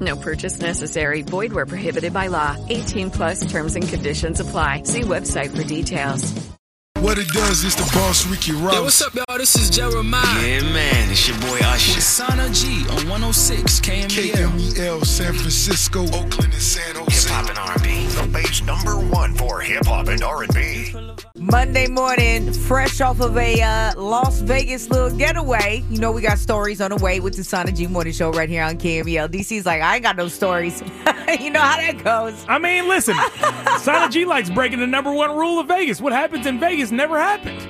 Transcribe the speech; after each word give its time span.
No 0.00 0.16
purchase 0.16 0.60
necessary. 0.60 1.22
Void 1.22 1.52
where 1.52 1.66
prohibited 1.66 2.12
by 2.12 2.26
law. 2.26 2.56
18 2.68 3.10
plus 3.10 3.50
terms 3.50 3.74
and 3.74 3.88
conditions 3.88 4.40
apply. 4.40 4.82
See 4.82 5.00
website 5.02 5.56
for 5.56 5.64
details. 5.64 6.48
What 7.00 7.16
it 7.16 7.28
does 7.28 7.62
is 7.62 7.76
the 7.76 7.88
boss 7.94 8.26
Ricky 8.26 8.50
Ross. 8.52 8.74
Hey, 8.74 8.80
what's 8.80 9.02
up, 9.02 9.14
y'all? 9.14 9.38
This 9.38 9.54
is 9.54 9.70
Jeremiah. 9.70 10.20
Yeah, 10.42 10.62
man, 10.72 11.10
it's 11.10 11.28
your 11.28 11.38
boy 11.38 11.58
Usher. 11.62 11.94
With 11.94 12.02
Sana 12.02 12.50
G 12.50 12.82
on 12.90 13.08
106 13.08 13.80
KMEL. 13.80 14.08
KMEL, 14.08 15.06
San 15.06 15.32
Francisco, 15.32 16.02
Oakland, 16.06 16.52
and 16.52 16.54
San 16.54 16.96
Jose. 16.96 17.28
Hip 17.28 17.32
hop 17.32 17.48
and 17.48 17.58
R&B. 17.58 18.07
The 18.18 18.26
base 18.26 18.64
number 18.64 18.98
one 18.98 19.32
for 19.34 19.60
hip 19.60 19.86
hop 19.86 20.08
and 20.08 20.20
R&B. 20.20 20.92
Monday 21.36 21.86
morning, 21.86 22.52
fresh 22.52 23.00
off 23.00 23.20
of 23.20 23.36
a 23.36 23.62
uh, 23.62 23.92
Las 23.96 24.40
Vegas 24.40 24.90
little 24.90 25.16
getaway. 25.16 25.84
You 25.88 26.00
know, 26.00 26.10
we 26.10 26.20
got 26.20 26.38
stories 26.38 26.80
on 26.80 26.90
the 26.90 26.96
way 26.96 27.20
with 27.20 27.36
the 27.36 27.44
Sana 27.44 27.70
G 27.70 27.86
Morning 27.86 28.12
Show 28.12 28.32
right 28.32 28.48
here 28.48 28.64
on 28.64 28.76
KMEL. 28.76 29.28
DC's 29.28 29.64
like, 29.64 29.82
I 29.82 29.94
ain't 29.94 30.02
got 30.02 30.16
no 30.16 30.26
stories. 30.26 30.80
you 31.40 31.50
know 31.50 31.60
how 31.60 31.76
that 31.76 32.02
goes. 32.02 32.44
I 32.48 32.58
mean, 32.58 32.88
listen, 32.88 33.14
Sana 33.78 34.10
G 34.10 34.24
likes 34.24 34.50
breaking 34.50 34.80
the 34.80 34.88
number 34.88 35.12
one 35.12 35.36
rule 35.36 35.60
of 35.60 35.68
Vegas. 35.68 36.00
What 36.00 36.12
happens 36.12 36.44
in 36.44 36.58
Vegas 36.58 36.90
never 36.90 37.20
happens. 37.20 37.68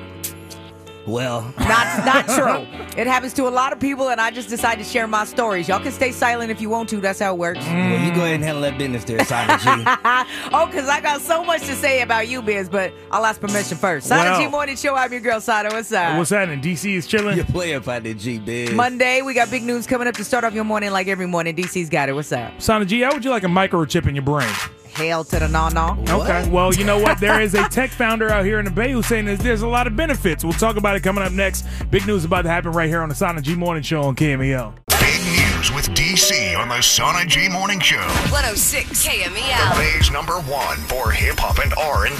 Well, 1.08 1.54
Not, 1.58 2.04
not 2.04 2.28
true. 2.36 2.66
It 3.00 3.06
happens 3.06 3.32
to 3.34 3.48
a 3.48 3.50
lot 3.50 3.72
of 3.72 3.80
people, 3.80 4.10
and 4.10 4.20
I 4.20 4.30
just 4.30 4.48
decided 4.50 4.84
to 4.84 4.88
share 4.90 5.06
my 5.06 5.24
stories. 5.24 5.66
Y'all 5.68 5.80
can 5.80 5.92
stay 5.92 6.12
silent 6.12 6.50
if 6.50 6.60
you 6.60 6.68
want 6.68 6.88
to. 6.90 7.00
That's 7.00 7.18
how 7.20 7.34
it 7.34 7.38
works. 7.38 7.60
well, 7.64 8.04
you 8.04 8.14
go 8.14 8.20
ahead 8.22 8.34
and 8.34 8.44
handle 8.44 8.62
that 8.62 8.76
business 8.76 9.04
there, 9.04 9.24
Sana 9.24 9.56
G. 9.58 9.64
oh, 10.52 10.66
because 10.66 10.88
I 10.88 11.00
got 11.00 11.20
so 11.22 11.42
much 11.42 11.62
to 11.62 11.74
say 11.74 12.02
about 12.02 12.28
you, 12.28 12.42
Biz, 12.42 12.68
but 12.68 12.92
I'll 13.10 13.24
ask 13.24 13.40
permission 13.40 13.78
first. 13.78 14.06
Sana 14.08 14.36
G 14.36 14.42
Well. 14.42 14.50
Morning 14.50 14.76
Show. 14.76 14.94
I'm 14.94 15.10
your 15.10 15.20
girl, 15.22 15.40
Sana. 15.40 15.70
What's 15.70 15.92
up? 15.92 16.18
What's 16.18 16.30
happening? 16.30 16.60
DC 16.60 16.94
is 16.94 17.06
chilling. 17.06 17.36
you 17.38 17.44
play 17.44 17.74
up 17.74 17.88
out 17.88 18.02
there, 18.02 18.14
G 18.14 18.38
Biz. 18.38 18.72
Monday, 18.72 19.22
we 19.22 19.32
got 19.32 19.50
big 19.50 19.62
news 19.62 19.86
coming 19.86 20.08
up 20.08 20.14
to 20.16 20.24
start 20.24 20.44
off 20.44 20.52
your 20.52 20.64
morning 20.64 20.90
like 20.90 21.08
every 21.08 21.26
morning. 21.26 21.56
DC's 21.56 21.88
got 21.88 22.08
it. 22.08 22.12
What's 22.12 22.32
up? 22.32 22.60
Sana 22.60 22.84
G, 22.84 23.00
how 23.00 23.12
would 23.14 23.24
you 23.24 23.30
like 23.30 23.44
a 23.44 23.48
microchip 23.48 24.06
in 24.06 24.14
your 24.14 24.24
brain? 24.24 24.52
Hail 24.98 25.22
to 25.24 25.38
the 25.38 25.46
no 25.48 25.68
no. 25.68 25.96
Okay. 26.08 26.48
Well, 26.50 26.74
you 26.74 26.84
know 26.84 26.98
what? 26.98 27.20
There 27.20 27.40
is 27.40 27.54
a 27.54 27.68
tech 27.70 27.90
founder 27.90 28.28
out 28.30 28.44
here 28.44 28.58
in 28.58 28.64
the 28.64 28.70
Bay 28.70 28.90
who's 28.90 29.06
saying 29.06 29.26
that 29.26 29.38
there's 29.38 29.62
a 29.62 29.68
lot 29.68 29.86
of 29.86 29.94
benefits. 29.94 30.42
We'll 30.42 30.52
talk 30.54 30.76
about 30.76 30.96
it 30.96 31.02
coming 31.04 31.22
up 31.22 31.32
next. 31.32 31.64
Big 31.90 32.04
news 32.06 32.24
about 32.24 32.42
to 32.42 32.48
happen 32.48 32.72
right 32.72 32.88
here 32.88 33.00
on 33.02 33.08
the 33.08 33.14
Sana 33.14 33.40
G 33.40 33.54
Morning 33.54 33.82
Show 33.84 34.02
on 34.02 34.16
KMEL. 34.16 34.72
Big 34.88 35.20
news 35.20 35.36
with 35.36 35.37
DC 35.94 36.56
on 36.58 36.68
the 36.68 36.80
Sana 36.82 37.24
G 37.24 37.48
Morning 37.48 37.80
Show. 37.80 37.96
106 38.30 39.06
KMEL. 39.06 39.24
The 39.24 39.40
KMEL. 39.40 39.76
base 39.94 40.10
number 40.12 40.34
one 40.42 40.76
for 40.88 41.10
hip 41.10 41.36
hop 41.38 41.58
and 41.58 41.72
R&B. 41.74 42.12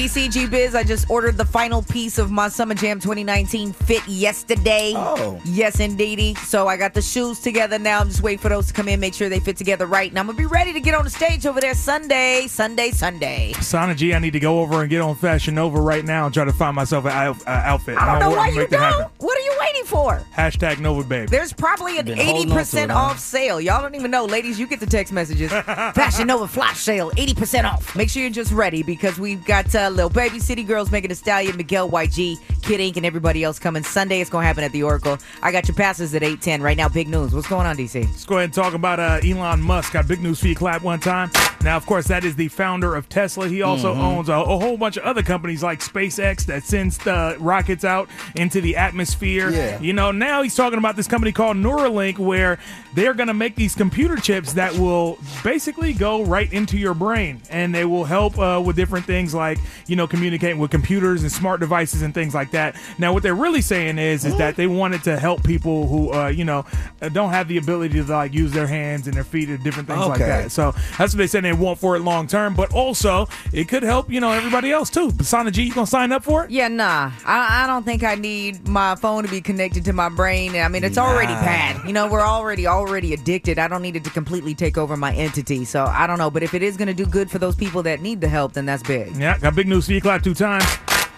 DCG 0.00 0.50
Biz, 0.50 0.74
I 0.74 0.84
just 0.84 1.10
ordered 1.10 1.36
the 1.36 1.44
final 1.44 1.82
piece 1.82 2.18
of 2.18 2.30
my 2.30 2.48
Summer 2.48 2.74
Jam 2.74 3.00
2019 3.00 3.72
fit 3.72 4.06
yesterday. 4.06 4.92
Oh. 4.96 5.40
Yes, 5.44 5.80
indeedy. 5.80 6.34
So 6.36 6.68
I 6.68 6.76
got 6.76 6.94
the 6.94 7.02
shoes 7.02 7.40
together 7.40 7.78
now. 7.78 8.00
I'm 8.00 8.08
just 8.08 8.22
waiting 8.22 8.38
for 8.38 8.48
those 8.48 8.68
to 8.68 8.72
come 8.72 8.88
in, 8.88 9.00
make 9.00 9.14
sure 9.14 9.28
they 9.28 9.40
fit 9.40 9.56
together 9.56 9.86
right. 9.86 10.08
And 10.10 10.18
I'm 10.18 10.26
going 10.26 10.36
to 10.36 10.42
be 10.42 10.46
ready 10.46 10.72
to 10.72 10.80
get 10.80 10.94
on 10.94 11.04
the 11.04 11.10
stage 11.10 11.46
over 11.46 11.60
there 11.60 11.74
Sunday, 11.74 12.46
Sunday, 12.48 12.90
Sunday. 12.90 13.52
Sana 13.60 13.94
G, 13.94 14.14
I 14.14 14.18
need 14.18 14.32
to 14.32 14.40
go 14.40 14.60
over 14.60 14.80
and 14.82 14.90
get 14.90 15.00
on 15.00 15.16
Fashion 15.16 15.54
Nova 15.56 15.80
right 15.80 16.04
now 16.04 16.26
and 16.26 16.34
try 16.34 16.44
to 16.44 16.52
find 16.52 16.76
myself 16.76 17.04
an 17.06 17.10
uh, 17.10 17.34
outfit. 17.46 17.96
I 17.98 18.12
don't 18.12 18.20
know 18.20 18.30
I'm 18.30 18.36
why 18.36 18.48
gonna 18.50 18.60
you 18.62 18.66
don't. 18.68 18.80
happen. 18.80 19.06
What 19.18 19.36
are 19.36 19.42
you 19.42 19.54
waiting 19.60 19.84
for? 19.84 20.22
Hashtag 20.34 20.78
Nova 20.80 21.02
Babe. 21.02 21.28
There's 21.28 21.52
probably 21.52 21.98
an 21.98 22.06
Been 22.06 22.18
holding 22.18 22.52
on 22.52 22.58
to 22.58 22.62
80% 22.64 22.84
it, 22.84 22.90
huh? 22.90 23.15
Off 23.16 23.22
sale. 23.22 23.62
Y'all 23.62 23.80
don't 23.80 23.94
even 23.94 24.10
know. 24.10 24.26
Ladies, 24.26 24.60
you 24.60 24.66
get 24.66 24.78
the 24.78 24.84
text 24.84 25.10
messages. 25.10 25.50
Fashion 25.94 26.26
Nova 26.26 26.46
flash 26.46 26.80
sale, 26.80 27.10
80% 27.12 27.64
off. 27.64 27.96
Make 27.96 28.10
sure 28.10 28.20
you're 28.20 28.30
just 28.30 28.52
ready 28.52 28.82
because 28.82 29.18
we've 29.18 29.42
got 29.46 29.74
uh, 29.74 29.88
Lil 29.88 30.10
Baby 30.10 30.38
City 30.38 30.62
Girls, 30.62 30.90
Megan 30.90 31.08
Thee 31.08 31.14
Stallion, 31.14 31.56
Miguel 31.56 31.88
YG, 31.88 32.36
Kid 32.60 32.78
Ink, 32.78 32.98
and 32.98 33.06
everybody 33.06 33.42
else 33.42 33.58
coming. 33.58 33.82
Sunday, 33.82 34.20
it's 34.20 34.28
going 34.28 34.42
to 34.42 34.46
happen 34.46 34.64
at 34.64 34.72
the 34.72 34.82
Oracle. 34.82 35.16
I 35.42 35.50
got 35.50 35.66
your 35.66 35.76
passes 35.76 36.14
at 36.14 36.22
810. 36.22 36.60
Right 36.60 36.76
now, 36.76 36.90
big 36.90 37.08
news. 37.08 37.34
What's 37.34 37.48
going 37.48 37.66
on, 37.66 37.78
DC? 37.78 38.04
Let's 38.04 38.26
go 38.26 38.34
ahead 38.34 38.44
and 38.44 38.52
talk 38.52 38.74
about 38.74 39.00
uh, 39.00 39.20
Elon 39.24 39.62
Musk. 39.62 39.94
Got 39.94 40.06
big 40.06 40.20
news 40.20 40.38
for 40.40 40.48
you. 40.48 40.54
Clap 40.54 40.82
one 40.82 41.00
time. 41.00 41.30
Now, 41.66 41.76
of 41.76 41.84
course, 41.84 42.06
that 42.06 42.24
is 42.24 42.36
the 42.36 42.46
founder 42.46 42.94
of 42.94 43.08
Tesla. 43.08 43.48
He 43.48 43.60
also 43.62 43.92
Mm-hmm. 43.92 44.00
owns 44.00 44.28
a, 44.28 44.34
a 44.34 44.58
whole 44.58 44.76
bunch 44.76 44.96
of 44.96 45.02
other 45.02 45.22
companies 45.22 45.62
like 45.64 45.80
SpaceX 45.80 46.46
that 46.46 46.62
sends 46.62 47.04
uh, 47.06 47.36
rockets 47.40 47.84
out 47.84 48.08
into 48.36 48.60
the 48.60 48.76
atmosphere. 48.76 49.50
Yeah. 49.50 49.80
You 49.80 49.92
know, 49.92 50.12
now 50.12 50.42
he's 50.42 50.54
talking 50.54 50.78
about 50.78 50.94
this 50.94 51.08
company 51.08 51.32
called 51.32 51.56
Neuralink 51.56 52.18
where 52.18 52.58
they're 52.94 53.14
going 53.14 53.26
to 53.26 53.34
make 53.34 53.56
these 53.56 53.74
computer 53.74 54.16
chips 54.16 54.52
that 54.52 54.72
will 54.74 55.18
basically 55.42 55.92
go 55.92 56.22
right 56.24 56.52
into 56.52 56.78
your 56.78 56.94
brain 56.94 57.40
and 57.50 57.74
they 57.74 57.84
will 57.84 58.04
help 58.04 58.38
uh, 58.38 58.62
with 58.64 58.76
different 58.76 59.06
things 59.06 59.34
like, 59.34 59.58
you 59.88 59.96
know, 59.96 60.06
communicating 60.06 60.58
with 60.58 60.70
computers 60.70 61.22
and 61.22 61.32
smart 61.32 61.58
devices 61.58 62.02
and 62.02 62.14
things 62.14 62.32
like 62.34 62.52
that. 62.52 62.76
Now, 62.98 63.12
what 63.12 63.22
they're 63.24 63.34
really 63.34 63.60
saying 63.60 63.98
is, 63.98 64.24
is 64.24 64.36
that 64.38 64.54
they 64.56 64.66
wanted 64.68 65.02
to 65.04 65.18
help 65.18 65.42
people 65.42 65.88
who, 65.88 66.12
uh, 66.12 66.28
you 66.28 66.44
know, 66.44 66.64
don't 67.12 67.30
have 67.30 67.48
the 67.48 67.58
ability 67.58 67.94
to 68.02 68.04
like 68.12 68.32
use 68.34 68.52
their 68.52 68.66
hands 68.68 69.06
and 69.08 69.16
their 69.16 69.24
feet 69.24 69.48
and 69.48 69.62
different 69.64 69.88
things 69.88 70.06
like 70.06 70.18
that. 70.20 70.52
So 70.52 70.72
that's 70.98 71.12
what 71.12 71.18
they 71.18 71.26
said 71.26 71.44
they 71.44 71.52
want 71.58 71.78
for 71.78 71.96
it 71.96 72.00
long 72.00 72.26
term, 72.26 72.54
but 72.54 72.72
also 72.72 73.28
it 73.52 73.68
could 73.68 73.82
help, 73.82 74.10
you 74.10 74.20
know, 74.20 74.32
everybody 74.32 74.70
else 74.72 74.88
too. 74.90 75.08
Basana 75.10 75.52
G, 75.52 75.64
you 75.64 75.74
gonna 75.74 75.86
sign 75.86 76.12
up 76.12 76.24
for 76.24 76.44
it? 76.44 76.50
Yeah, 76.50 76.68
nah. 76.68 77.10
I, 77.24 77.64
I 77.64 77.66
don't 77.66 77.84
think 77.84 78.02
I 78.04 78.14
need 78.14 78.66
my 78.66 78.94
phone 78.94 79.24
to 79.24 79.28
be 79.30 79.40
connected 79.40 79.84
to 79.84 79.92
my 79.92 80.08
brain. 80.08 80.56
I 80.56 80.68
mean, 80.68 80.84
it's 80.84 80.98
already 80.98 81.32
Nah. 81.34 81.40
bad. 81.42 81.86
You 81.86 81.92
know, 81.92 82.06
we're 82.08 82.24
already 82.26 82.66
already 82.66 83.12
addicted. 83.12 83.58
I 83.58 83.68
don't 83.68 83.82
need 83.82 83.96
it 83.96 84.04
to 84.04 84.10
completely 84.10 84.54
take 84.54 84.78
over 84.78 84.96
my 84.96 85.12
entity. 85.14 85.64
So 85.64 85.84
I 85.84 86.06
don't 86.06 86.18
know. 86.18 86.30
But 86.30 86.42
if 86.42 86.54
it 86.54 86.62
is 86.62 86.76
to 86.86 86.94
do 86.94 87.06
good 87.06 87.30
for 87.30 87.38
those 87.38 87.54
people 87.56 87.82
that 87.82 88.00
need 88.00 88.20
the 88.20 88.28
help, 88.28 88.52
then 88.54 88.66
that's 88.66 88.82
big. 88.82 89.16
Yeah, 89.16 89.38
got 89.38 89.54
big 89.54 89.66
news 89.68 89.86
for 89.86 89.92
you. 89.92 90.00
Clap 90.00 90.22
two 90.22 90.34
times. 90.34 90.64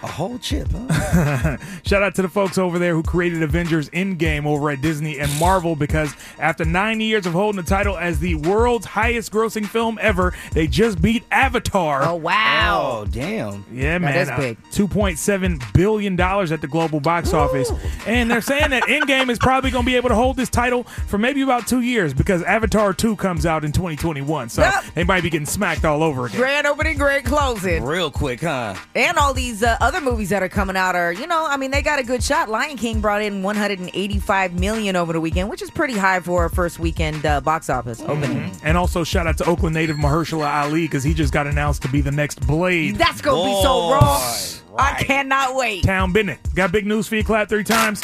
A 0.01 0.07
whole 0.07 0.39
chip, 0.39 0.69
huh? 0.71 1.57
Shout 1.83 2.01
out 2.03 2.15
to 2.15 2.21
the 2.21 2.29
folks 2.29 2.57
over 2.57 2.79
there 2.79 2.93
who 2.93 3.03
created 3.03 3.43
Avengers 3.43 3.89
Endgame 3.89 4.45
over 4.45 4.69
at 4.69 4.81
Disney 4.81 5.19
and 5.19 5.29
Marvel 5.39 5.75
because 5.75 6.13
after 6.39 6.63
nine 6.63 7.01
years 7.01 7.25
of 7.25 7.33
holding 7.33 7.61
the 7.61 7.67
title 7.67 7.97
as 7.97 8.19
the 8.19 8.35
world's 8.35 8.85
highest 8.85 9.31
grossing 9.33 9.65
film 9.67 9.97
ever, 10.01 10.33
they 10.53 10.67
just 10.67 11.01
beat 11.01 11.23
Avatar. 11.31 12.03
Oh 12.03 12.15
wow. 12.15 12.99
Oh, 13.01 13.05
damn. 13.05 13.65
Yeah, 13.73 13.97
man. 13.97 14.15
is 14.15 14.29
uh, 14.29 14.37
big. 14.37 14.57
$2.7 14.71 15.73
billion 15.73 16.19
at 16.19 16.61
the 16.61 16.67
global 16.67 16.99
box 16.99 17.33
office. 17.33 17.71
And 18.05 18.29
they're 18.31 18.41
saying 18.41 18.69
that 18.69 18.83
Endgame 18.83 19.29
is 19.29 19.37
probably 19.39 19.71
going 19.71 19.83
to 19.83 19.89
be 19.91 19.95
able 19.97 20.09
to 20.09 20.15
hold 20.15 20.37
this 20.37 20.49
title 20.49 20.83
for 20.83 21.17
maybe 21.17 21.41
about 21.41 21.67
two 21.67 21.81
years 21.81 22.13
because 22.13 22.41
Avatar 22.43 22.93
2 22.93 23.15
comes 23.17 23.45
out 23.45 23.65
in 23.65 23.71
2021. 23.71 24.49
So 24.49 24.61
Yep. 24.61 24.83
they 24.95 25.03
might 25.03 25.23
be 25.23 25.29
getting 25.29 25.45
smacked 25.45 25.83
all 25.83 26.03
over 26.03 26.25
again. 26.27 26.39
Grand 26.39 26.67
opening, 26.67 26.97
grand 26.97 27.25
closing. 27.25 27.83
Real 27.83 28.11
quick, 28.11 28.41
huh? 28.41 28.75
And 28.95 29.17
all 29.17 29.33
these 29.33 29.63
uh, 29.63 29.77
other 29.89 30.01
movies 30.01 30.29
that 30.29 30.43
are 30.43 30.49
coming 30.49 30.77
out 30.77 30.95
are, 30.95 31.11
you 31.11 31.25
know, 31.25 31.47
I 31.47 31.57
mean, 31.57 31.71
they 31.71 31.81
got 31.81 31.97
a 31.97 32.03
good 32.03 32.23
shot. 32.23 32.47
Lion 32.47 32.77
King 32.77 33.01
brought 33.01 33.23
in 33.23 33.41
185 33.41 34.53
million 34.53 34.95
over 34.95 35.13
the 35.13 35.19
weekend, 35.19 35.49
which 35.49 35.63
is 35.63 35.71
pretty 35.71 35.95
high 35.95 36.19
for 36.19 36.45
a 36.45 36.49
first 36.49 36.77
weekend 36.77 37.25
uh, 37.25 37.41
box 37.41 37.71
office 37.71 37.99
opening. 38.01 38.51
And 38.63 38.77
also 38.77 39.03
shout 39.03 39.25
out 39.25 39.39
to 39.39 39.45
Oakland 39.45 39.73
native 39.73 39.97
Mahershala 39.97 40.47
Ali 40.47 40.83
because 40.83 41.03
he 41.03 41.15
just 41.15 41.33
got 41.33 41.47
announced 41.47 41.81
to 41.81 41.87
be 41.87 42.01
the 42.01 42.11
next 42.11 42.45
Blade. 42.45 42.97
That's 42.97 43.19
gonna 43.19 43.43
be 43.43 43.61
so 43.63 43.89
Boy, 43.89 43.91
raw. 43.93 44.35
I 44.77 45.03
cannot 45.03 45.55
wait. 45.55 45.85
Town 45.85 46.13
Bennett. 46.13 46.37
Got 46.53 46.71
big 46.71 46.85
news 46.85 47.07
for 47.07 47.15
you. 47.15 47.23
Clap 47.23 47.49
three 47.49 47.63
times. 47.63 48.01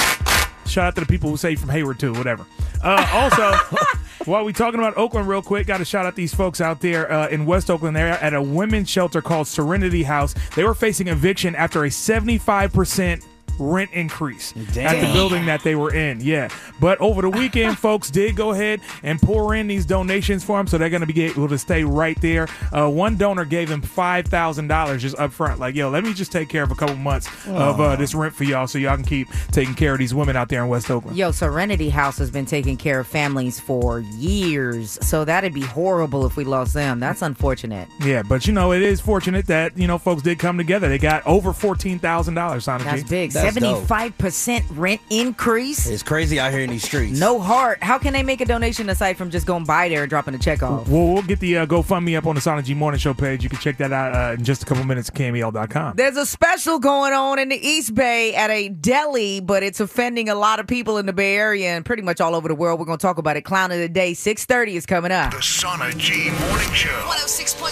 Shout 0.66 0.88
out 0.88 0.96
to 0.96 1.02
the 1.02 1.08
people 1.08 1.30
who 1.30 1.38
say 1.38 1.56
from 1.56 1.70
Hayward 1.70 2.00
too, 2.00 2.14
whatever. 2.14 2.48
Uh, 2.84 3.08
also, 3.14 3.54
while 4.26 4.44
we 4.44 4.54
talking 4.54 4.80
about 4.80 4.98
Oakland 4.98 5.28
real 5.28 5.42
quick, 5.42 5.68
got 5.68 5.78
to 5.78 5.86
shout 5.86 6.06
out 6.06 6.16
these 6.16 6.34
folks 6.34 6.62
out 6.62 6.80
there 6.80 7.12
uh, 7.12 7.28
in 7.28 7.46
West 7.46 7.70
Oakland. 7.70 7.96
They're 7.96 8.08
at 8.10 8.34
a 8.34 8.42
women's 8.42 8.90
shelter 8.90 9.22
called 9.22 9.48
Serenity 9.48 10.04
House. 10.04 10.34
They 10.56 10.64
were 10.64 10.74
facing 10.74 11.08
eviction 11.08 11.56
after 11.56 11.86
a 11.86 11.90
75% 11.90 13.26
rent 13.60 13.92
increase 13.92 14.54
at 14.78 15.02
the 15.02 15.10
building 15.14 15.46
that 15.46 15.64
they 15.64 15.76
were 15.76 15.94
in. 15.94 16.20
Yeah. 16.22 16.50
But 16.80 17.00
over 17.00 17.22
the 17.22 17.30
weekend, 17.30 17.78
folks 17.86 18.10
did 18.10 18.36
go 18.36 18.52
ahead 18.52 18.82
and 19.04 19.22
pour 19.22 19.56
in 19.56 19.68
these 19.68 19.86
donations 19.86 20.44
for 20.44 20.58
them, 20.58 20.68
so 20.68 20.78
they're 20.78 20.90
going 20.90 21.06
to 21.06 21.12
be 21.12 21.24
able 21.24 21.48
to 21.48 21.58
stay 21.58 21.84
right 21.84 22.20
there. 22.22 22.48
Uh, 22.72 22.90
one 22.90 23.16
donor 23.18 23.46
gave 23.46 23.70
them 23.70 23.82
$5,000 23.82 25.00
just 25.00 25.18
up 25.18 25.32
front. 25.32 25.60
Like, 25.60 25.76
yo, 25.76 25.90
let 25.90 26.04
me 26.04 26.14
just 26.14 26.32
take 26.32 26.50
care 26.50 26.64
of 26.64 26.72
a 26.72 26.76
couple 26.76 26.96
months 26.96 27.28
of 27.48 27.80
uh, 27.80 27.96
this 27.96 28.14
rent 28.16 28.34
for 28.34 28.44
y'all 28.44 28.68
so 28.68 28.78
y'all 28.78 28.96
can 28.96 29.06
keep 29.06 29.28
taking 29.52 29.76
care 29.76 29.94
of 29.94 30.00
these 30.00 30.14
women 30.14 30.36
out 30.36 30.50
there 30.50 30.64
in 30.64 30.70
West 30.70 30.90
Oakland. 30.90 31.18
Yo, 31.18 31.32
Serenity 31.32 31.90
House 31.90 32.18
has 32.18 32.32
been 32.32 32.46
taking 32.46 32.78
care 32.78 33.00
of 33.00 33.08
families 33.08 33.60
for 33.60 34.00
years, 34.00 34.98
so 35.02 35.26
that'd 35.26 35.54
be 35.54 35.62
horrible 35.62 36.26
if 36.26 36.36
we 36.36 36.44
lost 36.44 36.74
them. 36.74 37.00
That's 37.00 37.22
unfortunate. 37.22 37.88
Yeah, 38.02 38.24
but 38.24 38.48
you 38.48 38.54
know, 38.54 38.72
it 38.74 38.82
is 38.82 39.00
fortunate 39.02 39.48
that, 39.48 39.78
you 39.78 39.88
know, 39.88 39.98
folks 39.98 40.22
did 40.22 40.40
come 40.40 40.58
together. 40.58 40.90
They 40.90 40.98
got 40.98 41.26
over 41.26 41.52
$14,000, 41.52 42.62
Sana 42.62 42.84
That's 42.84 43.04
G. 43.04 43.10
big. 43.10 43.32
That's 43.32 43.45
That's 43.54 43.58
dope. 43.58 43.84
75% 43.86 44.64
rent 44.72 45.02
increase? 45.10 45.88
It's 45.88 46.04
crazy 46.04 46.40
out 46.40 46.52
here 46.52 46.62
in 46.62 46.70
these 46.70 46.84
streets. 46.84 47.20
No 47.20 47.40
heart. 47.40 47.82
How 47.82 47.98
can 47.98 48.14
they 48.14 48.24
make 48.24 48.42
a 48.42 48.46
donation 48.46 48.90
aside 48.90 49.18
from 49.18 49.30
just 49.30 49.46
going 49.46 49.64
by 49.66 49.90
there 49.90 50.04
and 50.04 50.10
dropping 50.10 50.34
a 50.36 50.38
check 50.38 50.64
off? 50.64 50.88
Well, 50.88 51.14
we'll 51.14 51.24
get 51.24 51.40
the 51.40 51.58
uh, 51.60 51.66
GoFundMe 51.66 52.18
up 52.18 52.26
on 52.26 52.36
the 52.36 52.42
Sana 52.42 52.62
G 52.62 52.74
Morning 52.74 53.00
Show 53.00 53.14
page. 53.14 53.44
You 53.44 53.50
can 53.50 53.60
check 53.60 53.78
that 53.78 53.92
out 53.94 54.14
uh, 54.16 54.34
in 54.34 54.44
just 54.44 54.64
a 54.64 54.66
couple 54.66 54.84
minutes 54.84 55.10
at 55.10 55.16
KMEL.com. 55.16 55.96
There's 55.96 56.18
a 56.18 56.26
special 56.26 56.80
going 56.80 57.14
on 57.14 57.40
in 57.40 57.50
the 57.50 57.68
East 57.68 57.96
Bay 57.96 58.36
at 58.36 58.50
a 58.50 58.70
deli, 58.70 59.40
but 59.40 59.64
it's 59.64 59.80
offending 59.80 60.30
a 60.30 60.36
lot 60.36 60.60
of 60.60 60.68
people 60.68 60.98
in 60.98 61.06
the 61.06 61.14
Bay 61.14 61.36
Area 61.36 61.70
and 61.76 61.86
pretty 61.86 62.02
much 62.04 62.22
all 62.22 62.36
over 62.36 62.48
the 62.48 62.56
world. 62.56 62.80
We're 62.80 62.86
going 62.86 62.98
to 62.98 63.02
talk 63.02 63.18
about 63.18 63.38
it. 63.38 63.42
Clown 63.42 63.72
of 63.72 63.80
the 63.80 63.90
Day, 63.90 64.14
6.30 64.14 64.76
is 64.76 64.86
coming 64.86 65.12
up. 65.12 65.32
The 65.32 65.42
Sana 65.42 65.92
G 65.94 66.30
Morning 66.32 66.74
Show. 66.74 66.90
106.1 66.90 67.70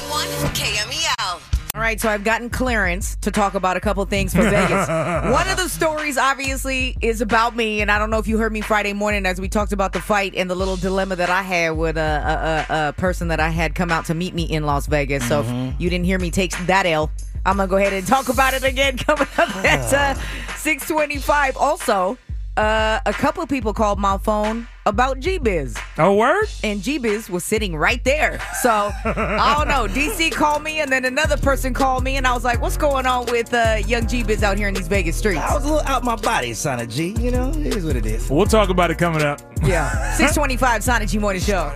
KMEL. 0.53 1.62
Right, 1.83 1.99
so 1.99 2.07
I've 2.07 2.23
gotten 2.23 2.49
clearance 2.49 3.17
to 3.17 3.29
talk 3.29 3.55
about 3.55 3.75
a 3.75 3.81
couple 3.81 4.05
things 4.05 4.33
for 4.33 4.41
Vegas. 4.41 4.87
One 4.87 5.49
of 5.49 5.57
the 5.57 5.67
stories, 5.67 6.17
obviously, 6.17 6.95
is 7.01 7.19
about 7.19 7.57
me, 7.57 7.81
and 7.81 7.91
I 7.91 7.99
don't 7.99 8.09
know 8.09 8.19
if 8.19 8.25
you 8.25 8.37
heard 8.37 8.53
me 8.53 8.61
Friday 8.61 8.93
morning 8.93 9.25
as 9.25 9.41
we 9.41 9.49
talked 9.49 9.73
about 9.73 9.91
the 9.91 9.99
fight 9.99 10.33
and 10.33 10.49
the 10.49 10.55
little 10.55 10.77
dilemma 10.77 11.17
that 11.17 11.29
I 11.29 11.41
had 11.41 11.71
with 11.71 11.97
a, 11.97 12.65
a, 12.69 12.73
a, 12.73 12.87
a 12.87 12.93
person 12.93 13.27
that 13.27 13.41
I 13.41 13.49
had 13.49 13.75
come 13.75 13.91
out 13.91 14.05
to 14.05 14.13
meet 14.13 14.33
me 14.33 14.43
in 14.43 14.65
Las 14.65 14.87
Vegas. 14.87 15.27
So 15.27 15.41
if 15.41 15.81
you 15.81 15.89
didn't 15.89 16.05
hear 16.05 16.19
me 16.19 16.31
take 16.31 16.57
that 16.67 16.85
L, 16.85 17.11
I'm 17.45 17.57
gonna 17.57 17.67
go 17.67 17.75
ahead 17.75 17.91
and 17.91 18.07
talk 18.07 18.29
about 18.29 18.53
it 18.53 18.63
again 18.63 18.97
coming 18.97 19.27
up 19.37 19.53
at 19.57 19.93
uh, 19.93 20.15
6:25. 20.63 21.57
Also, 21.57 22.17
uh, 22.57 22.99
a 23.05 23.13
couple 23.13 23.45
people 23.47 23.73
called 23.73 23.99
my 23.99 24.17
phone 24.17 24.67
about 24.85 25.19
G-Biz 25.19 25.75
Oh, 25.97 26.15
word? 26.15 26.45
and 26.63 26.81
G-Biz 26.83 27.29
was 27.29 27.43
sitting 27.43 27.75
right 27.75 28.03
there. 28.03 28.39
So 28.61 28.69
I 29.05 29.55
don't 29.57 29.67
know. 29.67 29.87
DC 29.93 30.31
called 30.31 30.61
me, 30.63 30.81
and 30.81 30.91
then 30.91 31.05
another 31.05 31.37
person 31.37 31.73
called 31.73 32.03
me, 32.03 32.17
and 32.17 32.27
I 32.27 32.33
was 32.33 32.43
like, 32.43 32.61
"What's 32.61 32.77
going 32.77 33.05
on 33.05 33.25
with 33.27 33.53
uh, 33.53 33.77
young 33.87 34.05
G-Biz 34.07 34.43
out 34.43 34.57
here 34.57 34.67
in 34.67 34.73
these 34.73 34.87
Vegas 34.87 35.15
streets?" 35.17 35.39
I 35.41 35.53
was 35.55 35.63
a 35.63 35.67
little 35.67 35.87
out 35.87 36.03
my 36.03 36.15
body, 36.15 36.53
Sana 36.53 36.85
G. 36.85 37.15
You 37.19 37.31
know, 37.31 37.49
it 37.51 37.75
is 37.75 37.85
what 37.85 37.95
it 37.95 38.05
is. 38.05 38.29
We'll 38.29 38.45
talk 38.45 38.69
about 38.69 38.91
it 38.91 38.97
coming 38.97 39.21
up. 39.23 39.39
Yeah, 39.63 40.13
six 40.17 40.33
twenty-five 40.35 40.83
Sana 40.83 41.05
G 41.05 41.17
Morning 41.17 41.41
Show. 41.41 41.71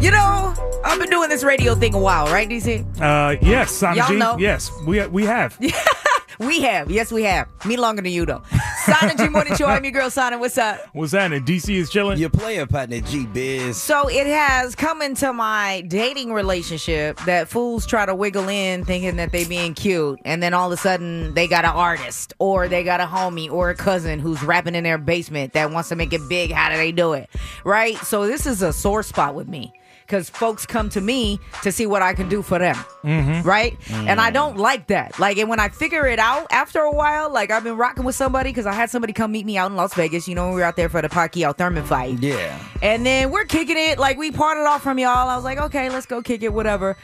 You 0.00 0.10
know, 0.10 0.54
I've 0.84 0.98
been 1.00 1.08
doing 1.10 1.28
this 1.30 1.42
radio 1.42 1.74
thing 1.74 1.94
a 1.94 1.98
while, 1.98 2.26
right, 2.26 2.48
DC? 2.48 2.84
Uh, 3.00 3.36
yes, 3.40 3.72
Sana 3.72 3.96
Y'all 3.96 4.08
G. 4.08 4.16
know. 4.16 4.36
Yes, 4.38 4.70
we 4.86 5.04
we 5.06 5.24
have. 5.24 5.58
We 6.38 6.60
have, 6.62 6.90
yes, 6.90 7.10
we 7.10 7.22
have. 7.22 7.48
Me 7.64 7.76
longer 7.76 8.02
than 8.02 8.12
you 8.12 8.26
though. 8.26 8.42
Sana 8.84 9.14
G 9.14 9.28
Morning 9.28 9.56
Show. 9.56 9.66
I'm 9.66 9.82
your 9.84 9.92
girl, 9.92 10.10
Sana. 10.10 10.38
What's 10.38 10.58
up? 10.58 10.80
What's 10.92 11.12
happening? 11.12 11.44
DC 11.44 11.74
is 11.74 11.90
chilling. 11.90 12.18
Your 12.18 12.30
player 12.30 12.66
partner, 12.66 13.00
G 13.00 13.26
Biz. 13.26 13.80
So 13.80 14.08
it 14.08 14.26
has 14.26 14.74
come 14.74 15.00
into 15.00 15.32
my 15.32 15.82
dating 15.88 16.32
relationship 16.32 17.18
that 17.20 17.48
fools 17.48 17.86
try 17.86 18.04
to 18.04 18.14
wiggle 18.14 18.48
in 18.48 18.84
thinking 18.84 19.16
that 19.16 19.32
they 19.32 19.44
being 19.44 19.74
cute, 19.74 20.20
and 20.24 20.42
then 20.42 20.52
all 20.52 20.70
of 20.70 20.78
a 20.78 20.80
sudden 20.80 21.32
they 21.34 21.48
got 21.48 21.64
an 21.64 21.72
artist 21.72 22.34
or 22.38 22.68
they 22.68 22.84
got 22.84 23.00
a 23.00 23.06
homie 23.06 23.50
or 23.50 23.70
a 23.70 23.74
cousin 23.74 24.18
who's 24.18 24.42
rapping 24.42 24.74
in 24.74 24.84
their 24.84 24.98
basement 24.98 25.54
that 25.54 25.70
wants 25.70 25.88
to 25.88 25.96
make 25.96 26.12
it 26.12 26.20
big. 26.28 26.52
How 26.52 26.70
do 26.70 26.76
they 26.76 26.92
do 26.92 27.14
it? 27.14 27.30
Right? 27.64 27.96
So 27.98 28.26
this 28.26 28.46
is 28.46 28.62
a 28.62 28.72
sore 28.72 29.02
spot 29.02 29.34
with 29.34 29.48
me. 29.48 29.72
Because 30.06 30.30
folks 30.30 30.64
come 30.66 30.88
to 30.90 31.00
me 31.00 31.40
to 31.64 31.72
see 31.72 31.84
what 31.84 32.00
I 32.00 32.14
can 32.14 32.28
do 32.28 32.40
for 32.40 32.60
them, 32.60 32.76
mm-hmm. 33.02 33.46
right? 33.46 33.76
And 33.90 34.20
I 34.20 34.30
mm. 34.30 34.34
don't 34.34 34.56
like 34.56 34.86
that. 34.86 35.18
Like, 35.18 35.36
and 35.36 35.48
when 35.48 35.58
I 35.58 35.68
figure 35.68 36.06
it 36.06 36.20
out 36.20 36.46
after 36.52 36.80
a 36.80 36.92
while, 36.92 37.32
like 37.32 37.50
I've 37.50 37.64
been 37.64 37.76
rocking 37.76 38.04
with 38.04 38.14
somebody 38.14 38.50
because 38.50 38.66
I 38.66 38.72
had 38.72 38.88
somebody 38.88 39.12
come 39.12 39.32
meet 39.32 39.44
me 39.44 39.58
out 39.58 39.72
in 39.72 39.76
Las 39.76 39.94
Vegas. 39.94 40.28
You 40.28 40.36
know, 40.36 40.44
when 40.46 40.54
we 40.54 40.60
were 40.60 40.66
out 40.66 40.76
there 40.76 40.88
for 40.88 41.02
the 41.02 41.08
Pacquiao 41.08 41.58
Thurman 41.58 41.84
fight. 41.84 42.22
Yeah. 42.22 42.56
And 42.82 43.04
then 43.04 43.32
we're 43.32 43.46
kicking 43.46 43.76
it. 43.76 43.98
Like 43.98 44.16
we 44.16 44.30
parted 44.30 44.64
off 44.64 44.82
from 44.82 44.98
y'all. 45.00 45.28
I 45.28 45.34
was 45.34 45.44
like, 45.44 45.58
okay, 45.58 45.90
let's 45.90 46.06
go 46.06 46.22
kick 46.22 46.44
it, 46.44 46.52
whatever. 46.52 46.96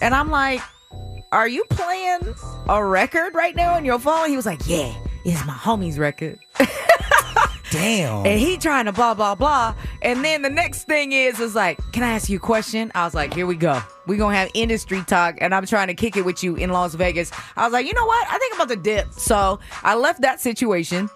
And 0.00 0.12
I'm 0.12 0.30
like, 0.30 0.60
are 1.30 1.48
you 1.48 1.64
playing 1.70 2.34
a 2.68 2.84
record 2.84 3.34
right 3.34 3.54
now 3.54 3.74
on 3.74 3.84
your 3.84 3.98
phone? 3.98 4.28
He 4.28 4.36
was 4.36 4.46
like, 4.46 4.60
yeah, 4.66 4.94
it's 5.24 5.44
my 5.46 5.52
homie's 5.52 5.98
record. 5.98 6.38
Damn. 7.74 8.24
And 8.24 8.38
he 8.38 8.56
trying 8.56 8.84
to 8.84 8.92
blah, 8.92 9.14
blah, 9.14 9.34
blah. 9.34 9.74
And 10.04 10.24
then 10.24 10.42
the 10.42 10.50
next 10.50 10.84
thing 10.84 11.12
is, 11.12 11.40
is 11.40 11.54
like, 11.54 11.78
can 11.92 12.02
I 12.02 12.10
ask 12.10 12.28
you 12.28 12.36
a 12.36 12.40
question? 12.40 12.92
I 12.94 13.04
was 13.04 13.14
like, 13.14 13.32
here 13.32 13.46
we 13.46 13.56
go. 13.56 13.80
We're 14.06 14.18
going 14.18 14.34
to 14.34 14.38
have 14.38 14.50
industry 14.54 15.02
talk. 15.06 15.36
And 15.40 15.54
I'm 15.54 15.64
trying 15.66 15.88
to 15.88 15.94
kick 15.94 16.16
it 16.16 16.24
with 16.26 16.44
you 16.44 16.56
in 16.56 16.70
Las 16.70 16.94
Vegas. 16.94 17.32
I 17.56 17.64
was 17.64 17.72
like, 17.72 17.86
you 17.86 17.94
know 17.94 18.04
what? 18.04 18.26
I 18.30 18.38
think 18.38 18.54
I'm 18.54 18.60
about 18.60 18.74
to 18.74 18.80
dip. 18.80 19.12
So 19.14 19.58
I 19.82 19.94
left 19.94 20.20
that 20.20 20.40
situation 20.40 21.08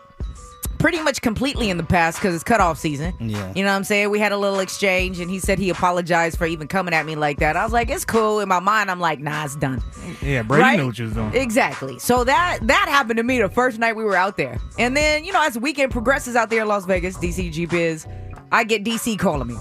pretty 0.79 1.01
much 1.03 1.21
completely 1.21 1.71
in 1.71 1.77
the 1.77 1.83
past 1.83 2.19
because 2.19 2.35
it's 2.35 2.45
cutoff 2.45 2.79
season. 2.79 3.13
Yeah. 3.21 3.53
You 3.55 3.65
know 3.65 3.71
what 3.71 3.77
I'm 3.77 3.85
saying? 3.85 4.11
We 4.11 4.21
had 4.21 4.33
a 4.33 4.37
little 4.37 4.61
exchange 4.61 5.19
and 5.19 5.29
he 5.31 5.39
said 5.41 5.59
he 5.59 5.71
apologized 5.71 6.39
for 6.39 6.47
even 6.47 6.69
coming 6.69 6.95
at 6.95 7.05
me 7.05 7.17
like 7.17 7.41
that. 7.41 7.57
I 7.57 7.65
was 7.65 7.73
like, 7.73 7.91
it's 7.91 8.05
cool. 8.05 8.41
In 8.41 8.49
my 8.49 8.61
mind, 8.61 8.91
I'm 8.91 9.01
like, 9.01 9.19
nah, 9.19 9.45
it's 9.45 9.57
done. 9.57 9.83
Yeah, 10.23 10.43
Brady 10.43 10.63
Right? 10.63 10.77
knew 10.79 10.87
what 10.87 10.95
doing. 10.95 11.35
Exactly. 11.35 11.99
So 11.99 12.23
that 12.25 12.61
that 12.63 12.87
happened 12.89 13.17
to 13.17 13.23
me 13.25 13.41
the 13.41 13.49
first 13.49 13.79
night 13.79 13.97
we 13.97 14.05
were 14.05 14.17
out 14.17 14.37
there. 14.37 14.59
And 14.79 14.97
then, 14.97 15.25
you 15.25 15.33
know, 15.33 15.43
as 15.45 15.55
the 15.55 15.61
weekend 15.61 15.91
progresses 15.91 16.37
out 16.37 16.49
there 16.49 16.63
in 16.63 16.69
Las 16.69 16.87
Vegas, 16.87 17.19
DCG 17.19 17.69
Biz, 17.69 18.07
I 18.51 18.65
get 18.65 18.85
DC 18.85 19.19
calling 19.19 19.49
me. 19.49 19.57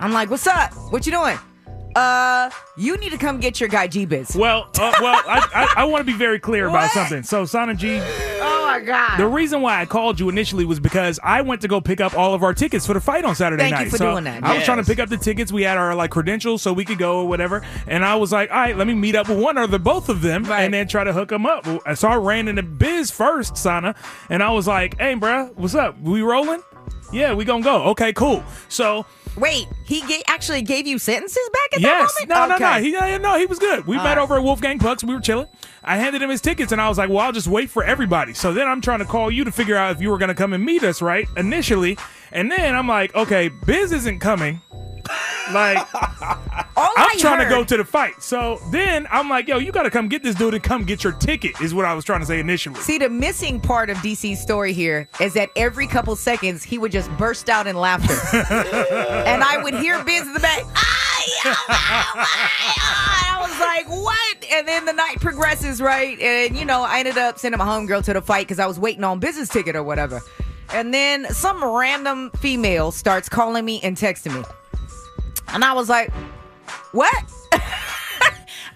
I'm 0.00 0.12
like, 0.12 0.30
what's 0.30 0.46
up? 0.46 0.72
What 0.90 1.06
you 1.06 1.12
doing? 1.12 1.38
Uh, 1.96 2.48
you 2.76 2.96
need 2.98 3.10
to 3.10 3.18
come 3.18 3.40
get 3.40 3.58
your 3.58 3.68
guy 3.68 3.86
G 3.88 4.06
Biz. 4.06 4.36
Well, 4.36 4.68
uh, 4.78 4.92
well, 5.00 5.20
I, 5.26 5.48
I, 5.76 5.82
I 5.82 5.84
want 5.84 6.06
to 6.06 6.10
be 6.10 6.16
very 6.16 6.38
clear 6.38 6.68
about 6.68 6.82
What? 6.82 6.90
something. 6.92 7.24
So, 7.24 7.44
Sana 7.44 7.74
G, 7.74 7.98
Oh 8.00 8.64
my 8.68 8.78
god. 8.80 9.18
the 9.18 9.26
reason 9.26 9.60
why 9.60 9.80
I 9.80 9.86
called 9.86 10.20
you 10.20 10.28
initially 10.28 10.64
was 10.64 10.78
because 10.78 11.18
I 11.22 11.42
went 11.42 11.62
to 11.62 11.68
go 11.68 11.80
pick 11.80 12.00
up 12.00 12.16
all 12.16 12.32
of 12.32 12.44
our 12.44 12.54
tickets 12.54 12.86
for 12.86 12.94
the 12.94 13.00
fight 13.00 13.24
on 13.24 13.34
Saturday 13.34 13.68
Thank 13.70 13.84
you 13.86 13.90
for 13.90 13.96
so 13.96 14.12
doing 14.12 14.22
that. 14.24 14.44
I 14.44 14.50
was 14.50 14.58
Yes. 14.58 14.66
trying 14.66 14.78
to 14.78 14.84
pick 14.84 15.00
up 15.00 15.08
the 15.08 15.16
tickets. 15.16 15.50
We 15.50 15.62
had 15.64 15.76
our 15.78 15.96
like 15.96 16.12
credentials 16.12 16.62
so 16.62 16.72
we 16.72 16.84
could 16.84 16.98
go 16.98 17.18
or 17.22 17.26
whatever. 17.28 17.60
And 17.88 18.04
I 18.04 18.14
was 18.14 18.30
like, 18.30 18.50
all 18.52 18.56
right, 18.56 18.76
let 18.76 18.86
me 18.86 18.94
meet 18.94 19.16
up 19.16 19.28
with 19.28 19.38
one 19.40 19.58
or 19.58 19.66
the 19.66 19.80
both 19.80 20.08
of 20.08 20.22
them 20.22 20.44
Right. 20.44 20.62
and 20.62 20.72
then 20.72 20.86
try 20.86 21.02
to 21.02 21.12
hook 21.12 21.30
them 21.30 21.44
up. 21.44 21.66
So 21.96 22.06
I 22.08 22.14
ran 22.14 22.46
into 22.46 22.62
Biz 22.62 23.10
first, 23.10 23.56
Sana, 23.56 23.96
and 24.28 24.44
I 24.44 24.50
was 24.52 24.68
like, 24.68 24.96
hey, 25.00 25.14
bruh, 25.16 25.52
what's 25.56 25.74
up? 25.74 26.00
We 26.00 26.22
rolling? 26.22 26.62
Yeah, 27.12 27.34
we 27.34 27.44
gonna 27.44 27.62
go. 27.64 27.82
Okay, 27.90 28.12
cool. 28.12 28.42
So 28.68 29.04
Wait, 29.36 29.68
he 29.84 30.00
ga- 30.02 30.22
actually 30.26 30.60
gave 30.60 30.86
you 30.88 30.98
sentences 30.98 31.48
back 31.52 31.74
at 31.76 31.80
Yes. 31.80 32.12
that 32.18 32.28
No, 32.28 32.34
moment? 32.40 32.60
no, 32.60 32.76
no. 32.76 32.82
He, 32.82 33.18
no, 33.18 33.38
he 33.38 33.46
was 33.46 33.58
good. 33.60 33.86
We 33.86 33.96
All 33.96 34.02
met 34.02 34.16
right. 34.16 34.22
over 34.22 34.36
at 34.36 34.42
Wolfgang 34.42 34.78
Puck's. 34.80 35.04
We 35.04 35.14
were 35.14 35.20
chilling. 35.20 35.46
I 35.84 35.96
handed 35.98 36.20
him 36.20 36.30
his 36.30 36.40
tickets, 36.40 36.72
and 36.72 36.80
I 36.80 36.88
was 36.88 36.98
like, 36.98 37.08
well, 37.10 37.20
I'll 37.20 37.32
just 37.32 37.46
wait 37.46 37.70
for 37.70 37.84
everybody. 37.84 38.34
So 38.34 38.52
then 38.52 38.66
I'm 38.66 38.80
trying 38.80 38.98
to 38.98 39.04
call 39.04 39.30
you 39.30 39.44
to 39.44 39.52
figure 39.52 39.76
out 39.76 39.92
if 39.94 40.02
you 40.02 40.10
were 40.10 40.18
going 40.18 40.28
to 40.30 40.34
come 40.34 40.52
and 40.52 40.64
meet 40.64 40.82
us, 40.82 41.00
right? 41.00 41.28
Initially. 41.36 41.96
And 42.32 42.50
then 42.50 42.74
I'm 42.74 42.88
like, 42.88 43.14
okay, 43.14 43.48
Biz 43.48 43.92
isn't 43.92 44.18
coming. 44.18 44.60
Like, 45.52 45.86
I'm 46.76 47.18
trying 47.18 47.42
to 47.42 47.48
go 47.48 47.64
to 47.64 47.76
the 47.76 47.84
fight. 47.84 48.22
So 48.22 48.60
then 48.70 49.06
I'm 49.10 49.28
like, 49.28 49.48
yo, 49.48 49.58
you 49.58 49.72
got 49.72 49.82
to 49.82 49.90
come 49.90 50.08
get 50.08 50.22
this 50.22 50.34
dude 50.34 50.54
and 50.54 50.62
come 50.62 50.84
get 50.84 51.04
your 51.04 51.12
ticket, 51.12 51.60
is 51.60 51.74
what 51.74 51.84
I 51.84 51.94
was 51.94 52.04
trying 52.04 52.20
to 52.20 52.26
say 52.26 52.40
initially. 52.40 52.80
See, 52.80 52.98
the 52.98 53.08
missing 53.08 53.60
part 53.60 53.90
of 53.90 53.96
DC's 53.98 54.40
story 54.40 54.72
here 54.72 55.08
is 55.20 55.34
that 55.34 55.50
every 55.56 55.86
couple 55.86 56.14
seconds 56.16 56.62
he 56.62 56.78
would 56.78 56.92
just 56.92 57.10
burst 57.12 57.48
out 57.48 57.66
in 57.66 57.76
laughter. 57.76 58.14
and 58.36 59.42
I 59.42 59.60
would 59.62 59.74
hear 59.74 60.02
Biz 60.04 60.26
in 60.26 60.32
the 60.34 60.40
back, 60.40 60.62
"Ah, 60.76 61.22
yeah, 61.44 61.54
wow, 61.68 62.04
wow." 62.16 63.10
I 63.32 63.38
was 63.40 63.58
like, 63.60 63.88
what? 64.02 64.46
And 64.52 64.68
then 64.68 64.84
the 64.84 64.92
night 64.92 65.20
progresses, 65.20 65.80
right? 65.80 66.18
And, 66.20 66.56
you 66.56 66.64
know, 66.64 66.82
I 66.82 66.98
ended 66.98 67.18
up 67.18 67.38
sending 67.38 67.58
my 67.58 67.64
homegirl 67.64 68.04
to 68.04 68.12
the 68.12 68.22
fight 68.22 68.46
because 68.46 68.58
I 68.58 68.66
was 68.66 68.78
waiting 68.78 69.04
on 69.04 69.18
business 69.18 69.48
ticket 69.48 69.76
or 69.76 69.82
whatever. 69.82 70.20
And 70.72 70.94
then 70.94 71.26
some 71.32 71.64
random 71.64 72.30
female 72.38 72.92
starts 72.92 73.28
calling 73.28 73.64
me 73.64 73.80
and 73.82 73.96
texting 73.96 74.34
me. 74.34 74.44
And 75.52 75.64
I 75.64 75.72
was 75.72 75.88
like, 75.88 76.12
what? 76.92 77.24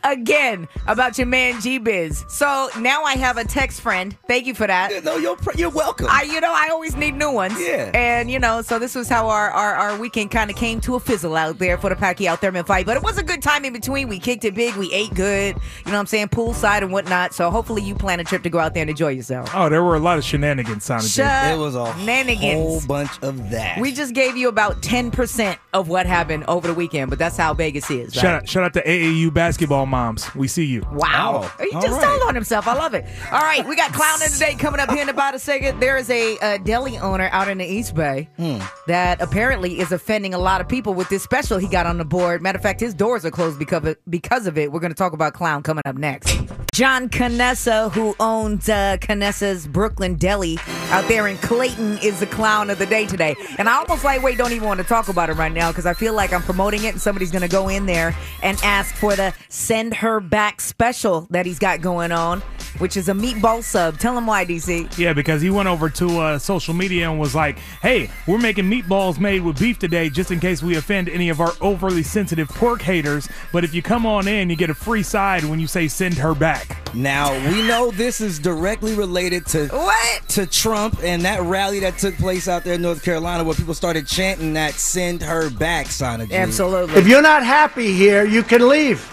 Again, 0.05 0.69
about 0.87 1.19
your 1.19 1.27
man 1.27 1.61
G 1.61 1.79
Biz. 1.79 2.25
So 2.29 2.69
now 2.79 3.03
I 3.05 3.15
have 3.15 3.37
a 3.37 3.45
text 3.45 3.81
friend. 3.81 4.17
Thank 4.29 4.47
you 4.47 4.55
for 4.55 4.67
that. 4.67 5.05
no, 5.05 5.17
you're 5.17 5.37
you're 5.57 5.71
welcome. 5.71 6.07
I, 6.11 6.23
you 6.23 6.41
know, 6.41 6.53
I 6.53 6.69
always 6.71 6.95
need 6.97 7.15
new 7.15 7.31
ones. 7.31 7.55
Yeah. 7.59 7.91
And, 7.95 8.31
you 8.31 8.39
know, 8.39 8.63
so 8.63 8.79
this 8.79 8.95
was 8.95 9.09
how 9.09 9.29
our, 9.29 9.51
our, 9.51 9.75
our 9.75 9.99
weekend 9.99 10.31
kind 10.31 10.51
of 10.51 10.57
came 10.57 10.81
to 10.83 10.95
a 10.95 11.01
fizzle 11.01 11.37
out 11.37 11.59
there 11.59 11.79
for 11.79 11.89
the 11.91 11.97
Pacquiao 11.97 12.39
Thurman 12.39 12.65
fight. 12.65 12.87
But 12.87 12.97
it 12.97 13.03
was 13.03 13.19
a 13.19 13.23
good 13.23 13.43
time 13.43 13.65
in 13.65 13.73
between. 13.73 14.09
We 14.09 14.19
kicked 14.19 14.45
it 14.45 14.55
big. 14.55 14.75
We 14.77 14.93
ate 14.93 15.15
good. 15.15 15.57
You 15.57 15.85
know 15.87 15.93
what 15.93 16.01
I'm 16.01 16.07
saying? 16.07 16.29
Poolside 16.29 16.83
and 16.83 16.93
whatnot. 16.93 17.35
So 17.35 17.51
hopefully 17.51 17.83
you 17.83 17.95
plan 17.95 18.21
a 18.21 18.25
trip 18.25 18.43
to 18.43 18.51
go 18.51 18.59
out 18.59 18.75
there 18.75 18.83
and 18.83 18.91
enjoy 18.91 19.11
yourself. 19.11 19.51
Oh, 19.55 19.69
there 19.69 19.83
were 19.83 19.97
a 19.97 20.01
lot 20.01 20.19
of 20.19 20.25
shenanigans, 20.25 20.85
Sana 20.85 21.03
G. 21.03 21.09
Shut 21.09 21.55
it 21.55 21.59
was 21.59 21.77
all 21.77 21.93
shenanigans. 21.95 22.43
a 22.43 22.63
whole 22.63 22.81
bunch 22.87 23.23
of 23.23 23.51
that. 23.51 23.81
We 23.81 23.93
just 23.93 24.15
gave 24.15 24.37
you 24.37 24.49
about 24.49 24.83
10% 24.83 25.57
of 25.73 25.89
what 25.89 26.07
happened 26.07 26.45
over 26.49 26.69
the 26.69 26.75
weekend, 26.75 27.11
but 27.11 27.19
that's 27.19 27.37
how 27.37 27.55
Vegas 27.55 27.91
is. 27.91 28.17
Right? 28.17 28.23
Shout 28.23 28.35
out, 28.35 28.49
shout 28.49 28.65
out 28.65 28.75
to 28.75 28.83
AAU 28.83 29.33
basketball 29.33 29.87
moms. 29.95 30.35
We 30.35 30.49
see 30.49 30.65
you. 30.65 30.81
Wow. 30.93 31.43
Oh, 31.45 31.63
he 31.65 31.71
just 31.71 31.87
right. 31.89 32.03
told 32.05 32.23
on 32.29 32.35
himself. 32.35 32.67
I 32.67 32.75
love 32.75 32.95
it. 32.95 33.05
All 33.31 33.39
right, 33.41 33.65
we 33.65 33.77
got 33.77 33.93
Clown 33.93 34.21
of 34.23 34.33
the 34.33 34.39
Day 34.45 34.55
coming 34.57 34.81
up 34.81 34.91
here 34.91 35.03
in 35.03 35.09
about 35.09 35.37
a 35.37 35.39
second. 35.39 35.79
There 35.79 35.97
is 35.97 36.11
a, 36.11 36.37
uh 36.39 36.59
deli 36.59 36.99
owner 36.99 37.29
out 37.31 37.49
in 37.49 37.59
the 37.59 37.65
East 37.65 37.95
Bay 37.95 38.29
Hmm. 38.37 38.59
that 38.89 39.21
apparently 39.23 39.79
is 39.79 39.93
offending 39.93 40.35
a 40.35 40.39
lot 40.39 40.61
of 40.61 40.69
people 40.69 40.95
with 40.95 41.09
this 41.11 41.23
special 41.23 41.59
he 41.59 41.69
got 41.69 41.87
on 41.87 41.99
the 41.99 42.05
board. 42.05 42.43
Matter 42.43 42.57
of 42.57 42.63
fact, 42.63 42.81
his 42.81 42.93
doors 42.93 43.25
are 43.25 43.31
closed 43.31 43.57
because 43.59 43.79
of 43.83 43.87
it. 43.87 44.01
Because 44.11 44.47
of 44.49 44.59
it. 44.59 44.73
We're 44.73 44.81
going 44.81 44.93
to 44.93 44.97
talk 44.99 45.13
about 45.13 45.33
Clown 45.35 45.63
coming 45.63 45.83
up 45.87 45.97
next. 45.97 46.37
John 46.73 47.09
Canessa, 47.09 47.93
who 47.93 48.17
owns 48.19 48.69
uh, 48.69 48.97
Canessa's 49.01 49.69
Brooklyn 49.69 50.17
Deli 50.17 50.59
out 50.91 51.07
there 51.07 51.29
in 51.29 51.37
Clayton, 51.39 51.99
is 52.03 52.19
the 52.19 52.27
Clown 52.27 52.69
of 52.71 52.79
the 52.79 52.87
Day 52.87 53.07
today. 53.07 53.37
And 53.59 53.69
I 53.69 53.75
almost 53.77 54.03
like, 54.03 54.23
wait, 54.25 54.39
don't 54.39 54.51
even 54.53 54.67
want 54.67 54.81
to 54.81 54.87
talk 54.87 55.09
about 55.09 55.31
it 55.31 55.35
right 55.35 55.53
now 55.53 55.71
because 55.71 55.87
I 55.87 55.95
feel 55.95 56.15
like 56.15 56.33
I'm 56.33 56.43
promoting 56.43 56.83
it 56.85 56.93
and 56.95 57.01
somebody's 57.01 57.31
going 57.31 57.43
to 57.43 57.49
go 57.49 57.69
in 57.69 57.87
there 57.87 58.17
and 58.43 58.59
ask 58.65 58.95
for 58.97 59.15
the 59.15 59.33
send 59.49 59.84
her 59.93 60.21
back 60.21 60.61
special 60.61 61.27
that 61.31 61.45
he's 61.45 61.59
got 61.59 61.81
going 61.81 62.13
on. 62.13 62.43
Which 62.79 62.97
is 62.97 63.09
a 63.09 63.13
meatball 63.13 63.63
sub. 63.63 63.99
Tell 63.99 64.17
him 64.17 64.27
why, 64.27 64.45
DC. 64.45 64.97
Yeah, 64.99 65.13
because 65.13 65.43
he 65.43 65.51
went 65.51 65.69
over 65.69 65.89
to 65.91 66.19
uh, 66.21 66.39
social 66.39 66.75
media 66.75 67.11
and 67.11 67.19
was 67.19 67.35
like, 67.35 67.59
"Hey, 67.83 68.11
we're 68.27 68.39
making 68.39 68.65
meatballs 68.65 69.19
made 69.19 69.43
with 69.43 69.59
beef 69.59 69.79
today, 69.79 70.11
just 70.11 70.31
in 70.31 70.41
case 70.41 70.63
we 70.63 70.77
offend 70.77 71.09
any 71.09 71.29
of 71.29 71.41
our 71.41 71.53
overly 71.61 72.03
sensitive 72.03 72.49
pork 72.49 72.83
haters. 72.83 73.29
But 73.53 73.65
if 73.65 73.75
you 73.75 73.83
come 73.83 74.07
on 74.07 74.29
in, 74.29 74.51
you 74.51 74.57
get 74.57 74.71
a 74.71 74.75
free 74.75 75.03
side 75.03 75.45
when 75.45 75.61
you 75.61 75.67
say 75.67 75.89
send 75.89 76.15
her 76.15 76.35
back." 76.35 76.77
Now 76.95 77.33
we 77.51 77.67
know 77.67 77.91
this 77.91 78.21
is 78.21 78.39
directly 78.39 78.95
related 78.95 79.47
to 79.47 79.67
What? 79.69 80.29
to 80.29 80.47
Trump 80.47 81.01
and 81.03 81.23
that 81.23 81.43
rally 81.43 81.81
that 81.81 81.99
took 81.99 82.17
place 82.17 82.47
out 82.47 82.63
there 82.63 82.75
in 82.75 82.83
North 82.83 83.03
Carolina, 83.03 83.43
where 83.43 83.55
people 83.55 83.75
started 83.75 84.07
chanting 84.07 84.55
that 84.55 84.75
"Send 84.75 85.23
her 85.23 85.51
back" 85.51 85.87
sign 85.89 86.21
of 86.21 86.33
Absolutely. 86.33 86.95
If 86.95 87.07
you're 87.09 87.23
not 87.23 87.45
happy 87.45 87.93
here, 87.93 88.25
you 88.25 88.43
can 88.43 88.69
leave. 88.69 89.05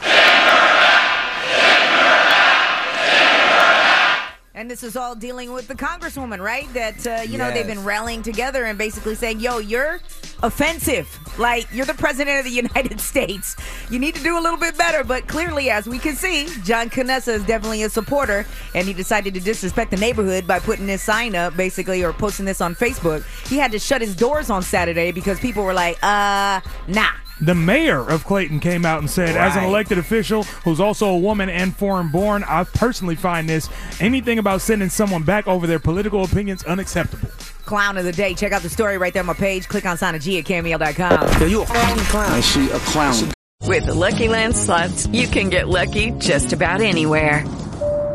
And 4.61 4.69
this 4.69 4.83
is 4.83 4.95
all 4.95 5.15
dealing 5.15 5.53
with 5.53 5.67
the 5.67 5.73
congresswoman, 5.73 6.39
right? 6.39 6.71
That, 6.75 7.07
uh, 7.07 7.23
you 7.23 7.39
know, 7.39 7.49
they've 7.49 7.65
been 7.65 7.83
rallying 7.83 8.21
together 8.21 8.65
and 8.65 8.77
basically 8.77 9.15
saying, 9.15 9.39
yo, 9.39 9.57
you're 9.57 9.99
offensive. 10.43 11.09
Like, 11.39 11.65
you're 11.73 11.87
the 11.87 11.95
president 11.95 12.37
of 12.37 12.45
the 12.45 12.51
United 12.67 13.01
States. 13.01 13.55
You 13.89 13.97
need 13.97 14.13
to 14.13 14.21
do 14.21 14.37
a 14.37 14.39
little 14.39 14.59
bit 14.59 14.77
better. 14.77 15.03
But 15.03 15.27
clearly, 15.27 15.71
as 15.71 15.87
we 15.87 15.97
can 15.97 16.15
see, 16.15 16.45
John 16.63 16.91
Canessa 16.91 17.29
is 17.29 17.45
definitely 17.45 17.81
a 17.81 17.89
supporter. 17.89 18.45
And 18.75 18.87
he 18.87 18.93
decided 18.93 19.33
to 19.33 19.39
disrespect 19.39 19.89
the 19.89 19.97
neighborhood 19.97 20.45
by 20.45 20.59
putting 20.59 20.85
this 20.85 21.01
sign 21.01 21.33
up, 21.33 21.57
basically, 21.57 22.03
or 22.03 22.13
posting 22.13 22.45
this 22.45 22.61
on 22.61 22.75
Facebook. 22.75 23.25
He 23.47 23.57
had 23.57 23.71
to 23.71 23.79
shut 23.79 23.99
his 24.01 24.15
doors 24.15 24.51
on 24.51 24.61
Saturday 24.61 25.11
because 25.11 25.39
people 25.39 25.63
were 25.63 25.73
like, 25.73 25.97
uh, 26.03 26.61
nah. 26.87 27.09
The 27.41 27.55
mayor 27.55 27.99
of 27.99 28.23
Clayton 28.23 28.59
came 28.59 28.85
out 28.85 28.99
and 28.99 29.09
said, 29.09 29.35
as 29.35 29.55
an 29.55 29.63
elected 29.63 29.97
official 29.97 30.43
who's 30.43 30.79
also 30.79 31.09
a 31.09 31.17
woman 31.17 31.49
and 31.49 31.75
foreign 31.75 32.09
born, 32.09 32.43
I 32.47 32.63
personally 32.65 33.15
find 33.15 33.49
this 33.49 33.67
anything 33.99 34.37
about 34.37 34.61
sending 34.61 34.89
someone 34.89 35.23
back 35.23 35.47
over 35.47 35.65
their 35.65 35.79
political 35.79 36.23
opinions 36.23 36.63
unacceptable. 36.63 37.29
Clown 37.65 37.97
of 37.97 38.03
the 38.03 38.11
day. 38.11 38.35
Check 38.35 38.51
out 38.51 38.61
the 38.61 38.69
story 38.69 38.99
right 38.99 39.11
there 39.11 39.23
on 39.23 39.27
my 39.27 39.33
page. 39.33 39.67
Click 39.67 39.87
on 39.87 39.97
Sana 39.97 40.19
G 40.19 40.37
at 40.37 40.45
KMEL.com. 40.45 41.49
you 41.49 41.61
a 41.61 41.65
fucking 41.65 42.03
clown. 42.03 42.31
I 42.31 42.41
see 42.41 42.69
a 42.69 42.77
clown. 42.77 43.31
With 43.63 43.85
the 43.85 43.93
Lucky 43.93 44.27
Land 44.27 44.55
slots, 44.55 45.07
you 45.07 45.27
can 45.27 45.49
get 45.49 45.67
lucky 45.67 46.11
just 46.19 46.53
about 46.53 46.81
anywhere. 46.81 47.45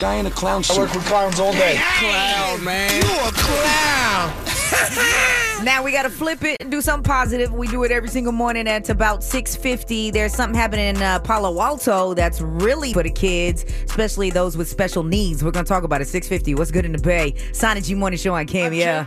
Guy 0.00 0.14
in 0.14 0.26
a 0.26 0.30
clown 0.30 0.64
I 0.68 0.76
work 0.76 0.92
with 0.92 1.04
clowns 1.04 1.38
all 1.38 1.52
day. 1.52 1.80
Clown, 2.00 2.64
man. 2.64 2.90
You 3.00 3.28
a 3.28 3.30
clown. 3.32 4.32
Now 5.62 5.82
we 5.82 5.92
gotta 5.92 6.10
flip 6.10 6.42
it 6.44 6.58
and 6.60 6.70
do 6.70 6.82
something 6.82 7.04
positive. 7.04 7.50
We 7.50 7.68
do 7.68 7.84
it 7.84 7.90
every 7.90 8.10
single 8.10 8.32
morning 8.32 8.68
at 8.68 8.90
about 8.90 9.20
6:50. 9.20 10.12
There's 10.12 10.34
something 10.34 10.58
happening 10.58 10.88
in 10.96 11.02
uh, 11.02 11.20
Palo 11.20 11.58
Alto 11.62 12.12
that's 12.12 12.42
really 12.42 12.92
for 12.92 13.02
the 13.02 13.10
kids, 13.10 13.64
especially 13.84 14.28
those 14.28 14.58
with 14.58 14.68
special 14.68 15.04
needs. 15.04 15.42
We're 15.42 15.52
gonna 15.52 15.64
talk 15.64 15.84
about 15.84 16.02
it 16.02 16.08
6:50. 16.08 16.54
What's 16.58 16.70
good 16.70 16.84
in 16.84 16.92
the 16.92 16.98
Bay? 16.98 17.36
Sana 17.52 17.80
G 17.80 17.94
Morning 17.94 18.18
Show 18.18 18.34
on 18.34 18.46
Cam, 18.46 18.74
yeah. 18.74 19.06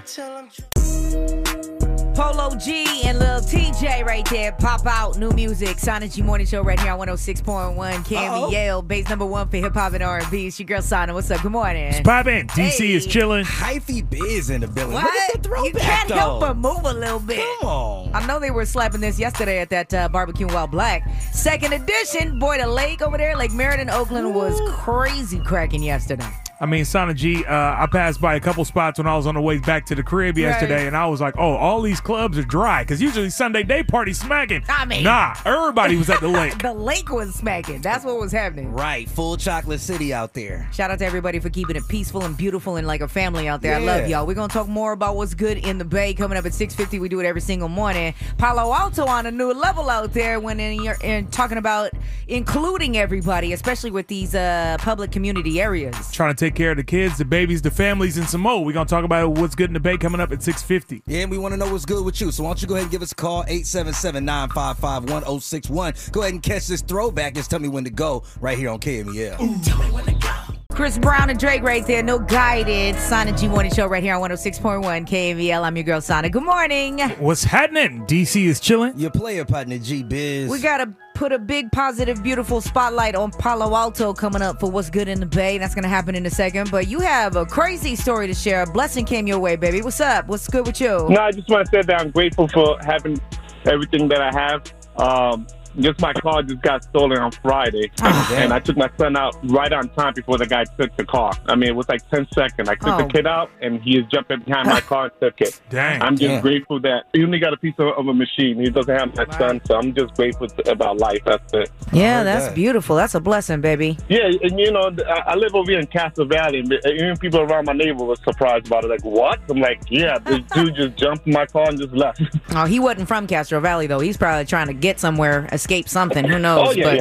Polo 2.18 2.56
G 2.56 3.04
and 3.04 3.20
Lil 3.20 3.42
Tjay 3.42 4.04
right 4.04 4.28
there. 4.32 4.52
Pop 4.54 4.88
out 4.88 5.20
new 5.20 5.30
music. 5.34 5.78
Sana 5.78 6.08
G 6.08 6.24
Morning 6.24 6.48
Show 6.48 6.64
right 6.64 6.80
here 6.80 6.92
on 6.92 6.98
106.1 7.08 8.04
Cam 8.06 8.34
Uh-oh. 8.34 8.50
Yale, 8.50 8.82
base 8.82 9.08
number 9.08 9.24
one 9.26 9.48
for 9.50 9.58
hip 9.58 9.76
hop 9.76 9.94
and 9.94 10.02
R&B. 10.02 10.48
It's 10.48 10.60
your 10.60 10.66
girl 10.66 10.82
Sana. 10.82 11.14
What's 11.14 11.30
up? 11.30 11.44
Good 11.44 11.52
morning. 11.52 12.04
Poppin', 12.04 12.48
DC 12.48 12.78
Hey. 12.88 12.94
is 12.94 13.06
chilling. 13.06 13.46
Hyphy 13.46 14.02
Biz 14.10 14.50
in 14.50 14.62
the 14.62 14.68
building. 14.68 14.96
Look 14.96 15.04
at 15.04 15.12
What? 15.14 15.34
the 15.44 15.48
throwback, 15.48 15.74
You 15.76 15.80
can't 15.80 16.10
though. 16.10 16.16
help 16.16 16.40
but 16.40 16.58
move 16.58 16.86
a 16.86 16.94
little 16.94 17.20
bit. 17.20 17.38
Come 17.62 17.70
on. 17.70 18.16
I 18.16 18.26
know 18.26 18.40
they 18.40 18.50
were 18.50 18.66
slapping 18.66 19.02
this 19.02 19.20
yesterday 19.20 19.60
at 19.60 19.70
that 19.70 19.94
uh, 19.94 20.10
barbecue 20.10 20.48
while 20.48 20.66
black. 20.66 21.08
Second 21.34 21.74
edition, 21.74 22.40
boy, 22.40 22.58
the 22.58 22.66
lake 22.68 23.04
over 23.04 23.20
there, 23.20 23.38
Lake 23.38 23.54
Merritt, 23.54 23.88
Oakland, 23.90 24.34
was 24.34 24.60
crazy 24.72 25.40
cracking 25.42 25.84
yesterday. 25.84 26.26
I 26.60 26.66
mean, 26.66 26.86
Sana 26.86 27.14
G, 27.14 27.46
uh, 27.46 27.54
I 27.54 27.88
passed 27.92 28.20
by 28.20 28.34
a 28.36 28.40
couple 28.40 28.66
spots 28.66 28.98
when 28.98 29.06
I 29.06 29.16
was 29.16 29.28
on 29.28 29.36
the 29.36 29.42
way 29.42 29.60
back 29.60 29.86
to 29.88 29.96
the 29.96 30.02
crib 30.02 30.38
yesterday, 30.40 30.88
and 30.88 30.98
I 30.98 31.06
was 31.06 31.22
like, 31.22 31.36
oh, 31.38 31.56
all 31.56 31.82
these 31.84 32.02
clubs 32.02 32.36
are 32.38 32.44
dry. 32.44 32.82
Because 32.84 33.00
usually 33.00 33.30
Sunday 33.30 33.62
day 33.62 33.84
party 33.84 34.12
smacking. 34.14 34.64
I 34.68 34.86
mean- 34.86 35.04
nah, 35.04 35.36
everybody 35.46 35.96
was 35.98 36.10
at 36.10 36.20
the 36.20 36.28
lake. 36.28 36.56
The 36.68 36.74
lake 36.74 37.10
was 37.12 37.34
smacking. 37.36 37.82
That's 37.82 38.04
what 38.04 38.20
was 38.20 38.32
happening. 38.32 38.74
Right, 38.74 39.08
full 39.08 39.38
chocolate 39.38 39.80
city 39.80 40.14
out 40.14 40.34
there. 40.34 40.68
Shout 40.74 40.92
out 40.92 41.00
to 41.00 41.06
everybody 41.06 41.40
for 41.40 41.50
keeping 41.50 41.76
it 41.76 41.88
peaceful 41.88 42.24
and 42.24 42.36
beautiful 42.36 42.76
and 42.76 42.86
like 42.88 43.02
a 43.02 43.08
family 43.08 43.48
out 43.48 43.62
there. 43.62 43.76
I 43.76 43.80
love 43.80 44.10
y'all. 44.10 44.26
We're 44.26 44.34
gonna 44.34 44.52
talk 44.52 44.68
more 44.68 44.92
about 44.92 45.16
what's 45.16 45.34
good 45.34 45.60
in 45.60 45.78
the 45.78 45.86
Bay 45.86 46.14
coming 46.14 46.38
up 46.38 46.46
at 46.46 46.54
6:50. 46.54 47.00
We 47.00 47.08
do 47.08 47.20
it 47.20 47.26
every 47.26 47.42
single 47.42 47.70
morning. 47.70 48.14
Palo 48.38 48.74
Alto 48.74 49.06
on 49.06 49.28
a 49.28 49.32
new 49.32 49.54
level 49.54 49.90
out 49.90 50.14
there 50.14 50.40
when 50.40 50.60
in 50.60 50.84
you're 50.84 50.98
in 51.04 51.28
talking 51.28 51.58
about 51.58 51.92
including 52.28 52.98
everybody, 52.98 53.54
especially 53.54 53.92
with 53.92 54.08
these 54.08 54.36
uh, 54.36 54.78
public 54.80 55.12
community 55.12 55.62
areas. 55.62 56.12
Trying 56.12 56.36
to 56.36 56.46
take 56.46 56.47
care 56.56 56.72
of 56.72 56.78
the 56.78 56.84
kids, 56.84 57.18
the 57.18 57.26
babies, 57.26 57.62
the 57.62 57.72
families, 57.72 58.18
and 58.18 58.28
some 58.28 58.42
more. 58.42 58.64
We're 58.64 58.74
going 58.74 58.88
to 58.88 58.90
talk 58.90 59.04
about 59.04 59.32
what's 59.32 59.56
good 59.56 59.70
in 59.70 59.74
the 59.74 59.80
Bay 59.80 59.98
coming 59.98 60.22
up 60.22 60.32
at 60.32 60.44
650. 60.44 61.04
Yeah, 61.12 61.22
and 61.22 61.32
we 61.32 61.38
want 61.38 61.54
to 61.54 61.58
know 61.58 61.72
what's 61.72 61.86
good 61.86 62.04
with 62.04 62.20
you. 62.22 62.32
So 62.32 62.44
why 62.44 62.50
don't 62.50 62.62
you 62.62 62.68
go 62.68 62.76
ahead 62.76 62.86
and 62.86 62.92
give 62.92 63.02
us 63.02 63.12
a 63.12 63.16
call, 63.16 63.44
877-955-1061. 63.46 66.12
Go 66.12 66.22
ahead 66.22 66.34
and 66.34 66.44
catch 66.44 66.68
this 66.68 66.82
throwback. 66.82 67.36
Just 67.36 67.50
tell 67.50 67.60
me 67.60 67.68
when 67.68 67.84
to 67.84 67.90
go 67.90 68.24
right 68.40 68.58
here 68.58 68.70
on 68.70 68.80
KMEL. 68.80 70.57
Chris 70.78 71.00
Brown 71.00 71.32
and 71.32 71.40
Drake 71.40 71.64
right 71.64 71.84
there. 71.88 72.04
No 72.04 72.20
Guidance. 72.20 73.00
Sana 73.00 73.36
G 73.36 73.48
Morning 73.48 73.74
Show 73.74 73.88
right 73.88 74.04
here 74.04 74.14
on 74.14 74.30
106.1 74.30 75.08
KMEL. 75.08 75.64
I'm 75.64 75.76
your 75.76 75.84
girl, 75.84 76.02
Sana. 76.02 76.30
Good 76.30 76.44
morning. 76.44 77.00
What's 77.18 77.44
happening? 77.44 78.06
DC 78.06 78.46
is 78.46 78.60
chilling. 78.60 78.96
Your 78.96 79.10
player 79.10 79.44
partner, 79.44 79.80
G-Biz. 79.80 80.52
We 80.52 80.60
got 80.60 80.78
to 80.78 80.94
put 81.16 81.32
a 81.32 81.40
big, 81.40 81.72
positive, 81.72 82.22
beautiful 82.22 82.62
spotlight 82.62 83.16
on 83.16 83.32
Palo 83.32 83.76
Alto 83.76 84.14
coming 84.14 84.44
up 84.44 84.60
for 84.60 84.70
what's 84.70 84.92
good 84.92 85.08
in 85.08 85.20
the 85.20 85.26
Bay. 85.26 85.58
That's 85.58 85.74
going 85.74 85.82
to 85.82 85.90
happen 85.90 86.14
in 86.14 86.28
a 86.28 86.30
second. 86.30 86.70
But 86.70 86.88
you 86.88 87.00
have 87.00 87.36
a 87.36 87.48
crazy 87.48 87.96
story 87.96 88.28
to 88.28 88.36
share. 88.36 88.62
A 88.62 88.68
blessing 88.68 89.04
came 89.04 89.26
your 89.26 89.40
way, 89.40 89.56
baby. 89.56 89.82
What's 89.82 90.00
up? 90.00 90.28
What's 90.28 90.48
good 90.48 90.68
with 90.68 90.80
you? 90.80 91.10
No, 91.10 91.22
I 91.22 91.32
just 91.32 91.50
want 91.50 91.66
to 91.66 91.72
say 91.72 91.82
that 91.82 92.02
I'm 92.02 92.12
grateful 92.12 92.48
for 92.50 92.78
having 92.86 93.20
everything 93.66 94.10
that 94.10 94.22
I 94.22 94.32
have. 94.32 94.72
Um, 94.98 95.48
just 95.80 96.00
my 96.02 96.14
car 96.14 96.42
just 96.44 96.62
got 96.62 96.84
stolen 96.84 97.18
on 97.20 97.32
Friday, 97.32 97.92
ah, 98.02 98.34
and 98.36 98.54
I 98.54 98.60
took 98.60 98.78
my 98.78 98.90
son 98.98 99.16
out 99.18 99.36
right 99.44 99.72
on 99.72 99.90
time 99.90 100.14
before 100.16 100.38
the 100.38 100.46
guy 100.46 100.64
took 100.80 100.96
the 100.98 101.06
car. 101.06 101.32
I 101.48 101.56
mean, 101.56 101.70
it 101.70 101.76
was 101.76 101.88
like 101.90 102.08
10 102.10 102.28
seconds. 102.34 102.70
I 102.70 102.76
took 102.76 102.88
Oh. 102.88 102.98
the 103.00 103.06
kid 103.14 103.28
out, 103.28 103.50
and 103.62 103.82
he 103.82 103.98
is 103.98 104.06
jumping 104.12 104.40
behind 104.42 104.68
my 104.70 104.80
car 104.92 105.06
and 105.06 105.14
took 105.22 105.42
it. 105.42 105.60
Dang. 105.70 106.02
I'm 106.02 106.16
just 106.18 106.30
Damn. 106.30 106.42
grateful 106.42 106.80
that 106.82 107.04
he 107.14 107.24
only 107.24 107.40
got 107.40 107.54
a 107.54 107.58
piece 107.58 107.76
of, 107.80 107.88
of 107.98 108.08
a 108.08 108.14
machine. 108.14 108.60
He 108.60 108.70
doesn't 108.70 108.94
have 108.96 109.16
my 109.16 109.38
son, 109.38 109.62
so 109.66 109.76
I'm 109.78 109.94
just 109.94 110.14
grateful 110.16 110.48
about 110.68 110.98
life. 110.98 111.22
That's 111.26 111.54
it. 111.54 111.70
Yeah, 111.94 112.18
heard 112.20 112.28
that's 112.28 112.46
that. 112.48 112.56
beautiful. 112.56 112.96
That's 112.96 113.16
a 113.16 113.20
blessing, 113.20 113.62
baby. 113.62 113.98
Yeah, 114.10 114.30
and 114.42 114.60
you 114.60 114.72
know, 114.72 114.92
I 115.08 115.32
I 115.32 115.36
live 115.36 115.54
over 115.56 115.70
here 115.72 115.80
in 115.80 115.88
Castro 115.88 116.26
Valley, 116.26 116.60
and 116.60 116.72
uh, 116.74 116.78
even 116.90 117.18
people 117.18 117.42
around 117.42 117.66
my 117.66 117.74
neighbor 117.74 118.04
was 118.04 118.20
surprised 118.24 118.68
about 118.68 118.84
it. 118.86 118.90
Like, 118.90 119.04
what? 119.04 119.40
I'm 119.50 119.60
like, 119.60 119.82
yeah, 119.90 120.18
this 120.20 120.40
dude 120.54 120.76
just 120.76 120.96
jumped 120.98 121.28
in 121.28 121.34
my 121.34 121.46
car 121.46 121.70
and 121.70 121.78
just 121.80 121.94
left. 121.94 122.22
Oh, 122.56 122.66
he 122.66 122.80
wasn't 122.80 123.08
from 123.08 123.28
Castro 123.28 123.60
Valley, 123.60 123.88
though. 123.88 124.00
He's 124.00 124.18
probably 124.18 124.46
trying 124.46 124.68
to 124.68 124.74
get 124.74 125.00
somewhere, 125.00 125.48
escape 125.68 125.90
something. 125.90 126.26
Who 126.26 126.36
oh, 126.36 126.38
knows? 126.38 126.68
Oh 126.70 126.72
yeah, 126.72 126.84
but 126.84 126.96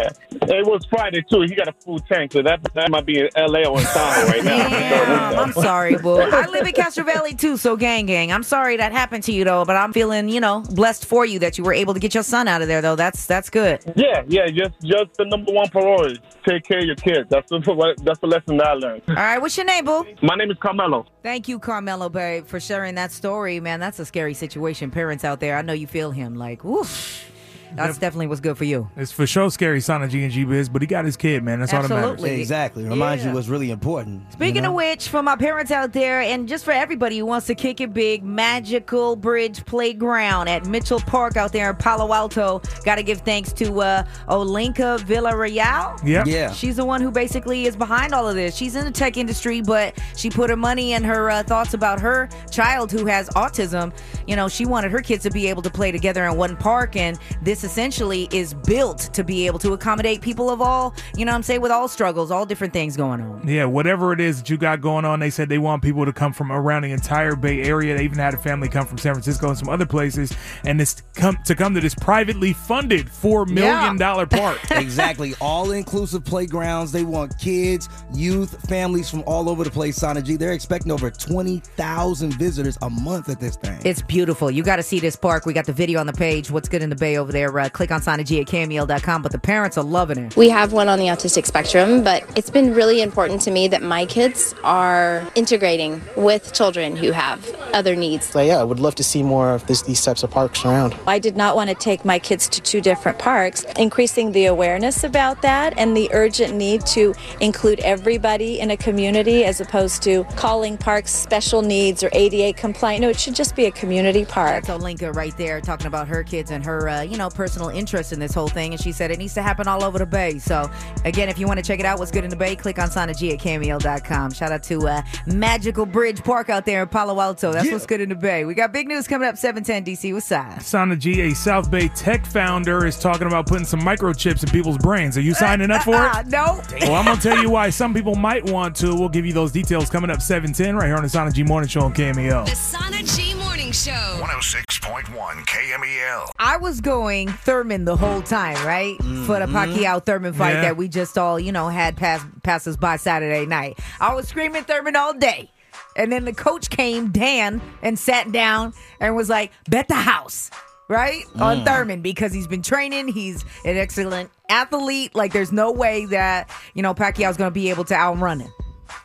yeah. 0.50 0.56
It 0.58 0.66
was 0.66 0.84
Friday 0.86 1.22
too. 1.30 1.42
He 1.42 1.54
got 1.54 1.68
a 1.68 1.72
full 1.72 2.00
tank, 2.00 2.32
so 2.32 2.42
that 2.42 2.60
that 2.74 2.90
might 2.90 3.06
be 3.06 3.20
in 3.20 3.28
L.A. 3.36 3.66
or 3.66 3.78
in 3.78 3.84
town 3.84 4.26
right 4.26 4.44
now. 4.44 4.68
Damn, 4.68 5.38
I'm 5.38 5.52
sorry, 5.52 5.96
boo. 5.96 6.18
I 6.18 6.46
live 6.46 6.66
in 6.66 6.72
Castro 6.80 7.04
Valley 7.04 7.34
too, 7.34 7.56
so 7.56 7.76
gang, 7.76 8.06
gang. 8.06 8.32
I'm 8.32 8.42
sorry 8.42 8.76
that 8.76 8.92
happened 8.92 9.22
to 9.24 9.32
you 9.32 9.44
though, 9.44 9.64
but 9.64 9.76
I'm 9.76 9.92
feeling, 9.92 10.28
you 10.28 10.40
know, 10.40 10.62
blessed 10.72 11.06
for 11.06 11.24
you 11.24 11.38
that 11.38 11.56
you 11.58 11.64
were 11.64 11.72
able 11.72 11.94
to 11.94 12.00
get 12.00 12.12
your 12.12 12.24
son 12.24 12.48
out 12.48 12.60
of 12.60 12.68
there 12.68 12.82
though. 12.82 12.96
That's 12.96 13.26
that's 13.26 13.48
good. 13.48 13.80
Yeah, 13.94 14.24
yeah. 14.26 14.48
Just 14.48 14.80
just 14.82 15.14
the 15.16 15.26
number 15.26 15.52
one 15.52 15.68
priority: 15.68 16.20
take 16.44 16.64
care 16.64 16.80
of 16.80 16.84
your 16.84 16.96
kids. 16.96 17.28
That's 17.30 17.48
the 17.48 17.94
that's 18.02 18.18
the 18.18 18.26
lesson 18.26 18.56
that 18.56 18.66
I 18.66 18.72
learned. 18.72 19.02
All 19.08 19.14
right, 19.14 19.38
what's 19.38 19.56
your 19.56 19.66
name, 19.66 19.84
boo? 19.84 20.04
My 20.22 20.34
name 20.34 20.50
is 20.50 20.58
Carmelo. 20.58 21.06
Thank 21.22 21.48
you, 21.48 21.58
Carmelo, 21.58 22.08
babe, 22.08 22.46
for 22.46 22.58
sharing 22.58 22.96
that 22.96 23.12
story, 23.12 23.60
man. 23.60 23.80
That's 23.80 23.98
a 24.00 24.04
scary 24.04 24.34
situation. 24.34 24.90
Parents 24.90 25.24
out 25.24 25.40
there, 25.40 25.56
I 25.56 25.62
know 25.62 25.72
you 25.72 25.86
feel 25.86 26.10
him. 26.10 26.36
Like, 26.36 26.64
woof. 26.64 27.32
That's 27.74 27.98
definitely 27.98 28.26
what's 28.28 28.40
good 28.40 28.56
for 28.56 28.64
you. 28.64 28.88
It's 28.96 29.12
for 29.12 29.26
sure 29.26 29.50
scary 29.50 29.80
Sana 29.80 30.08
G 30.08 30.22
and 30.24 30.32
G 30.32 30.44
Biz, 30.44 30.68
but 30.68 30.82
he 30.82 30.86
got 30.86 31.04
his 31.04 31.16
kid, 31.16 31.42
man. 31.42 31.60
That's 31.60 31.72
all 31.74 31.82
that 31.82 31.90
Absolutely. 31.90 32.30
matters. 32.30 32.40
Exactly. 32.40 32.84
Reminds 32.84 33.22
Yeah. 33.24 33.30
you 33.30 33.34
what's 33.36 33.48
really 33.48 33.70
important. 33.70 34.32
Speaking 34.32 34.56
you 34.56 34.62
know? 34.62 34.68
of 34.70 34.74
which, 34.74 35.08
for 35.08 35.22
my 35.22 35.36
parents 35.36 35.70
out 35.70 35.92
there, 35.92 36.20
and 36.20 36.48
just 36.48 36.64
for 36.64 36.70
everybody 36.72 37.18
who 37.18 37.26
wants 37.26 37.46
to 37.48 37.54
kick 37.54 37.80
it 37.80 37.92
big, 37.92 38.22
Magical 38.24 39.16
Bridge 39.16 39.64
Playground 39.66 40.48
at 40.48 40.66
Mitchell 40.66 41.00
Park 41.00 41.36
out 41.36 41.52
there 41.52 41.70
in 41.70 41.76
Palo 41.76 42.12
Alto. 42.12 42.60
Got 42.84 42.96
to 42.96 43.02
give 43.02 43.20
thanks 43.20 43.52
to 43.54 43.80
uh, 43.80 44.02
Olenka 44.28 44.98
Villarreal. 45.00 45.98
Yep. 46.06 46.26
Yeah. 46.26 46.52
She's 46.52 46.76
the 46.76 46.84
one 46.84 47.00
who 47.00 47.10
basically 47.10 47.66
is 47.66 47.76
behind 47.76 48.12
all 48.14 48.28
of 48.28 48.34
this. 48.34 48.54
She's 48.54 48.76
in 48.76 48.84
the 48.84 48.90
tech 48.90 49.16
industry, 49.16 49.60
but 49.60 49.98
she 50.16 50.30
put 50.30 50.50
her 50.50 50.56
money 50.56 50.92
and 50.92 51.04
her 51.04 51.30
uh, 51.30 51.42
thoughts 51.42 51.74
about 51.74 52.00
her 52.00 52.28
child 52.50 52.90
who 52.90 53.06
has 53.06 53.28
autism. 53.30 53.92
You 54.26 54.36
know, 54.36 54.48
she 54.48 54.66
wanted 54.66 54.90
her 54.92 55.00
kids 55.00 55.22
to 55.24 55.30
be 55.30 55.48
able 55.48 55.62
to 55.62 55.70
play 55.70 55.90
together 55.92 56.24
in 56.24 56.36
one 56.36 56.56
park, 56.56 56.96
and 56.96 57.18
this 57.42 57.55
essentially 57.64 58.28
is 58.32 58.54
built 58.54 59.10
to 59.12 59.24
be 59.24 59.46
able 59.46 59.58
to 59.60 59.72
accommodate 59.72 60.20
people 60.20 60.50
of 60.50 60.60
all, 60.60 60.94
you 61.16 61.24
know 61.24 61.32
what 61.32 61.36
I'm 61.36 61.42
saying, 61.42 61.60
with 61.60 61.72
all 61.72 61.88
struggles, 61.88 62.30
all 62.30 62.46
different 62.46 62.72
things 62.72 62.96
going 62.96 63.20
on. 63.20 63.46
Yeah, 63.46 63.64
whatever 63.64 64.12
it 64.12 64.20
is 64.20 64.38
that 64.38 64.50
you 64.50 64.56
got 64.56 64.80
going 64.80 65.04
on, 65.04 65.20
they 65.20 65.30
said 65.30 65.48
they 65.48 65.58
want 65.58 65.82
people 65.82 66.04
to 66.04 66.12
come 66.12 66.32
from 66.32 66.52
around 66.52 66.82
the 66.82 66.92
entire 66.92 67.36
Bay 67.36 67.62
Area. 67.62 67.96
They 67.96 68.04
even 68.04 68.18
had 68.18 68.34
a 68.34 68.38
family 68.38 68.68
come 68.68 68.86
from 68.86 68.98
San 68.98 69.14
Francisco 69.14 69.48
and 69.48 69.58
some 69.58 69.68
other 69.68 69.86
places, 69.86 70.32
and 70.64 70.78
this 70.78 71.02
come 71.14 71.38
to 71.44 71.54
come 71.54 71.74
to 71.74 71.80
this 71.80 71.94
privately 71.94 72.52
funded 72.52 73.10
four 73.10 73.46
million 73.46 73.96
dollar 73.96 74.26
park. 74.26 74.58
exactly. 74.70 75.34
All 75.40 75.70
inclusive 75.70 76.24
playgrounds. 76.24 76.92
They 76.92 77.04
want 77.04 77.38
kids, 77.38 77.88
youth, 78.14 78.68
families 78.68 79.08
from 79.08 79.22
all 79.26 79.48
over 79.48 79.64
the 79.64 79.70
place. 79.70 79.96
Sana 79.96 80.22
G. 80.22 80.36
They're 80.36 80.52
expecting 80.52 80.92
over 80.92 81.10
20,000 81.10 82.32
visitors 82.34 82.78
a 82.82 82.90
month 82.90 83.28
at 83.28 83.40
this 83.40 83.56
thing. 83.56 83.80
It's 83.84 84.02
beautiful. 84.02 84.50
You 84.50 84.62
got 84.62 84.76
to 84.76 84.82
see 84.82 85.00
this 85.00 85.16
park. 85.16 85.46
We 85.46 85.52
got 85.52 85.66
the 85.66 85.72
video 85.72 86.00
on 86.00 86.06
the 86.06 86.12
page. 86.12 86.50
What's 86.50 86.68
good 86.68 86.82
in 86.82 86.90
the 86.90 86.96
Bay 86.96 87.16
over 87.18 87.32
there? 87.32 87.45
Uh, 87.46 87.68
click 87.68 87.90
on 87.90 88.02
Sana 88.02 88.24
G 88.24 88.40
at 88.40 88.46
KMEL.com. 88.46 89.22
But 89.22 89.32
the 89.32 89.38
parents 89.38 89.78
are 89.78 89.84
loving 89.84 90.18
it. 90.18 90.36
We 90.36 90.48
have 90.50 90.72
one 90.72 90.88
on 90.88 90.98
the 90.98 91.06
autistic 91.06 91.46
spectrum, 91.46 92.04
but 92.04 92.24
it's 92.36 92.50
been 92.50 92.74
really 92.74 93.02
important 93.02 93.40
to 93.42 93.50
me 93.50 93.68
that 93.68 93.82
my 93.82 94.06
kids 94.06 94.54
are 94.64 95.26
integrating 95.34 96.02
with 96.16 96.52
children 96.52 96.96
who 96.96 97.12
have 97.12 97.54
other 97.72 97.94
needs. 97.96 98.26
So 98.26 98.40
yeah, 98.40 98.58
I 98.58 98.64
would 98.64 98.80
love 98.80 98.94
to 98.96 99.04
see 99.04 99.22
more 99.22 99.50
of 99.50 99.66
this, 99.66 99.82
these 99.82 100.02
types 100.02 100.22
of 100.22 100.30
parks 100.30 100.64
around. 100.64 100.96
I 101.06 101.18
did 101.18 101.36
not 101.36 101.56
want 101.56 101.70
to 101.70 101.74
take 101.74 102.04
my 102.04 102.18
kids 102.18 102.48
to 102.48 102.60
two 102.60 102.80
different 102.80 103.18
parks, 103.18 103.64
increasing 103.78 104.32
the 104.32 104.46
awareness 104.46 105.04
about 105.04 105.42
that 105.42 105.76
and 105.76 105.96
the 105.96 106.08
urgent 106.12 106.54
need 106.54 106.84
to 106.86 107.14
include 107.40 107.80
everybody 107.80 108.60
in 108.60 108.70
a 108.70 108.76
community 108.76 109.44
as 109.44 109.60
opposed 109.60 110.02
to 110.02 110.24
calling 110.36 110.76
parks 110.76 111.12
special 111.12 111.62
needs 111.62 112.02
or 112.02 112.10
ADA 112.12 112.58
compliant. 112.58 113.02
No, 113.02 113.08
it 113.08 113.18
should 113.18 113.34
just 113.34 113.54
be 113.56 113.66
a 113.66 113.70
community 113.70 114.24
park. 114.24 114.64
That's 114.64 114.68
Olenka 114.68 115.14
right 115.14 115.36
there 115.36 115.60
talking 115.60 115.86
about 115.86 116.08
her 116.08 116.22
kids 116.22 116.50
and 116.50 116.64
her, 116.64 116.88
uh, 116.88 117.02
you 117.02 117.16
know, 117.16 117.28
personal 117.36 117.68
interest 117.68 118.12
in 118.12 118.20
this 118.20 118.34
whole 118.34 118.48
thing. 118.48 118.72
And 118.72 118.80
she 118.80 118.92
said 118.92 119.10
it 119.10 119.18
needs 119.18 119.34
to 119.34 119.42
happen 119.42 119.66
all 119.66 119.82
over 119.82 119.98
the 119.98 120.06
Bay. 120.06 120.38
So, 120.38 120.70
again, 121.04 121.28
if 121.28 121.38
you 121.38 121.46
want 121.46 121.58
to 121.58 121.64
check 121.64 121.80
it 121.80 121.86
out, 121.86 121.98
what's 121.98 122.10
good 122.10 122.24
in 122.24 122.30
the 122.30 122.36
Bay, 122.36 122.56
click 122.56 122.78
on 122.78 122.90
Sana 122.90 123.14
G 123.14 123.32
at 123.32 123.38
KMEL.com. 123.40 124.32
Shout 124.32 124.52
out 124.52 124.62
to 124.64 124.86
uh, 124.86 125.02
Magical 125.26 125.86
Bridge 125.86 126.22
Park 126.22 126.50
out 126.50 126.66
there 126.66 126.82
in 126.82 126.88
Palo 126.88 127.20
Alto. 127.20 127.52
That's 127.52 127.70
what's 127.70 127.86
good 127.86 128.00
in 128.00 128.08
the 128.10 128.14
Bay. 128.14 128.44
We 128.44 128.54
got 128.54 128.72
big 128.72 128.88
news 128.88 129.06
coming 129.06 129.28
up 129.28 129.36
710 129.36 129.84
DC. 129.84 130.12
What's 130.12 130.26
side? 130.26 130.62
Sana 130.62 130.96
G, 130.96 131.20
a 131.22 131.34
South 131.34 131.70
Bay 131.70 131.88
tech 131.88 132.26
founder, 132.26 132.86
is 132.86 132.98
talking 132.98 133.26
about 133.26 133.46
putting 133.46 133.64
some 133.64 133.80
microchips 133.80 134.42
in 134.42 134.50
people's 134.50 134.78
brains. 134.78 135.16
Are 135.16 135.22
you 135.22 135.34
signing 135.34 135.70
up 135.70 135.82
for 135.82 135.94
it? 135.94 136.26
no. 136.26 136.60
Well, 136.80 136.94
I'm 136.94 137.04
gonna 137.04 137.20
tell 137.20 137.40
you 137.40 137.50
why 137.50 137.70
some 137.70 137.94
people 137.94 138.14
might 138.14 138.44
want 138.44 138.76
to. 138.76 138.94
We'll 138.94 139.08
give 139.08 139.24
you 139.24 139.32
those 139.32 139.52
details 139.52 139.88
coming 139.88 140.10
up 140.10 140.20
710 140.20 140.76
right 140.76 140.86
here 140.86 140.96
on 140.96 141.02
the 141.02 141.08
Sana 141.08 141.30
G 141.30 141.42
Morning 141.42 141.68
Show 141.68 141.82
on 141.82 141.94
KMEL. 141.94 142.46
The 142.46 142.54
Sana 142.54 143.02
G 143.02 143.34
Morning 143.34 143.72
Show. 143.72 143.90
106.1 143.90 145.06
KMEL. 145.46 146.30
I 146.38 146.56
was 146.56 146.80
going 146.80 147.25
Thurman 147.28 147.84
the 147.84 147.96
whole 147.96 148.22
time, 148.22 148.54
right? 148.66 148.96
For 149.26 149.38
the 149.38 149.46
Pacquiao 149.46 150.04
Thurman 150.04 150.32
fight 150.32 150.54
Yeah. 150.54 150.60
that 150.62 150.76
we 150.76 150.88
just 150.88 151.16
all, 151.18 151.38
you 151.40 151.52
know, 151.52 151.68
had 151.68 151.96
pass 151.96 152.24
pass 152.42 152.66
us 152.66 152.76
by 152.76 152.96
Saturday 152.96 153.46
night. 153.46 153.78
I 154.00 154.14
was 154.14 154.28
screaming 154.28 154.64
Thurman 154.64 154.96
all 154.96 155.12
day. 155.14 155.50
And 155.96 156.12
then 156.12 156.24
the 156.26 156.32
coach 156.32 156.68
came, 156.70 157.10
Dan, 157.10 157.60
and 157.82 157.98
sat 157.98 158.30
down 158.32 158.74
and 159.00 159.16
was 159.16 159.28
like, 159.30 159.50
bet 159.68 159.88
the 159.88 159.94
house, 159.94 160.50
right? 160.88 161.24
On 161.36 161.58
Mm. 161.58 161.64
Thurman 161.66 162.00
because 162.02 162.32
he's 162.34 162.46
been 162.46 162.60
training. 162.62 163.08
He's 163.08 163.44
an 163.64 163.76
excellent 163.78 164.30
athlete. 164.50 165.14
Like, 165.14 165.32
there's 165.32 165.52
no 165.52 165.72
way 165.72 166.04
that, 166.06 166.50
you 166.74 166.82
know, 166.82 166.92
Pacquiao's 166.94 167.36
going 167.38 167.48
to 167.50 167.54
be 167.54 167.70
able 167.70 167.84
to 167.84 167.94
outrun 167.94 168.40
him. 168.40 168.52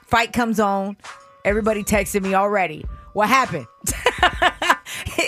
Fight 0.06 0.34
comes 0.34 0.60
on. 0.60 0.98
Everybody 1.46 1.84
texted 1.84 2.24
me 2.24 2.34
already. 2.34 2.86
What 3.14 3.30
happened? 3.30 3.68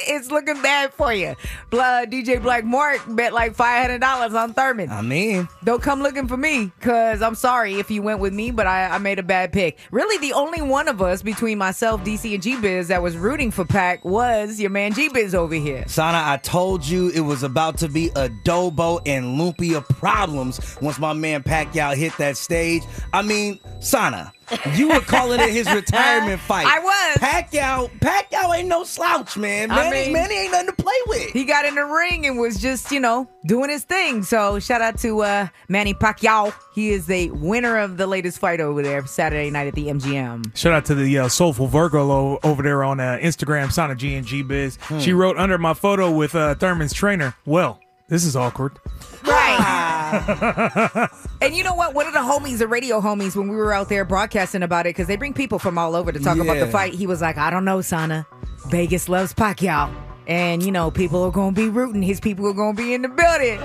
it's 0.07 0.31
looking 0.31 0.61
bad 0.61 0.93
for 0.93 1.13
you. 1.13 1.35
Blood 1.69 2.11
DJ 2.11 2.41
Black 2.41 2.63
Mark 2.63 3.01
bet 3.09 3.33
like 3.33 3.55
five 3.55 3.81
hundred 3.81 3.99
dollars 4.01 4.33
on 4.33 4.53
Thurman. 4.53 4.89
I 4.89 5.01
mean, 5.01 5.47
Don't 5.63 5.81
come 5.81 6.01
looking 6.01 6.27
for 6.27 6.37
me, 6.37 6.71
cause 6.81 7.21
I'm 7.21 7.35
sorry 7.35 7.75
if 7.79 7.89
you 7.91 8.01
went 8.01 8.19
with 8.19 8.33
me, 8.33 8.51
but 8.51 8.67
I, 8.67 8.85
I 8.87 8.97
made 8.97 9.19
a 9.19 9.23
bad 9.23 9.51
pick. 9.51 9.77
Really, 9.91 10.17
the 10.19 10.33
only 10.33 10.61
one 10.61 10.87
of 10.87 11.01
us 11.01 11.21
between 11.21 11.57
myself, 11.57 12.03
DC, 12.03 12.33
and 12.33 12.43
G 12.43 12.57
Biz 12.59 12.87
that 12.89 13.01
was 13.01 13.17
rooting 13.17 13.51
for 13.51 13.65
Pac 13.65 14.03
was 14.05 14.59
your 14.59 14.69
man 14.69 14.93
G 14.93 15.09
Biz 15.09 15.35
over 15.35 15.55
here. 15.55 15.83
Sana, 15.87 16.21
I 16.25 16.37
told 16.37 16.85
you 16.85 17.09
it 17.09 17.21
was 17.21 17.43
about 17.43 17.77
to 17.79 17.87
be 17.89 18.09
adobo 18.11 19.01
and 19.05 19.39
lumpia 19.39 19.87
problems 19.87 20.77
once 20.81 20.99
my 20.99 21.13
man 21.13 21.43
Pacquiao 21.43 21.95
hit 21.95 22.15
that 22.17 22.37
stage. 22.37 22.83
I 23.11 23.21
mean, 23.21 23.59
Sana, 23.79 24.31
you 24.75 24.89
were 24.89 24.99
calling 25.01 25.39
it 25.39 25.49
his 25.49 25.71
retirement 25.73 26.39
fight. 26.41 26.65
I 26.67 26.79
was. 26.79 27.17
Pacquiao, 27.17 27.89
Pacquiao 27.99 28.57
ain't 28.57 28.67
no 28.67 28.83
slouch, 28.83 29.37
man. 29.37 29.71
I 29.71 29.75
Manny, 29.89 30.03
mean- 30.05 30.13
Manny 30.13 30.35
ain't 30.35 30.51
nothing 30.51 30.67
to 30.67 30.73
play 30.83 30.93
with. 31.07 31.29
He 31.31 31.45
got 31.45 31.65
in 31.65 31.75
the 31.75 31.85
ring 31.85 32.25
and 32.25 32.37
was 32.39 32.59
just, 32.61 32.91
you 32.91 32.99
know, 32.99 33.27
doing 33.45 33.69
his 33.69 33.83
thing. 33.83 34.23
So 34.23 34.59
shout 34.59 34.81
out 34.81 34.97
to 34.99 35.21
uh, 35.21 35.47
Manny 35.69 35.93
Pacquiao. 35.93 36.53
He 36.73 36.89
is 36.89 37.05
the 37.05 37.29
winner 37.31 37.77
of 37.79 37.97
the 37.97 38.07
latest 38.07 38.39
fight 38.39 38.59
over 38.59 38.81
there 38.81 39.05
Saturday 39.05 39.49
night 39.51 39.67
at 39.67 39.75
the 39.75 39.87
MGM. 39.87 40.55
Shout 40.57 40.73
out 40.73 40.85
to 40.85 40.95
the 40.95 41.19
uh, 41.19 41.27
Soulful 41.27 41.67
Virgo 41.67 42.39
over 42.43 42.63
there 42.63 42.83
on 42.83 42.99
uh, 42.99 43.19
Instagram, 43.21 43.71
Sana 43.71 43.95
G 43.95 44.15
and 44.15 44.25
G 44.25 44.41
Biz. 44.41 44.77
Hmm. 44.81 44.99
She 44.99 45.13
wrote 45.13 45.37
under 45.37 45.57
my 45.57 45.73
photo 45.73 46.11
with 46.11 46.35
uh, 46.35 46.55
Thurman's 46.55 46.93
trainer. 46.93 47.35
Well, 47.45 47.79
this 48.13 48.25
is 48.25 48.35
awkward. 48.35 48.79
Right. 49.23 51.09
and 51.41 51.55
you 51.55 51.63
know 51.63 51.73
what? 51.73 51.95
One 51.95 52.05
of 52.05 52.13
the 52.13 52.19
homies, 52.19 52.59
the 52.59 52.67
radio 52.67 53.01
homies, 53.01 53.35
when 53.35 53.47
we 53.47 53.55
were 53.55 53.73
out 53.73 53.89
there 53.89 54.05
broadcasting 54.05 54.61
about 54.61 54.85
it, 54.85 54.89
because 54.89 55.07
they 55.07 55.15
bring 55.15 55.33
people 55.33 55.57
from 55.57 55.79
all 55.79 55.95
over 55.95 56.11
to 56.11 56.19
talk 56.19 56.37
about 56.37 56.59
the 56.59 56.67
fight, 56.67 56.93
he 56.93 57.07
was 57.07 57.21
like, 57.21 57.39
I 57.39 57.49
don't 57.49 57.65
know, 57.65 57.81
Sana. 57.81 58.27
Vegas 58.67 59.09
loves 59.09 59.33
Pacquiao. 59.33 59.91
And, 60.27 60.61
you 60.61 60.71
know, 60.71 60.91
people 60.91 61.23
are 61.23 61.31
going 61.31 61.55
to 61.55 61.61
be 61.61 61.69
rooting. 61.69 62.03
His 62.03 62.19
people 62.19 62.45
are 62.47 62.53
going 62.53 62.75
to 62.75 62.81
be 62.81 62.93
in 62.93 63.01
the 63.01 63.09
building. 63.09 63.59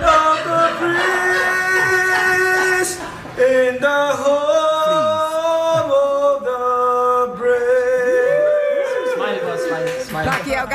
In 3.38 3.80
the 3.80 4.12
home 4.16 4.77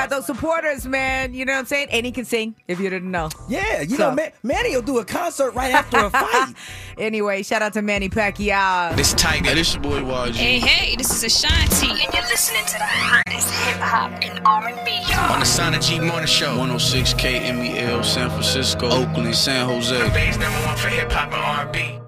got 0.04 0.10
those 0.10 0.26
supporters, 0.26 0.86
man. 0.86 1.34
You 1.34 1.46
know 1.46 1.54
what 1.54 1.60
I'm 1.60 1.66
saying? 1.66 1.88
And 1.92 2.06
he 2.06 2.12
can 2.12 2.26
sing, 2.26 2.56
if 2.68 2.80
you 2.80 2.90
didn't 2.90 3.10
know. 3.12 3.30
Yeah, 3.48 3.82
you 3.82 3.96
So- 3.98 4.10
know, 4.10 4.16
Man- 4.16 4.32
Manny 4.44 4.76
will 4.76 4.82
do 4.84 5.00
a 5.00 5.06
concert 5.06 5.52
right 5.52 5.72
after 5.72 5.98
a 5.98 6.10
fight. 6.10 6.54
anyway, 6.98 7.44
shout 7.44 7.62
out 7.62 7.74
to 7.74 7.82
Manny 7.82 8.10
Pacquiao. 8.10 8.96
This 8.96 9.14
tight. 9.14 9.46
Hey, 9.46 9.56
this 9.56 9.74
your 9.74 9.82
boy 9.84 10.00
YG. 10.02 10.34
Hey, 10.36 10.60
hey, 10.60 10.96
this 10.96 11.12
is 11.12 11.24
Ashanti, 11.24 11.90
and 11.92 12.14
you're 12.14 12.24
listening 12.24 12.66
to 12.66 12.74
the 12.74 12.84
hottest 12.86 13.50
hip 13.66 13.78
hop 13.78 14.12
and 14.24 14.42
R&B. 14.46 15.04
On 15.34 15.40
the 15.40 15.46
Sana 15.46 15.80
G 15.80 16.00
Morning 16.00 16.28
Show. 16.28 16.50
106 16.58 17.14
KMEL, 17.14 18.02
E 18.02 18.04
San 18.04 18.30
Francisco, 18.30 18.88
Oakland, 18.90 19.36
San 19.36 19.68
Jose. 19.68 20.10
Bay's 20.10 20.38
number 20.38 20.60
one 20.68 20.76
for 20.78 20.90
hip 20.90 21.12
hop 21.12 21.32
and 21.34 21.42
R&B. 21.76 22.03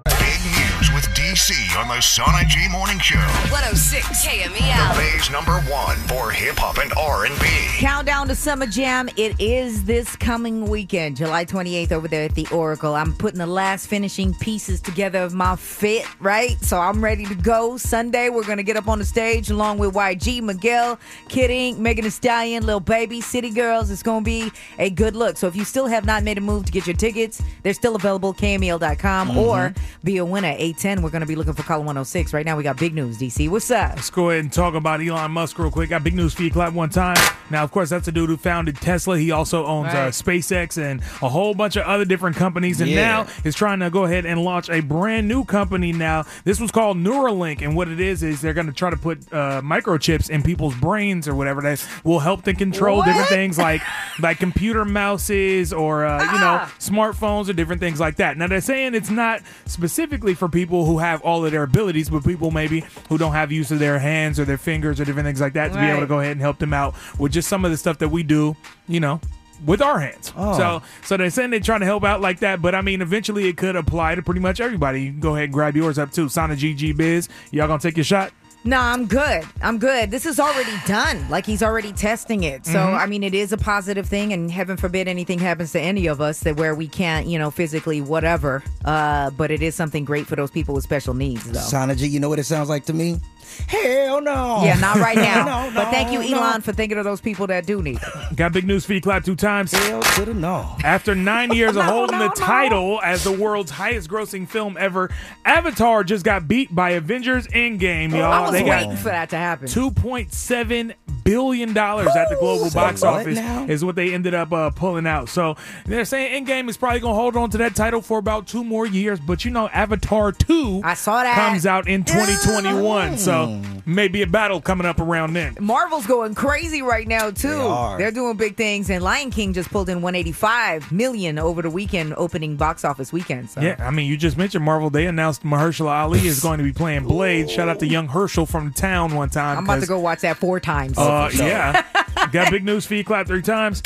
Big 1.26 1.34
DC 1.34 1.76
on 1.76 1.88
the 1.88 2.00
Sana 2.00 2.44
G 2.46 2.68
Morning 2.68 2.98
Show. 2.98 3.16
106 3.16 4.26
KMEL. 4.26 4.48
The 4.48 4.58
KMEL. 4.58 4.96
Bay's 4.96 5.30
number 5.30 5.58
one 5.70 5.96
for 6.08 6.30
hip 6.30 6.56
hop 6.56 6.78
and 6.78 6.92
R&B. 6.96 7.46
Countdown 7.78 8.28
to 8.28 8.34
Summer 8.34 8.66
Jam. 8.66 9.08
It 9.16 9.38
is 9.40 9.84
this 9.84 10.14
coming 10.16 10.66
weekend, 10.66 11.16
July 11.16 11.44
28th, 11.44 11.92
over 11.92 12.06
there 12.06 12.24
at 12.24 12.34
the 12.34 12.46
Oracle. 12.52 12.94
I'm 12.94 13.12
putting 13.12 13.38
the 13.38 13.46
last 13.46 13.86
finishing 13.86 14.34
pieces 14.34 14.80
together 14.80 15.18
of 15.18 15.34
my 15.34 15.56
fit, 15.56 16.06
right? 16.20 16.56
So 16.62 16.78
I'm 16.78 17.02
ready 17.02 17.24
to 17.26 17.34
go. 17.34 17.76
Sunday, 17.76 18.28
we're 18.28 18.44
going 18.44 18.58
to 18.58 18.62
get 18.62 18.76
up 18.76 18.88
on 18.88 18.98
the 18.98 19.04
stage 19.04 19.50
along 19.50 19.78
with 19.78 19.94
YG, 19.94 20.42
Miguel, 20.42 20.98
Kid 21.28 21.50
Ink, 21.50 21.78
Megan 21.78 22.04
Thee 22.04 22.10
Stallion, 22.10 22.64
Lil 22.64 22.80
Baby, 22.80 23.20
City 23.20 23.50
Girls. 23.50 23.90
It's 23.90 24.02
going 24.02 24.22
to 24.22 24.24
be 24.24 24.52
a 24.78 24.90
good 24.90 25.16
look. 25.16 25.36
So 25.36 25.48
if 25.48 25.56
you 25.56 25.64
still 25.64 25.86
have 25.86 26.04
not 26.04 26.22
made 26.22 26.38
a 26.38 26.42
move 26.42 26.66
to 26.66 26.72
get 26.72 26.86
your 26.86 26.96
tickets, 26.96 27.42
they're 27.62 27.74
still 27.74 27.96
available, 27.96 28.32
kmel.com, 28.32 29.28
mm-hmm. 29.28 29.38
or 29.38 29.74
be 30.04 30.18
a 30.18 30.24
winner, 30.24 30.54
810. 30.56 31.02
We're 31.02 31.15
going 31.16 31.26
going 31.26 31.26
to 31.28 31.32
be 31.32 31.36
looking 31.36 31.54
for 31.54 31.62
Column 31.66 31.86
106. 31.86 32.34
Right 32.34 32.44
now, 32.44 32.58
we 32.58 32.62
got 32.62 32.76
big 32.76 32.94
news, 32.94 33.16
DC. 33.16 33.48
What's 33.48 33.70
up? 33.70 33.96
Let's 33.96 34.10
go 34.10 34.28
ahead 34.28 34.44
and 34.44 34.52
talk 34.52 34.74
about 34.74 35.00
Elon 35.00 35.30
Musk 35.30 35.58
real 35.58 35.70
quick. 35.70 35.88
Got 35.88 36.04
big 36.04 36.14
news 36.14 36.34
for 36.34 36.42
you. 36.42 36.50
Clap 36.50 36.74
one 36.74 36.90
time. 36.90 37.16
Now, 37.50 37.64
of 37.64 37.70
course, 37.70 37.88
that's 37.88 38.04
the 38.04 38.12
dude 38.12 38.28
who 38.28 38.36
founded 38.36 38.76
Tesla. 38.76 39.18
He 39.18 39.30
also 39.30 39.64
owns 39.64 39.94
uh, 39.94 40.08
SpaceX 40.08 40.76
and 40.76 41.00
a 41.22 41.28
whole 41.30 41.54
bunch 41.54 41.76
of 41.76 41.86
other 41.86 42.04
different 42.04 42.36
companies. 42.36 42.82
And 42.82 42.90
Yeah. 42.90 43.24
now 43.24 43.26
is 43.44 43.54
trying 43.54 43.80
to 43.80 43.88
go 43.88 44.04
ahead 44.04 44.26
and 44.26 44.42
launch 44.44 44.68
a 44.68 44.80
brand 44.80 45.26
new 45.26 45.44
company 45.44 45.90
now. 45.92 46.24
This 46.44 46.60
was 46.60 46.70
called 46.70 46.98
Neuralink. 46.98 47.62
And 47.62 47.74
what 47.74 47.88
it 47.88 47.98
is, 47.98 48.22
is 48.22 48.42
they're 48.42 48.52
going 48.52 48.66
to 48.66 48.72
try 48.74 48.90
to 48.90 48.96
put 48.96 49.20
uh, 49.32 49.62
microchips 49.62 50.28
in 50.28 50.42
people's 50.42 50.74
brains 50.74 51.26
or 51.26 51.34
whatever 51.34 51.62
that 51.62 51.86
will 52.04 52.20
help 52.20 52.42
them 52.42 52.56
control 52.56 53.02
different 53.02 53.28
things 53.28 53.56
like, 53.56 53.80
like 54.20 54.38
computer 54.38 54.84
mouses 54.84 55.72
or, 55.72 56.04
uh, 56.04 56.22
you 56.22 56.40
know, 56.40 56.66
smartphones 56.78 57.48
or 57.48 57.54
different 57.54 57.80
things 57.80 58.00
like 58.00 58.16
that. 58.16 58.36
Now, 58.36 58.48
they're 58.48 58.60
saying 58.60 58.94
it's 58.94 59.10
not 59.10 59.40
specifically 59.64 60.34
for 60.34 60.48
people 60.48 60.84
who 60.84 60.98
have 61.06 61.22
all 61.22 61.44
of 61.44 61.52
their 61.52 61.62
abilities, 61.62 62.10
but 62.10 62.24
people 62.24 62.50
maybe 62.50 62.84
who 63.08 63.18
don't 63.18 63.32
have 63.32 63.52
use 63.52 63.70
of 63.70 63.78
their 63.78 63.98
hands 63.98 64.38
or 64.38 64.44
their 64.44 64.58
fingers 64.58 65.00
or 65.00 65.04
different 65.04 65.26
things 65.26 65.40
like 65.40 65.54
that 65.54 65.72
to 65.72 65.78
be 65.78 65.86
able 65.86 66.00
to 66.00 66.06
go 66.06 66.20
ahead 66.20 66.32
and 66.32 66.40
help 66.40 66.58
them 66.58 66.72
out 66.72 66.94
with 67.18 67.32
just 67.32 67.48
some 67.48 67.64
of 67.64 67.70
the 67.70 67.76
stuff 67.76 67.98
that 67.98 68.08
we 68.08 68.22
do, 68.22 68.56
you 68.88 69.00
know, 69.00 69.20
with 69.64 69.80
our 69.80 69.98
hands. 69.98 70.32
Oh. 70.36 70.56
So 70.56 70.82
so 71.04 71.16
they're 71.16 71.30
saying 71.30 71.50
they're 71.50 71.60
trying 71.60 71.80
to 71.80 71.86
help 71.86 72.04
out 72.04 72.20
like 72.20 72.40
that, 72.40 72.60
but 72.60 72.74
I 72.74 72.82
mean 72.82 73.00
eventually 73.00 73.48
it 73.48 73.56
could 73.56 73.76
apply 73.76 74.14
to 74.14 74.22
pretty 74.22 74.40
much 74.40 74.60
everybody. 74.60 75.02
You 75.02 75.10
can 75.12 75.20
go 75.20 75.34
ahead 75.34 75.44
and 75.44 75.52
grab 75.52 75.76
yours 75.76 75.98
up 75.98 76.12
too. 76.12 76.28
Sana 76.28 76.54
GG 76.54 76.96
Biz. 76.96 77.28
Y'all 77.50 77.66
gonna 77.66 77.80
take 77.80 77.96
your 77.96 78.04
shot? 78.04 78.32
No, 78.66 78.80
I'm 78.80 79.06
good. 79.06 79.44
I'm 79.62 79.78
good. 79.78 80.10
This 80.10 80.26
is 80.26 80.40
already 80.40 80.72
done. 80.86 81.24
Like 81.30 81.46
he's 81.46 81.62
already 81.62 81.92
testing 81.92 82.42
it. 82.42 82.66
So 82.66 82.72
Mhm. 82.78 82.98
I 83.00 83.06
mean, 83.06 83.22
it 83.22 83.32
is 83.34 83.52
a 83.52 83.56
positive 83.56 84.06
thing, 84.08 84.32
and 84.32 84.50
heaven 84.50 84.76
forbid 84.76 85.06
anything 85.06 85.38
happens 85.38 85.70
to 85.72 85.80
any 85.80 86.06
of 86.08 86.20
us 86.20 86.40
that 86.40 86.56
where 86.56 86.74
we 86.74 86.88
can't, 86.88 87.26
you 87.26 87.38
know, 87.38 87.50
physically 87.50 88.00
whatever. 88.00 88.64
Uh, 88.84 89.30
but 89.30 89.50
it 89.50 89.62
is 89.62 89.74
something 89.76 90.04
great 90.04 90.26
for 90.26 90.34
those 90.36 90.50
people 90.50 90.74
with 90.74 90.82
special 90.84 91.14
needs, 91.14 91.44
though. 91.44 91.60
Sana 91.60 91.94
G, 91.94 92.06
you 92.08 92.18
know 92.20 92.28
what 92.28 92.38
it 92.40 92.44
sounds 92.44 92.68
like 92.68 92.84
to 92.86 92.92
me? 92.92 93.20
Hell 93.68 94.20
no. 94.20 94.62
Yeah, 94.64 94.78
not 94.78 94.96
right 94.96 95.16
now. 95.34 95.68
No, 95.68 95.74
but 95.74 95.90
thank 95.90 96.12
you, 96.12 96.30
no, 96.30 96.38
Elon, 96.38 96.62
for 96.62 96.72
thinking 96.72 96.98
of 96.98 97.04
those 97.04 97.20
people 97.20 97.46
that 97.48 97.66
do 97.66 97.82
need 97.82 97.98
it. 98.02 98.36
Got 98.36 98.52
big 98.52 98.66
news 98.66 98.84
for 98.84 98.94
you. 98.94 99.00
Clap 99.00 99.24
two 99.24 99.36
times. 99.36 99.72
Hell 99.72 100.02
to 100.02 100.24
the 100.24 100.34
no. 100.34 100.76
After 100.84 101.14
nine 101.14 101.52
years 101.52 101.76
of 101.76 101.84
holding 101.84 102.18
no, 102.18 102.28
the 102.28 102.40
no. 102.40 102.46
title 102.46 103.00
as 103.02 103.24
the 103.24 103.32
world's 103.32 103.70
highest 103.70 104.08
grossing 104.08 104.48
film 104.48 104.76
ever, 104.78 105.10
Avatar 105.44 106.04
just 106.04 106.24
got 106.24 106.46
beat 106.48 106.74
by 106.74 106.90
Avengers 106.90 107.46
Endgame, 107.48 108.12
oh, 108.12 108.18
y'all. 108.18 108.32
I 108.32 108.40
was 108.40 108.52
they 108.52 108.62
waiting 108.62 108.90
got 108.90 108.98
for 108.98 109.08
that 109.08 109.30
to 109.30 109.36
happen. 109.36 109.68
$2.7 109.68 110.94
billion 111.26 111.72
dollars 111.74 112.08
at 112.16 112.28
the 112.30 112.36
global 112.36 112.70
Say 112.70 112.78
box 112.78 113.02
office 113.02 113.36
now? 113.36 113.66
is 113.68 113.84
what 113.84 113.96
they 113.96 114.14
ended 114.14 114.32
up 114.34 114.52
uh, 114.52 114.70
pulling 114.70 115.06
out. 115.06 115.28
So 115.28 115.56
they're 115.84 116.04
saying 116.04 116.46
Endgame 116.46 116.68
is 116.70 116.76
probably 116.76 117.00
going 117.00 117.12
to 117.12 117.20
hold 117.20 117.36
on 117.36 117.50
to 117.50 117.58
that 117.58 117.74
title 117.74 118.00
for 118.00 118.18
about 118.18 118.46
two 118.46 118.64
more 118.64 118.86
years. 118.86 119.20
But 119.20 119.44
you 119.44 119.50
know, 119.50 119.68
Avatar 119.68 120.32
2 120.32 120.80
I 120.84 120.94
saw 120.94 121.22
that. 121.22 121.34
comes 121.34 121.66
out 121.66 121.88
in 121.88 122.04
2021. 122.04 123.18
So 123.18 123.32
Mm. 123.46 123.82
maybe 123.86 124.22
a 124.22 124.26
battle 124.26 124.60
coming 124.60 124.86
up 124.86 125.00
around 125.00 125.32
then. 125.34 125.56
Marvel's 125.60 126.06
going 126.06 126.34
crazy 126.34 126.82
right 126.82 127.06
now 127.06 127.30
too. 127.30 127.48
They 127.48 127.54
are. 127.54 127.98
They're 127.98 128.10
doing 128.10 128.36
big 128.36 128.56
things, 128.56 128.88
and 128.90 129.02
Lion 129.02 129.30
King 129.30 129.52
just 129.52 129.70
pulled 129.70 129.88
in 129.88 130.00
185 130.02 130.90
million 130.92 131.38
over 131.38 131.62
the 131.62 131.70
weekend 131.70 132.14
opening 132.16 132.56
box 132.56 132.84
office 132.84 133.12
weekend. 133.12 133.50
So. 133.50 133.60
Yeah, 133.60 133.76
I 133.78 133.90
mean, 133.90 134.06
you 134.08 134.16
just 134.16 134.36
mentioned 134.36 134.64
Marvel. 134.64 134.90
They 134.90 135.06
announced 135.06 135.42
Mahershala 135.44 135.90
Ali 136.02 136.26
is 136.26 136.40
going 136.42 136.58
to 136.58 136.64
be 136.64 136.72
playing 136.72 137.04
Blade. 137.06 137.50
Shout 137.50 137.68
out 137.68 137.78
to 137.80 137.86
young 137.86 138.08
Herschel 138.08 138.46
from 138.46 138.72
town 138.72 139.14
one 139.14 139.30
time. 139.30 139.58
I'm 139.58 139.64
about 139.64 139.80
to 139.80 139.86
go 139.86 139.98
watch 139.98 140.20
that 140.20 140.36
four 140.38 140.60
times. 140.60 140.98
Uh, 140.98 141.02
Uh, 141.16 141.30
yeah. 141.32 141.82
Got 142.30 142.50
big 142.50 142.64
news 142.64 142.84
for 142.84 142.94
you. 142.94 143.04
Clap 143.04 143.26
three 143.26 143.42
times. 143.42 143.82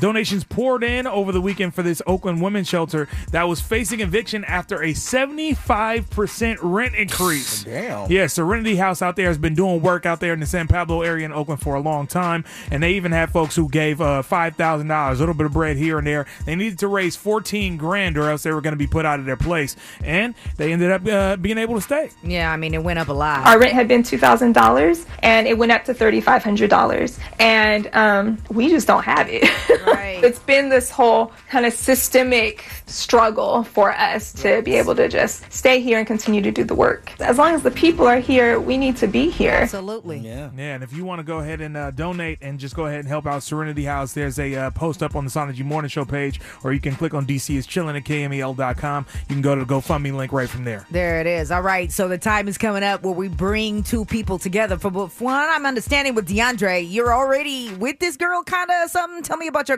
Donations 0.00 0.44
poured 0.44 0.84
in 0.84 1.06
over 1.06 1.32
the 1.32 1.40
weekend 1.40 1.74
for 1.74 1.82
this 1.82 2.00
Oakland 2.06 2.40
women's 2.42 2.68
shelter 2.68 3.08
that 3.32 3.44
was 3.48 3.60
facing 3.60 4.00
eviction 4.00 4.44
after 4.44 4.82
a 4.82 4.92
75% 4.92 6.58
rent 6.62 6.94
increase. 6.94 7.64
Damn. 7.64 8.10
Yeah, 8.10 8.26
Serenity 8.26 8.76
House 8.76 9.02
out 9.02 9.16
there 9.16 9.28
has 9.28 9.38
been 9.38 9.54
doing 9.54 9.82
work 9.82 10.06
out 10.06 10.20
there 10.20 10.32
in 10.32 10.40
the 10.40 10.46
San 10.46 10.68
Pablo 10.68 11.02
area 11.02 11.24
in 11.24 11.32
Oakland 11.32 11.60
for 11.60 11.74
a 11.74 11.80
long 11.80 12.06
time. 12.06 12.44
And 12.70 12.82
they 12.82 12.92
even 12.92 13.12
had 13.12 13.30
folks 13.30 13.56
who 13.56 13.68
gave 13.68 14.00
uh, 14.00 14.22
$5,000, 14.22 15.10
a 15.10 15.14
little 15.14 15.34
bit 15.34 15.46
of 15.46 15.52
bread 15.52 15.76
here 15.76 15.98
and 15.98 16.06
there. 16.06 16.26
They 16.44 16.54
needed 16.54 16.78
to 16.80 16.88
raise 16.88 17.16
14 17.16 17.76
grand 17.76 18.16
or 18.16 18.30
else 18.30 18.42
they 18.42 18.52
were 18.52 18.60
going 18.60 18.72
to 18.72 18.78
be 18.78 18.86
put 18.86 19.04
out 19.04 19.20
of 19.20 19.26
their 19.26 19.36
place. 19.36 19.76
And 20.02 20.34
they 20.56 20.72
ended 20.72 20.90
up 20.90 21.06
uh, 21.06 21.36
being 21.36 21.58
able 21.58 21.74
to 21.74 21.80
stay. 21.80 22.10
Yeah, 22.22 22.52
I 22.52 22.56
mean, 22.56 22.74
it 22.74 22.82
went 22.82 22.98
up 22.98 23.08
a 23.08 23.12
lot. 23.12 23.46
Our 23.46 23.58
rent 23.58 23.72
had 23.72 23.88
been 23.88 24.02
two 24.02 24.18
thousand 24.18 24.52
dollars, 24.52 25.06
and 25.22 25.46
it 25.46 25.56
went 25.58 25.72
up 25.72 25.84
to 25.84 25.94
thirty 25.94 26.20
five 26.20 26.42
hundred 26.42 26.70
dollars, 26.70 27.18
and 27.38 27.88
um, 27.94 28.38
we 28.50 28.68
just 28.68 28.86
don't 28.86 29.04
have 29.04 29.28
it. 29.30 29.42
Right. 29.94 30.22
it's 30.22 30.38
been 30.38 30.68
this 30.68 30.90
whole 30.90 31.32
kind 31.48 31.66
of 31.66 31.72
systemic 31.72 32.64
struggle 32.86 33.64
for 33.64 33.92
us 33.92 34.32
to 34.34 34.62
be 34.62 34.74
able 34.74 34.94
to 34.96 35.08
just 35.08 35.50
stay 35.52 35.80
here 35.80 35.98
and 35.98 36.06
continue 36.06 36.42
to 36.42 36.50
do 36.50 36.64
the 36.64 36.74
work. 36.74 37.12
As 37.20 37.38
long 37.38 37.54
as 37.54 37.62
the 37.62 37.70
people 37.70 38.06
are 38.06 38.18
here, 38.20 38.58
we 38.60 38.76
need 38.76 38.96
to 38.98 39.06
be 39.06 39.30
here. 39.30 39.52
Absolutely. 39.52 40.18
Yeah. 40.18 40.50
Yeah, 40.56 40.74
and 40.74 40.84
if 40.84 40.92
you 40.92 41.04
want 41.04 41.20
to 41.20 41.24
go 41.24 41.38
ahead 41.38 41.60
and 41.60 41.76
uh, 41.76 41.90
donate 41.90 42.38
and 42.42 42.58
just 42.58 42.74
go 42.74 42.86
ahead 42.86 43.00
and 43.00 43.08
help 43.08 43.26
out 43.26 43.42
Serenity 43.42 43.84
House, 43.84 44.12
there's 44.12 44.38
a 44.38 44.54
uh, 44.54 44.70
post 44.70 45.02
up 45.02 45.14
on 45.16 45.24
the 45.24 45.30
Sana 45.30 45.52
G 45.52 45.62
Morning 45.62 45.88
Show 45.88 46.04
page, 46.04 46.40
or 46.64 46.72
you 46.72 46.80
can 46.80 46.94
click 46.94 47.14
on 47.14 47.26
DC 47.26 47.56
is 47.56 47.66
chilling 47.66 47.96
at 47.96 48.04
KMEL.com. 48.04 49.06
You 49.28 49.34
can 49.34 49.42
go 49.42 49.54
to 49.54 49.64
the 49.64 49.74
GoFundMe 49.74 50.14
link 50.14 50.32
right 50.32 50.48
from 50.48 50.64
there. 50.64 50.86
There 50.90 51.20
it 51.20 51.26
is. 51.26 51.50
All 51.50 51.62
right. 51.62 51.90
So 51.92 52.08
the 52.08 52.18
time 52.18 52.48
is 52.48 52.58
coming 52.58 52.82
up 52.82 53.02
where 53.02 53.12
we 53.12 53.28
bring 53.28 53.82
two 53.82 54.04
people 54.04 54.38
together. 54.38 54.76
For 54.78 54.90
from 55.08 55.26
what 55.26 55.50
I'm 55.50 55.66
understanding 55.66 56.14
with 56.14 56.28
DeAndre, 56.28 56.86
you're 56.90 57.12
already 57.12 57.74
with 57.74 57.98
this 57.98 58.16
girl, 58.16 58.42
kind 58.42 58.70
of 58.70 58.90
something. 58.90 59.22
Tell 59.22 59.36
me 59.36 59.46
about 59.48 59.68
your 59.68 59.77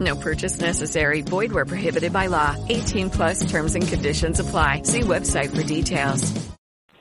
No 0.00 0.14
purchase 0.16 0.60
necessary. 0.60 1.22
Void 1.22 1.52
where 1.52 1.64
prohibited 1.64 2.12
by 2.12 2.26
law. 2.26 2.54
18 2.68 3.10
plus 3.10 3.50
terms 3.50 3.74
and 3.74 3.86
conditions 3.86 4.38
apply. 4.40 4.82
See 4.82 5.00
website 5.00 5.54
for 5.56 5.62
details. 5.62 6.48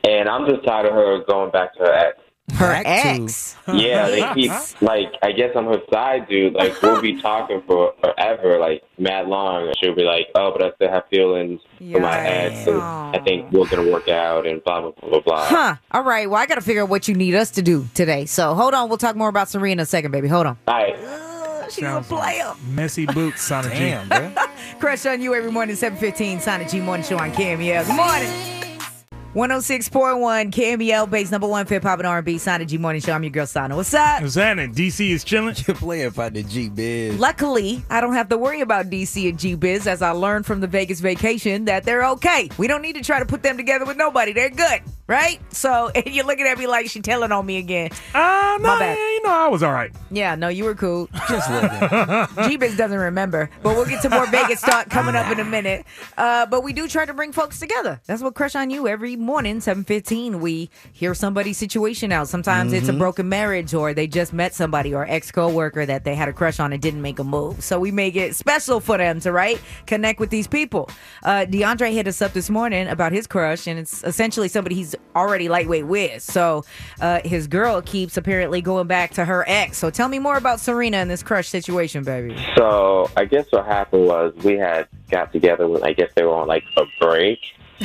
And 0.04 0.30
I'm 0.30 0.48
just 0.48 0.64
tired 0.66 0.86
of 0.86 0.94
her 0.94 1.24
going 1.28 1.52
back 1.52 1.74
to 1.76 1.80
her 1.80 1.94
ex. 1.94 2.20
Her 2.54 2.72
Back 2.72 2.84
to- 2.86 2.90
ex. 3.24 3.58
Yeah, 3.68 4.08
they 4.10 4.34
keep 4.34 4.52
like 4.82 5.08
I 5.22 5.34
guess 5.34 5.50
I'm 5.54 5.66
her 5.66 5.82
side 5.92 6.30
dude. 6.30 6.54
Like 6.54 6.82
we'll 6.82 7.02
be 7.02 7.22
talking 7.22 7.62
for 7.68 7.94
forever, 8.02 8.58
like 8.58 8.84
mad 8.98 9.28
long. 9.28 9.74
She'll 9.82 9.94
be 9.94 10.04
like, 10.04 10.28
"Oh, 10.34 10.54
but 10.58 10.64
I 10.66 10.72
still 10.76 10.90
have 10.90 11.04
feelings 11.10 11.60
for 11.78 12.00
my 12.00 12.18
ex, 12.26 12.66
and 12.66 12.82
I 12.82 13.20
think 13.26 13.52
we're 13.52 13.68
gonna 13.68 13.92
work 13.92 14.08
out," 14.08 14.48
and 14.48 14.64
blah 14.64 14.80
blah 14.80 14.92
blah 14.92 15.10
blah 15.10 15.20
blah. 15.20 15.46
Huh. 15.46 15.76
All 15.92 16.04
right. 16.04 16.30
Well, 16.30 16.42
I 16.42 16.46
got 16.46 16.56
to 16.56 16.62
figure 16.62 16.84
out 16.84 16.90
what 16.90 17.10
you 17.10 17.16
need 17.16 17.36
us 17.36 17.52
to 17.52 17.62
do 17.62 17.86
today. 17.94 18.26
So 18.28 18.54
hold 18.56 18.74
on. 18.74 18.88
We'll 18.88 18.98
talk 18.98 19.18
more 19.18 19.28
about 19.28 19.50
Serena 19.50 19.74
in 19.74 19.80
a 19.82 19.86
second, 19.86 20.12
baby. 20.12 20.30
Hold 20.30 20.46
on. 20.48 20.58
All 20.70 20.74
right. 20.74 20.96
She's 21.70 21.84
a 21.84 21.88
Sounds 21.88 22.08
player. 22.08 22.54
Messy 22.70 23.06
boots, 23.06 23.42
Sana 23.48 23.70
G. 23.70 23.76
Damn, 23.76 24.08
bro. 24.10 24.34
Crush 24.80 25.06
on 25.06 25.22
you 25.22 25.34
every 25.36 25.52
morning, 25.52 25.76
715. 25.76 26.40
Sana 26.40 26.68
G 26.68 26.80
Morning 26.80 27.06
Show 27.06 27.18
on 27.18 27.32
KMEL. 27.32 27.86
Good 27.88 27.96
morning. 27.96 28.54
106.1 29.36 30.52
KMEL 30.52 31.08
base 31.12 31.30
number 31.30 31.48
one 31.48 31.68
hip 31.68 31.84
hop 31.84 32.00
and 32.00 32.08
R&B 32.08 32.40
Sana 32.40 32.66
G 32.66 32.80
Morning 32.80 33.00
Show. 33.02 33.12
I'm 33.14 33.24
your 33.24 33.30
girl 33.30 33.46
Sana. 33.46 33.76
What's 33.76 33.94
up? 33.94 34.24
What's 34.24 34.34
happening? 34.34 34.74
DC 34.74 35.12
is 35.12 35.24
chilling. 35.24 35.54
You're 35.68 35.76
playing 35.76 36.10
for 36.12 36.30
the 36.32 36.42
G 36.42 36.70
Biz. 36.70 37.20
Luckily, 37.20 37.84
I 37.90 38.02
don't 38.02 38.14
have 38.14 38.30
to 38.30 38.38
worry 38.38 38.62
about 38.62 38.90
DC 38.90 39.30
and 39.30 39.38
G 39.38 39.54
Biz 39.54 39.86
as 39.86 40.02
I 40.02 40.12
learned 40.12 40.48
from 40.48 40.60
the 40.62 40.66
Vegas 40.68 41.02
vacation 41.02 41.66
that 41.66 41.84
they're 41.84 42.08
okay. 42.12 42.50
We 42.58 42.66
don't 42.68 42.82
need 42.82 42.96
to 42.96 43.04
try 43.04 43.20
to 43.20 43.26
put 43.26 43.44
them 43.44 43.58
together 43.58 43.86
with 43.86 43.98
nobody. 43.98 44.34
They're 44.34 44.50
good, 44.50 44.82
right? 45.08 45.40
So, 45.54 45.88
and 45.96 46.06
you're 46.14 46.26
looking 46.26 46.46
at 46.46 46.58
me 46.58 46.68
like 46.68 46.90
she 46.90 47.02
telling 47.02 47.32
on 47.32 47.46
me 47.46 47.58
again. 47.58 47.90
Uh, 48.14 48.58
no, 48.60 48.68
My 48.68 48.80
bad. 48.80 48.98
you 48.98 49.24
know, 49.24 49.30
I 49.32 49.48
was 49.48 49.64
all 49.64 49.72
right. 49.74 49.92
Yeah, 50.12 50.36
no, 50.36 50.48
you 50.50 50.64
were 50.66 50.76
cool. 50.76 51.10
Just 51.30 51.50
looking. 51.50 52.28
G 52.50 52.58
Biz 52.58 52.78
doesn't 52.78 52.98
remember, 52.98 53.50
but 53.64 53.76
we'll 53.76 53.86
get 53.86 54.02
to 54.04 54.10
more 54.10 54.26
Vegas 54.28 54.62
talk 54.62 54.90
coming 54.90 55.16
up 55.16 55.32
in 55.32 55.40
a 55.40 55.46
minute. 55.46 55.86
Uh, 56.18 56.46
but 56.46 56.64
we 56.64 56.74
do 56.74 56.88
try 56.88 57.06
to 57.06 57.14
bring 57.14 57.32
folks 57.32 57.60
together. 57.60 58.00
That's 58.06 58.22
what 58.22 58.36
Crush 58.36 58.56
on 58.56 58.70
You 58.70 58.88
every 58.88 59.16
morning, 59.16 59.60
715. 59.62 60.40
We 60.42 60.70
hear 60.94 61.14
somebody's 61.14 61.58
situation 61.58 62.12
out. 62.12 62.28
Sometimes 62.28 62.74
it's 62.74 62.90
a 62.90 62.94
broken 62.94 63.30
marriage 63.30 63.74
or 63.74 63.94
they 63.94 64.08
just 64.08 64.34
met 64.34 64.54
somebody 64.54 64.94
or 64.94 65.06
ex 65.08 65.32
coworker 65.32 65.86
that 65.86 66.04
they 66.04 66.16
had 66.16 66.28
a 66.30 66.34
crush 66.34 66.60
on 66.60 66.74
and 66.74 66.82
didn't 66.82 67.02
make 67.02 67.20
a 67.20 67.24
move. 67.24 67.64
So 67.64 67.80
we 67.80 67.92
make 67.92 68.16
it 68.16 68.36
special 68.36 68.80
for 68.80 68.98
them 68.98 69.20
to, 69.22 69.32
right? 69.32 69.60
Connect 69.86 70.20
with 70.20 70.30
these 70.30 70.48
people. 70.48 70.90
Uh, 71.24 71.46
DeAndre 71.48 71.92
hit 71.94 72.08
us 72.08 72.22
up 72.22 72.34
this 72.34 72.50
morning 72.50 72.88
about 72.88 73.12
his 73.12 73.28
crush, 73.28 73.68
and 73.68 73.80
it's 73.80 74.04
essentially 74.04 74.48
somebody 74.48 74.76
he's 74.76 74.96
already 75.16 75.50
lightweight 75.50 75.88
with. 75.88 76.22
So 76.22 76.64
uh, 77.02 77.22
his 77.26 77.48
girl 77.48 77.82
keeps 77.82 78.18
apparently 78.18 78.62
going 78.62 78.88
back 78.88 79.12
to 79.16 79.26
her 79.26 79.44
ex. 79.48 79.78
So 79.78 79.90
tell 79.90 80.08
me 80.10 80.20
more 80.20 80.38
about 80.38 80.60
Serena 80.60 80.98
and 80.98 81.10
this 81.10 81.24
crush 81.24 81.48
situation, 81.50 82.04
baby. 82.04 82.38
So 82.56 83.10
I 83.18 83.26
guess 83.26 83.48
what 83.52 83.66
happened 83.66 84.06
was 84.06 84.34
we 84.44 84.54
had 84.58 84.88
got 85.10 85.32
together 85.32 85.68
when 85.68 85.84
I 85.84 85.94
guess 85.94 86.10
they 86.16 86.24
were 86.24 86.36
on 86.36 86.48
like 86.48 86.64
a 86.78 86.84
break, 87.00 87.40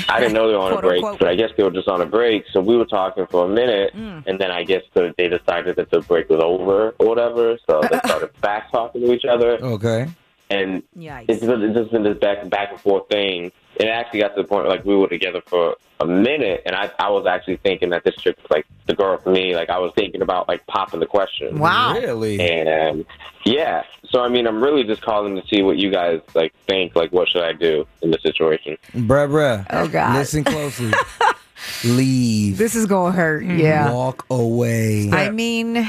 I 0.09 0.21
didn't 0.21 0.33
know 0.33 0.49
they 0.49 0.55
were 0.55 0.61
on 0.61 0.73
a 0.73 0.81
break, 0.81 1.03
unquote. 1.05 1.19
but 1.19 1.29
I 1.29 1.35
guess 1.35 1.51
they 1.57 1.63
were 1.63 1.71
just 1.71 1.87
on 1.87 2.01
a 2.01 2.07
break. 2.07 2.45
So 2.51 2.61
we 2.63 2.77
were 2.79 2.87
talking 2.87 3.27
for 3.27 3.45
a 3.45 3.49
minute, 3.49 3.95
Mm. 3.95 4.27
and 4.27 4.39
then 4.41 4.51
I 4.51 4.65
guess 4.65 4.83
the, 4.95 5.15
they 5.19 5.29
decided 5.29 5.77
that 5.77 5.91
the 5.91 6.01
break 6.01 6.31
was 6.31 6.41
over 6.43 6.95
or 6.99 7.07
whatever. 7.07 7.59
So 7.69 7.83
they 7.91 7.99
started 8.07 8.31
back 8.41 8.73
talking 8.73 9.03
to 9.03 9.13
each 9.13 9.27
other, 9.27 9.59
Okay. 9.63 10.07
and 10.49 10.83
Yikes. 10.99 11.27
it's, 11.29 11.41
just- 11.43 11.63
it's 11.63 11.77
just 11.77 11.93
been 11.93 12.05
this 12.05 12.17
back 12.19 12.49
back 12.49 12.71
and 12.73 12.81
forth 12.81 13.07
thing. 13.11 13.53
And 13.83 13.91
it 13.91 13.93
actually 13.93 14.21
got 14.21 14.37
to 14.37 14.43
the 14.43 14.49
point 14.49 14.69
like 14.69 14.85
we 14.85 14.97
were 14.97 15.09
together 15.09 15.43
for 15.45 15.77
a 16.01 16.07
minute, 16.07 16.63
and 16.67 16.77
I 16.77 16.91
I 16.99 17.11
was 17.11 17.27
actually 17.27 17.57
thinking 17.57 17.91
that 17.91 18.05
this 18.05 18.15
chick 18.17 18.37
was 18.37 18.51
like 18.51 18.67
the 18.87 18.95
girl 18.95 19.19
for 19.19 19.31
me. 19.31 19.55
Like 19.57 19.71
I 19.71 19.79
was 19.79 19.93
thinking 19.97 20.23
about 20.23 20.49
like 20.49 20.65
popping 20.67 21.01
the 21.01 21.07
question. 21.07 21.59
Wow. 21.59 21.95
Really? 21.95 22.41
And 22.41 23.05
yeah, 23.45 23.83
so 24.09 24.21
I 24.21 24.29
mean, 24.29 24.47
I'm 24.47 24.63
really 24.63 24.85
just 24.85 25.03
calling 25.03 25.35
to 25.37 25.47
see 25.49 25.63
what 25.63 25.79
you 25.79 25.91
guys 25.91 26.21
like 26.35 26.55
think. 26.67 26.95
Like, 26.95 27.13
what 27.13 27.29
should 27.29 27.43
I 27.43 27.53
do 27.53 27.87
in 28.03 28.11
this 28.11 28.23
situation? 28.23 28.77
Bruh, 28.93 29.29
bruh. 29.29 29.67
Oh, 29.71 29.89
God. 29.89 30.17
Listen 30.17 30.45
closely. 30.45 30.93
Leave. 31.85 32.59
This 32.59 32.75
is 32.75 32.87
gonna 32.87 33.13
hurt. 33.13 33.43
Mm-hmm. 33.43 33.59
Yeah. 33.59 33.93
Walk 33.93 34.27
away. 34.31 35.11
I 35.11 35.31
mean, 35.31 35.89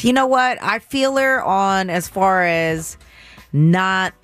you 0.00 0.12
know 0.12 0.26
what? 0.26 0.58
I 0.62 0.78
feel 0.78 1.16
her 1.16 1.42
on 1.42 1.90
as 1.90 2.08
far 2.08 2.44
as 2.44 2.96
not, 3.52 4.14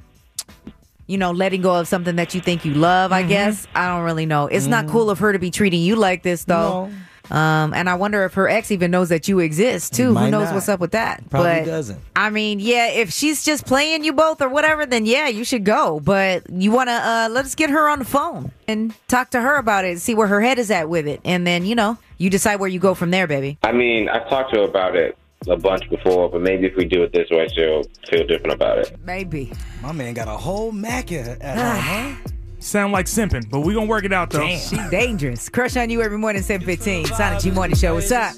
you 1.06 1.18
know, 1.18 1.30
letting 1.30 1.62
go 1.62 1.76
of 1.76 1.88
something 1.88 2.16
that 2.16 2.34
you 2.34 2.40
think 2.40 2.64
you 2.64 2.74
love. 2.74 3.12
I 3.12 3.22
guess 3.22 3.66
I 3.74 3.88
don't 3.88 4.04
really 4.04 4.26
know. 4.26 4.46
It's 4.46 4.66
not 4.66 4.88
cool 4.88 5.10
of 5.10 5.18
her 5.20 5.32
to 5.32 5.38
be 5.38 5.50
treating 5.50 5.80
you 5.80 5.96
like 5.96 6.22
this, 6.22 6.44
though. 6.44 6.90
Um, 7.30 7.74
and 7.74 7.88
I 7.90 7.94
wonder 7.94 8.24
if 8.24 8.34
her 8.34 8.48
ex 8.48 8.70
even 8.70 8.90
knows 8.90 9.08
that 9.08 9.26
you 9.26 9.40
exist 9.40 9.94
too. 9.94 10.14
Who 10.14 10.30
knows 10.30 10.46
not. 10.46 10.54
what's 10.54 10.68
up 10.68 10.80
with 10.80 10.92
that? 10.92 11.28
Probably 11.28 11.60
but 11.60 11.64
doesn't. 11.64 12.00
I 12.14 12.30
mean, 12.30 12.60
yeah, 12.60 12.88
if 12.88 13.12
she's 13.12 13.44
just 13.44 13.66
playing 13.66 14.04
you 14.04 14.12
both 14.12 14.40
or 14.40 14.48
whatever, 14.48 14.86
then 14.86 15.06
yeah, 15.06 15.28
you 15.28 15.44
should 15.44 15.64
go. 15.64 16.00
But 16.00 16.48
you 16.50 16.70
want 16.70 16.88
to 16.88 16.92
uh, 16.92 17.28
let's 17.30 17.54
get 17.54 17.70
her 17.70 17.88
on 17.88 17.98
the 17.98 18.04
phone 18.04 18.52
and 18.68 18.94
talk 19.08 19.30
to 19.30 19.40
her 19.40 19.56
about 19.56 19.84
it, 19.84 20.00
see 20.00 20.14
where 20.14 20.28
her 20.28 20.40
head 20.40 20.58
is 20.58 20.70
at 20.70 20.88
with 20.88 21.08
it, 21.08 21.20
and 21.24 21.46
then 21.46 21.64
you 21.64 21.74
know 21.74 21.98
you 22.18 22.30
decide 22.30 22.56
where 22.56 22.68
you 22.68 22.78
go 22.78 22.94
from 22.94 23.10
there, 23.10 23.26
baby. 23.26 23.58
I 23.62 23.72
mean, 23.72 24.08
I've 24.08 24.28
talked 24.28 24.54
to 24.54 24.60
her 24.60 24.64
about 24.64 24.94
it 24.94 25.18
a 25.48 25.56
bunch 25.56 25.88
before, 25.90 26.30
but 26.30 26.40
maybe 26.40 26.66
if 26.66 26.76
we 26.76 26.84
do 26.84 27.02
it 27.02 27.12
this 27.12 27.28
way, 27.30 27.46
she'll 27.54 27.82
feel 28.08 28.26
different 28.26 28.54
about 28.54 28.78
it. 28.78 28.96
Maybe. 29.04 29.52
My 29.82 29.92
man 29.92 30.14
got 30.14 30.28
a 30.28 30.36
whole 30.36 30.72
Mac 30.72 31.12
at, 31.12 31.40
at 31.40 31.56
home, 31.56 31.66
ah. 31.66 32.16
huh? 32.24 32.30
Sound 32.58 32.92
like 32.92 33.06
simping, 33.06 33.48
but 33.50 33.60
we 33.60 33.74
gonna 33.74 33.86
work 33.86 34.04
it 34.04 34.12
out 34.12 34.30
though. 34.30 34.48
She 34.56 34.76
dangerous. 34.90 35.48
Crush 35.48 35.76
on 35.76 35.90
you 35.90 36.02
every 36.02 36.18
morning, 36.18 36.42
715. 36.42 37.06
Sana 37.14 37.38
G 37.38 37.50
Morning 37.50 37.76
Show. 37.76 37.94
What's 37.94 38.10
up? 38.10 38.34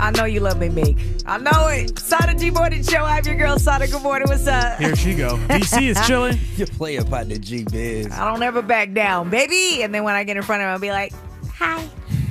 I 0.00 0.10
know 0.12 0.24
you 0.24 0.40
love 0.40 0.58
me, 0.58 0.68
Meek. 0.68 0.96
I 1.26 1.38
know 1.38 1.68
it. 1.68 1.98
Sana 1.98 2.34
G 2.34 2.50
Morning 2.50 2.82
Show. 2.82 2.98
I'm 2.98 3.24
your 3.24 3.34
girl, 3.34 3.58
Sana. 3.58 3.86
Good 3.86 4.02
morning. 4.02 4.28
What's 4.28 4.46
up? 4.46 4.78
Here 4.78 4.96
she 4.96 5.14
go. 5.14 5.36
DC 5.48 5.90
is 5.90 6.00
chilling. 6.06 6.38
Your 6.56 6.66
player 6.68 7.02
the 7.02 7.38
G 7.38 7.64
Biz. 7.64 8.10
I 8.10 8.30
don't 8.30 8.42
ever 8.42 8.62
back 8.62 8.94
down, 8.94 9.28
baby. 9.28 9.82
And 9.82 9.94
then 9.94 10.04
when 10.04 10.14
I 10.14 10.24
get 10.24 10.36
in 10.36 10.42
front 10.42 10.62
of 10.62 10.66
him, 10.66 10.72
I'll 10.72 10.78
be 10.78 10.90
like, 10.90 11.12
hi. 11.52 11.86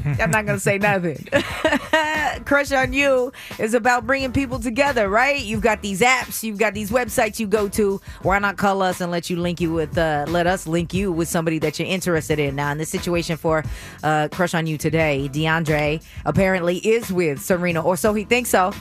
I'm 0.19 0.31
not 0.31 0.45
going 0.45 0.57
to 0.57 0.59
say 0.59 0.77
nothing. 0.77 1.27
Crush 2.45 2.71
on 2.71 2.93
You 2.93 3.31
is 3.59 3.73
about 3.73 4.05
bringing 4.05 4.31
people 4.31 4.59
together, 4.59 5.09
right? 5.09 5.41
You've 5.41 5.61
got 5.61 5.81
these 5.81 6.01
apps, 6.01 6.43
you've 6.43 6.57
got 6.57 6.73
these 6.73 6.91
websites 6.91 7.39
you 7.39 7.47
go 7.47 7.67
to. 7.69 7.99
Why 8.21 8.39
not 8.39 8.57
call 8.57 8.81
us 8.81 9.01
and 9.01 9.11
let 9.11 9.29
you 9.29 9.37
link 9.37 9.59
you 9.59 9.73
with, 9.73 9.97
uh, 9.97 10.25
let 10.29 10.47
us 10.47 10.67
link 10.67 10.93
you 10.93 11.11
with 11.11 11.27
somebody 11.27 11.59
that 11.59 11.79
you're 11.79 11.87
interested 11.87 12.39
in? 12.39 12.55
Now, 12.55 12.71
in 12.71 12.77
this 12.77 12.89
situation 12.89 13.37
for 13.37 13.63
uh, 14.03 14.29
Crush 14.31 14.53
on 14.53 14.67
You 14.67 14.77
today, 14.77 15.29
DeAndre 15.31 16.03
apparently 16.25 16.77
is 16.77 17.11
with 17.11 17.41
Serena, 17.41 17.81
or 17.81 17.97
so 17.97 18.13
he 18.13 18.23
thinks 18.23 18.49
so. 18.49 18.71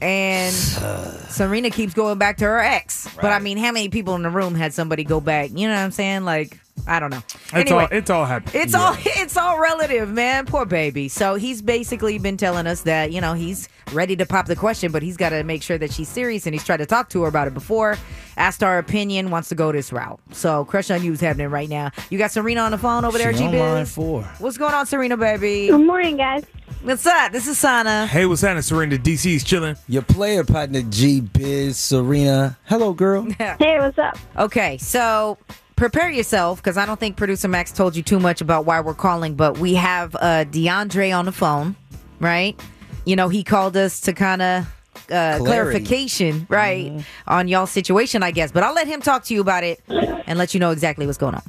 And 0.00 0.54
Serena 0.54 1.70
keeps 1.70 1.94
going 1.94 2.18
back 2.18 2.38
to 2.38 2.44
her 2.44 2.58
ex. 2.58 3.08
But 3.16 3.32
I 3.32 3.38
mean, 3.38 3.58
how 3.58 3.72
many 3.72 3.88
people 3.88 4.14
in 4.14 4.22
the 4.22 4.30
room 4.30 4.54
had 4.54 4.72
somebody 4.72 5.04
go 5.04 5.20
back? 5.20 5.50
You 5.50 5.68
know 5.68 5.74
what 5.74 5.80
I'm 5.80 5.90
saying? 5.90 6.24
Like, 6.24 6.58
I 6.86 6.98
don't 7.00 7.10
know. 7.10 7.22
It's 7.28 7.52
anyway, 7.70 7.82
all 7.82 7.88
it's 7.90 8.10
all 8.10 8.24
happening. 8.24 8.62
it's 8.62 8.74
all 8.74 8.96
it's 8.98 9.36
all 9.36 9.58
relative, 9.60 10.08
man. 10.08 10.46
Poor 10.46 10.64
baby. 10.64 11.08
So 11.08 11.34
he's 11.34 11.60
basically 11.60 12.18
been 12.18 12.36
telling 12.38 12.66
us 12.66 12.82
that 12.82 13.12
you 13.12 13.20
know 13.20 13.34
he's 13.34 13.68
ready 13.92 14.16
to 14.16 14.24
pop 14.24 14.46
the 14.46 14.56
question, 14.56 14.90
but 14.92 15.02
he's 15.02 15.16
got 15.18 15.30
to 15.30 15.42
make 15.44 15.62
sure 15.62 15.76
that 15.76 15.92
she's 15.92 16.08
serious, 16.08 16.46
and 16.46 16.54
he's 16.54 16.64
tried 16.64 16.78
to 16.78 16.86
talk 16.86 17.10
to 17.10 17.22
her 17.22 17.28
about 17.28 17.48
it 17.48 17.54
before. 17.54 17.98
Asked 18.36 18.62
our 18.62 18.78
opinion, 18.78 19.30
wants 19.30 19.50
to 19.50 19.54
go 19.54 19.70
this 19.72 19.92
route. 19.92 20.18
So 20.32 20.64
crush 20.64 20.90
on 20.90 21.02
you 21.04 21.12
is 21.12 21.20
happening 21.20 21.48
right 21.48 21.68
now. 21.68 21.90
You 22.08 22.16
got 22.16 22.30
Serena 22.30 22.62
on 22.62 22.70
the 22.70 22.78
phone 22.78 23.04
over 23.04 23.18
there, 23.18 23.32
She 23.34 23.40
G 23.40 23.50
Biz. 23.50 23.92
four. 23.94 24.22
What's 24.38 24.56
going 24.56 24.72
on, 24.72 24.86
Serena, 24.86 25.18
baby? 25.18 25.66
Good 25.68 25.84
morning, 25.84 26.16
guys. 26.16 26.44
What's 26.82 27.06
up? 27.06 27.30
This 27.30 27.46
is 27.46 27.58
Sana. 27.58 28.06
Hey, 28.06 28.24
what's 28.24 28.40
happening, 28.40 28.62
Serena? 28.62 28.96
DC's 28.96 29.44
chilling. 29.44 29.76
Your 29.86 30.00
player 30.00 30.44
partner 30.44 30.80
G 30.80 31.20
Biz 31.20 31.76
Serena. 31.76 32.56
Hello, 32.64 32.94
girl. 32.94 33.28
Hey, 33.38 33.78
what's 33.78 33.98
up? 33.98 34.16
Okay, 34.38 34.78
so 34.78 35.36
prepare 35.76 36.08
yourself 36.08 36.62
because 36.62 36.78
I 36.78 36.86
don't 36.86 36.98
think 36.98 37.18
producer 37.18 37.48
Max 37.48 37.70
told 37.70 37.94
you 37.96 38.02
too 38.02 38.18
much 38.18 38.40
about 38.40 38.64
why 38.64 38.80
we're 38.80 38.94
calling, 38.94 39.34
but 39.34 39.58
we 39.58 39.74
have 39.74 40.14
uh, 40.16 40.46
DeAndre 40.46 41.14
on 41.16 41.26
the 41.26 41.32
phone, 41.32 41.76
right? 42.18 42.58
You 43.04 43.14
know, 43.14 43.28
he 43.28 43.44
called 43.44 43.76
us 43.76 44.00
to 44.02 44.14
kind 44.14 44.40
of 44.40 44.66
uh, 45.12 45.36
clarification, 45.38 46.46
right, 46.48 47.04
on 47.26 47.46
y'all's 47.46 47.70
situation, 47.70 48.22
I 48.22 48.30
guess. 48.30 48.52
But 48.52 48.62
I'll 48.62 48.74
let 48.74 48.86
him 48.86 49.02
talk 49.02 49.24
to 49.24 49.34
you 49.34 49.42
about 49.42 49.64
it 49.64 49.82
and 49.86 50.38
let 50.38 50.54
you 50.54 50.60
know 50.60 50.70
exactly 50.70 51.04
what's 51.04 51.18
going 51.18 51.34
on. 51.34 51.42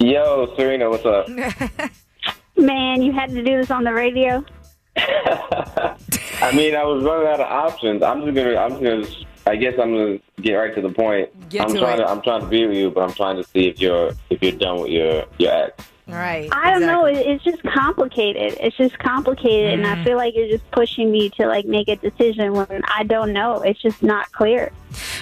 Yo, 0.00 0.52
Serena, 0.56 0.90
what's 0.90 1.06
up? 1.06 1.28
Man, 2.56 3.02
you 3.02 3.12
had 3.12 3.30
to 3.30 3.44
do 3.44 3.58
this 3.58 3.70
on 3.70 3.84
the 3.84 3.92
radio. 3.92 4.44
I 6.42 6.52
mean, 6.54 6.74
I 6.74 6.84
was 6.84 7.04
running 7.04 7.28
out 7.28 7.40
of 7.40 7.50
options. 7.50 8.02
I'm 8.02 8.22
just 8.22 8.34
gonna, 8.34 8.56
I'm 8.56 8.70
just 8.70 8.82
gonna, 8.82 9.06
I 9.46 9.56
guess 9.56 9.74
I'm 9.80 9.92
gonna 9.92 10.18
get 10.40 10.54
right 10.54 10.74
to 10.74 10.80
the 10.80 10.92
point. 10.92 11.48
Get 11.48 11.62
I'm 11.62 11.72
to 11.74 11.78
trying 11.78 12.00
it. 12.00 12.04
to, 12.04 12.10
I'm 12.10 12.22
trying 12.22 12.42
to 12.42 12.46
be 12.46 12.66
with 12.66 12.76
you, 12.76 12.90
but 12.90 13.02
I'm 13.02 13.12
trying 13.14 13.36
to 13.36 13.44
see 13.44 13.68
if 13.68 13.80
you're, 13.80 14.12
if 14.30 14.42
you're 14.42 14.52
done 14.52 14.80
with 14.80 14.90
your, 14.90 15.24
your 15.38 15.52
ex. 15.52 15.84
All 16.08 16.14
right. 16.14 16.48
I 16.52 16.70
don't 16.70 16.82
know. 16.82 17.04
It's 17.06 17.42
just 17.42 17.60
complicated. 17.64 18.56
It's 18.60 18.76
just 18.76 18.96
complicated, 19.00 19.72
and 19.72 19.86
I 19.86 19.94
mm-hmm. 19.94 20.04
feel 20.04 20.16
like 20.16 20.36
you're 20.36 20.46
just 20.46 20.70
pushing 20.70 21.10
me 21.10 21.30
to 21.30 21.48
like 21.48 21.66
make 21.66 21.88
a 21.88 21.96
decision 21.96 22.52
when 22.52 22.82
I 22.84 23.02
don't 23.02 23.32
know. 23.32 23.62
It's 23.62 23.82
just 23.82 24.04
not 24.04 24.30
clear. 24.30 24.70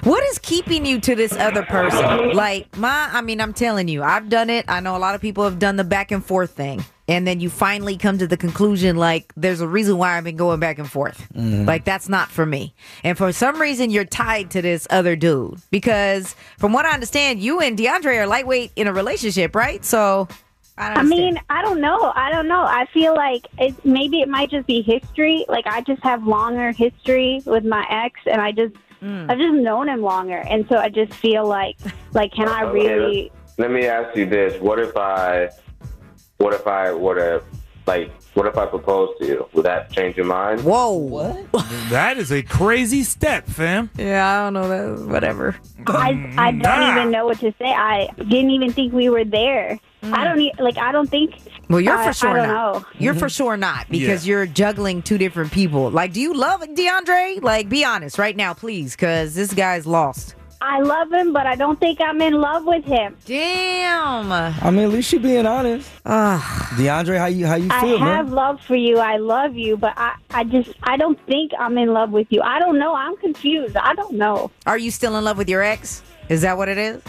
What 0.02 0.22
is 0.24 0.38
keeping 0.38 0.84
you 0.84 1.00
to 1.00 1.14
this 1.14 1.32
other 1.32 1.62
person? 1.62 2.32
Like 2.34 2.76
my, 2.76 3.08
I 3.10 3.22
mean, 3.22 3.40
I'm 3.40 3.54
telling 3.54 3.88
you, 3.88 4.02
I've 4.02 4.28
done 4.28 4.50
it. 4.50 4.66
I 4.68 4.80
know 4.80 4.94
a 4.94 4.98
lot 4.98 5.14
of 5.14 5.22
people 5.22 5.44
have 5.44 5.58
done 5.58 5.76
the 5.76 5.84
back 5.84 6.10
and 6.10 6.22
forth 6.22 6.50
thing, 6.50 6.84
and 7.06 7.26
then 7.26 7.40
you 7.40 7.50
finally 7.50 7.96
come 7.96 8.18
to 8.18 8.26
the 8.26 8.36
conclusion 8.36 8.96
like 8.96 9.32
there's 9.36 9.60
a 9.60 9.68
reason 9.68 9.98
why 9.98 10.16
I've 10.16 10.24
been 10.24 10.36
going 10.36 10.60
back 10.60 10.78
and 10.78 10.90
forth. 10.90 11.28
Mm-hmm. 11.34 11.66
Like 11.66 11.84
that's 11.84 12.08
not 12.08 12.30
for 12.30 12.46
me. 12.46 12.74
And 13.02 13.18
for 13.18 13.32
some 13.32 13.60
reason, 13.60 13.90
you're 13.90 14.04
tied 14.04 14.50
to 14.52 14.62
this 14.62 14.86
other 14.90 15.16
dude 15.16 15.60
because, 15.70 16.34
from 16.58 16.72
what 16.72 16.86
I 16.86 16.92
understand, 16.92 17.40
you 17.40 17.60
and 17.60 17.78
DeAndre 17.78 18.18
are 18.18 18.26
lightweight 18.26 18.72
in 18.76 18.86
a 18.86 18.92
relationship, 18.92 19.54
right? 19.54 19.84
So. 19.84 20.28
I, 20.76 20.88
don't 20.88 20.98
I 20.98 21.02
mean. 21.04 21.40
I 21.50 21.62
don't 21.62 21.80
know. 21.80 22.12
I 22.16 22.32
don't 22.32 22.48
know. 22.48 22.64
I 22.64 22.86
feel 22.92 23.14
like 23.14 23.46
it, 23.58 23.84
maybe 23.84 24.22
it 24.22 24.28
might 24.28 24.50
just 24.50 24.66
be 24.66 24.82
history. 24.82 25.44
Like 25.48 25.68
I 25.68 25.82
just 25.82 26.02
have 26.02 26.26
longer 26.26 26.72
history 26.72 27.40
with 27.46 27.64
my 27.64 27.86
ex, 27.88 28.18
and 28.26 28.40
I 28.40 28.50
just 28.50 28.74
hmm. 28.98 29.30
I've 29.30 29.38
just 29.38 29.54
known 29.54 29.88
him 29.88 30.02
longer, 30.02 30.38
and 30.38 30.66
so 30.68 30.78
I 30.78 30.88
just 30.88 31.14
feel 31.14 31.46
like 31.46 31.76
like 32.12 32.32
can 32.32 32.48
I 32.48 32.62
really? 32.62 33.30
Let 33.56 33.70
me 33.70 33.86
ask 33.86 34.16
you 34.16 34.26
this: 34.26 34.60
What 34.60 34.80
if 34.80 34.96
I, 34.96 35.50
what 36.44 36.52
if 36.52 36.66
I 36.66 36.92
would 36.92 37.16
have, 37.16 37.42
like, 37.86 38.12
what 38.34 38.46
if 38.46 38.58
I 38.58 38.66
proposed 38.66 39.18
to 39.18 39.26
you? 39.26 39.48
Would 39.54 39.64
that 39.64 39.90
change 39.90 40.18
your 40.18 40.26
mind? 40.26 40.62
Whoa! 40.62 40.92
What? 40.92 41.46
That 41.88 42.18
is 42.18 42.32
a 42.32 42.42
crazy 42.42 43.02
step, 43.02 43.46
fam. 43.46 43.90
Yeah, 43.96 44.26
I 44.26 44.44
don't 44.44 44.54
know 44.54 44.68
that. 44.68 45.06
Whatever. 45.06 45.56
I 45.86 46.34
I 46.36 46.50
don't 46.50 46.96
even 46.96 47.10
know 47.10 47.26
what 47.26 47.38
to 47.40 47.54
say. 47.58 47.66
I 47.66 48.08
didn't 48.16 48.50
even 48.50 48.72
think 48.72 48.92
we 48.92 49.08
were 49.08 49.24
there. 49.24 49.78
I 50.02 50.06
mm. 50.06 50.24
don't 50.24 50.40
e- 50.40 50.52
like. 50.58 50.76
I 50.76 50.92
don't 50.92 51.08
think. 51.08 51.34
Well, 51.70 51.80
you're 51.80 51.96
I- 51.96 52.06
for 52.06 52.12
sure 52.12 52.30
I 52.30 52.36
don't 52.36 52.48
not. 52.48 52.74
know. 52.74 52.88
You're 52.98 53.14
for 53.14 53.28
sure 53.28 53.56
not 53.56 53.88
because 53.90 54.26
you're 54.26 54.46
juggling 54.46 55.02
two 55.02 55.18
different 55.18 55.52
people. 55.52 55.90
Like, 55.90 56.12
do 56.12 56.20
you 56.20 56.34
love 56.34 56.62
DeAndre? 56.62 57.42
Like, 57.42 57.68
be 57.68 57.84
honest 57.84 58.18
right 58.18 58.36
now, 58.36 58.54
please, 58.54 58.96
because 58.96 59.34
this 59.34 59.54
guy's 59.54 59.86
lost. 59.86 60.34
I 60.66 60.80
love 60.80 61.12
him, 61.12 61.34
but 61.34 61.46
I 61.46 61.56
don't 61.56 61.78
think 61.78 62.00
I'm 62.00 62.22
in 62.22 62.32
love 62.40 62.64
with 62.64 62.86
him. 62.86 63.18
Damn. 63.26 64.32
I 64.32 64.70
mean, 64.70 64.86
at 64.86 64.90
least 64.90 65.12
you 65.12 65.20
being 65.20 65.44
honest. 65.44 65.90
Ah. 66.06 66.72
DeAndre, 66.76 67.18
how 67.18 67.26
you 67.26 67.46
how 67.46 67.56
you 67.56 67.68
feel? 67.68 68.02
I 68.02 68.16
have 68.16 68.26
man? 68.28 68.34
love 68.34 68.60
for 68.62 68.74
you. 68.74 68.96
I 68.98 69.18
love 69.18 69.54
you, 69.56 69.76
but 69.76 69.92
I, 69.98 70.16
I 70.30 70.44
just, 70.44 70.70
I 70.82 70.96
don't 70.96 71.20
think 71.26 71.52
I'm 71.58 71.76
in 71.76 71.92
love 71.92 72.12
with 72.12 72.28
you. 72.30 72.40
I 72.40 72.58
don't 72.58 72.78
know. 72.78 72.94
I'm 72.94 73.14
confused. 73.18 73.76
I 73.76 73.94
don't 73.94 74.14
know. 74.14 74.50
Are 74.66 74.78
you 74.78 74.90
still 74.90 75.16
in 75.16 75.24
love 75.24 75.36
with 75.36 75.50
your 75.50 75.62
ex? 75.62 76.02
Is 76.30 76.40
that 76.40 76.56
what 76.56 76.70
it 76.70 76.78
is? 76.78 77.02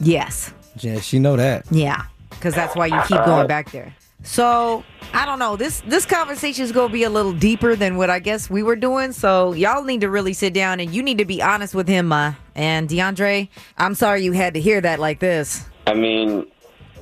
Yes. 0.00 0.54
Yeah, 0.78 1.00
she 1.00 1.18
know 1.18 1.36
that. 1.36 1.66
Yeah, 1.70 2.06
because 2.30 2.54
that's 2.54 2.74
why 2.74 2.86
you 2.86 3.00
keep 3.02 3.22
going 3.26 3.46
back 3.46 3.70
there. 3.72 3.94
So 4.24 4.82
I 5.12 5.26
don't 5.26 5.38
know. 5.38 5.54
This 5.54 5.82
this 5.86 6.04
conversation 6.06 6.64
is 6.64 6.72
gonna 6.72 6.92
be 6.92 7.04
a 7.04 7.10
little 7.10 7.32
deeper 7.32 7.76
than 7.76 7.96
what 7.96 8.10
I 8.10 8.18
guess 8.18 8.50
we 8.50 8.62
were 8.62 8.74
doing. 8.74 9.12
So 9.12 9.52
y'all 9.52 9.84
need 9.84 10.00
to 10.00 10.10
really 10.10 10.32
sit 10.32 10.52
down 10.54 10.80
and 10.80 10.92
you 10.92 11.02
need 11.02 11.18
to 11.18 11.24
be 11.24 11.40
honest 11.40 11.74
with 11.74 11.86
him, 11.86 12.08
Ma. 12.08 12.34
And 12.54 12.88
DeAndre, 12.88 13.48
I'm 13.78 13.94
sorry 13.94 14.24
you 14.24 14.32
had 14.32 14.54
to 14.54 14.60
hear 14.60 14.80
that 14.80 14.98
like 14.98 15.20
this. 15.20 15.64
I 15.86 15.94
mean, 15.94 16.46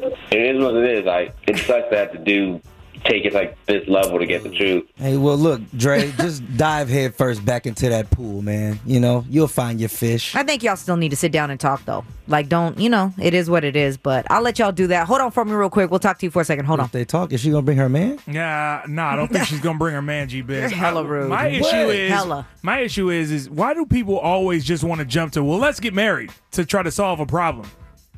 it 0.01 0.57
is 0.57 0.63
what 0.63 0.75
it 0.77 0.99
is. 0.99 1.07
I 1.07 1.33
it 1.47 1.59
sucks 1.59 1.89
to 1.91 1.97
have 1.97 2.13
to 2.13 2.19
do 2.19 2.61
take 3.05 3.25
it 3.25 3.33
like 3.33 3.57
this 3.67 3.87
level 3.89 4.19
to 4.19 4.27
get 4.27 4.43
the 4.43 4.51
truth. 4.51 4.89
Hey, 4.97 5.17
well, 5.17 5.37
look, 5.37 5.61
Dre, 5.77 6.13
just 6.19 6.43
dive 6.57 6.89
head 6.89 7.15
first 7.15 7.45
back 7.45 7.67
into 7.67 7.89
that 7.89 8.11
pool, 8.11 8.43
man. 8.43 8.79
You 8.87 9.01
know, 9.01 9.25
you'll 9.29 9.49
find 9.49 9.81
your 9.81 9.89
fish. 9.89 10.35
I 10.35 10.43
think 10.43 10.63
y'all 10.63 10.77
still 10.77 10.97
need 10.97 11.11
to 11.11 11.17
sit 11.17 11.33
down 11.33 11.51
and 11.51 11.59
talk 11.59 11.85
though. 11.85 12.05
Like, 12.29 12.49
don't 12.49 12.79
you 12.79 12.89
know? 12.89 13.13
It 13.21 13.35
is 13.35 13.51
what 13.51 13.65
it 13.65 13.77
is. 13.77 13.97
But 13.97 14.27
I'll 14.31 14.43
let 14.43 14.59
y'all 14.59 14.73
do 14.73 14.87
that. 14.89 15.07
Hold 15.07 15.21
on 15.21 15.31
for 15.31 15.45
me 15.45 15.53
real 15.53 15.71
quick. 15.71 15.91
We'll 15.91 16.01
talk 16.01 16.19
to 16.19 16.27
you 16.27 16.31
for 16.31 16.43
a 16.43 16.45
second. 16.45 16.65
Hold 16.67 16.81
on. 16.81 16.87
If 16.87 16.93
they 16.93 17.05
talk, 17.05 17.33
is 17.33 17.41
she 17.41 17.51
gonna 17.51 17.63
bring 17.63 17.79
her 17.79 17.89
man? 17.89 18.19
Yeah, 18.27 18.83
no, 18.89 19.03
I 19.03 19.17
don't 19.17 19.31
think 19.31 19.47
she's 19.47 19.61
gonna 19.61 19.79
bring 19.79 19.95
her 19.95 20.03
man 20.03 20.29
G 20.29 20.43
Biz. 20.43 20.71
You're 20.71 20.79
hella 20.79 21.05
rude. 21.05 21.29
My 21.29 21.49
issue 21.49 21.91
is 21.91 22.11
Hella. 22.11 22.47
my 22.63 22.81
issue 22.81 23.11
is 23.11 23.31
is 23.31 23.51
why 23.51 23.75
do 23.75 23.85
people 23.87 24.19
always 24.19 24.65
just 24.65 24.85
want 24.85 25.01
to 25.01 25.05
jump 25.05 25.33
to 25.33 25.45
well 25.45 25.59
let's 25.59 25.81
get 25.81 25.95
married 25.95 26.31
to 26.53 26.65
try 26.65 26.83
to 26.83 26.91
solve 26.91 27.21
a 27.21 27.27
problem? 27.27 27.69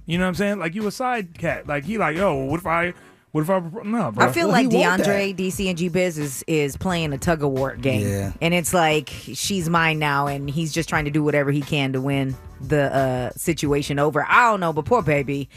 You 0.07 0.19
know 0.19 0.25
what 0.25 0.29
I'm 0.29 0.35
saying? 0.35 0.59
Like 0.59 0.75
you 0.75 0.87
a 0.87 0.93
side 0.93 1.39
cat. 1.39 1.67
Like 1.67 1.85
he 1.85 1.97
like 1.99 2.19
oh 2.19 2.45
what 2.45 2.61
if 2.61 2.67
I 2.67 2.93
what 3.35 3.41
if 3.43 3.51
I 3.51 3.59
no 3.83 4.13
bro? 4.13 4.25
I 4.25 4.31
feel 4.31 4.47
like 4.47 4.69
DeAndre, 4.69 5.35
DC, 5.37 5.69
and 5.69 5.77
G 5.77 5.89
Biz 5.89 6.19
is 6.19 6.45
is 6.47 6.77
playing 6.77 7.13
a 7.13 7.19
tug 7.19 7.43
of 7.43 7.51
war 7.51 7.75
game, 7.75 8.07
Yeah. 8.07 8.33
and 8.41 8.55
it's 8.55 8.73
like 8.73 9.09
she's 9.11 9.69
mine 9.69 9.99
now, 9.99 10.29
and 10.29 10.49
he's 10.49 10.73
just 10.73 10.89
trying 10.89 11.07
to 11.07 11.11
do 11.11 11.25
whatever 11.25 11.51
he 11.51 11.61
can 11.61 11.93
to 11.95 12.01
win 12.01 12.37
the 12.61 12.95
uh, 12.95 13.31
situation 13.37 13.99
over. 13.99 14.25
I 14.29 14.51
don't 14.51 14.61
know, 14.61 14.73
but 14.73 14.85
poor 14.85 15.03
baby, 15.03 15.49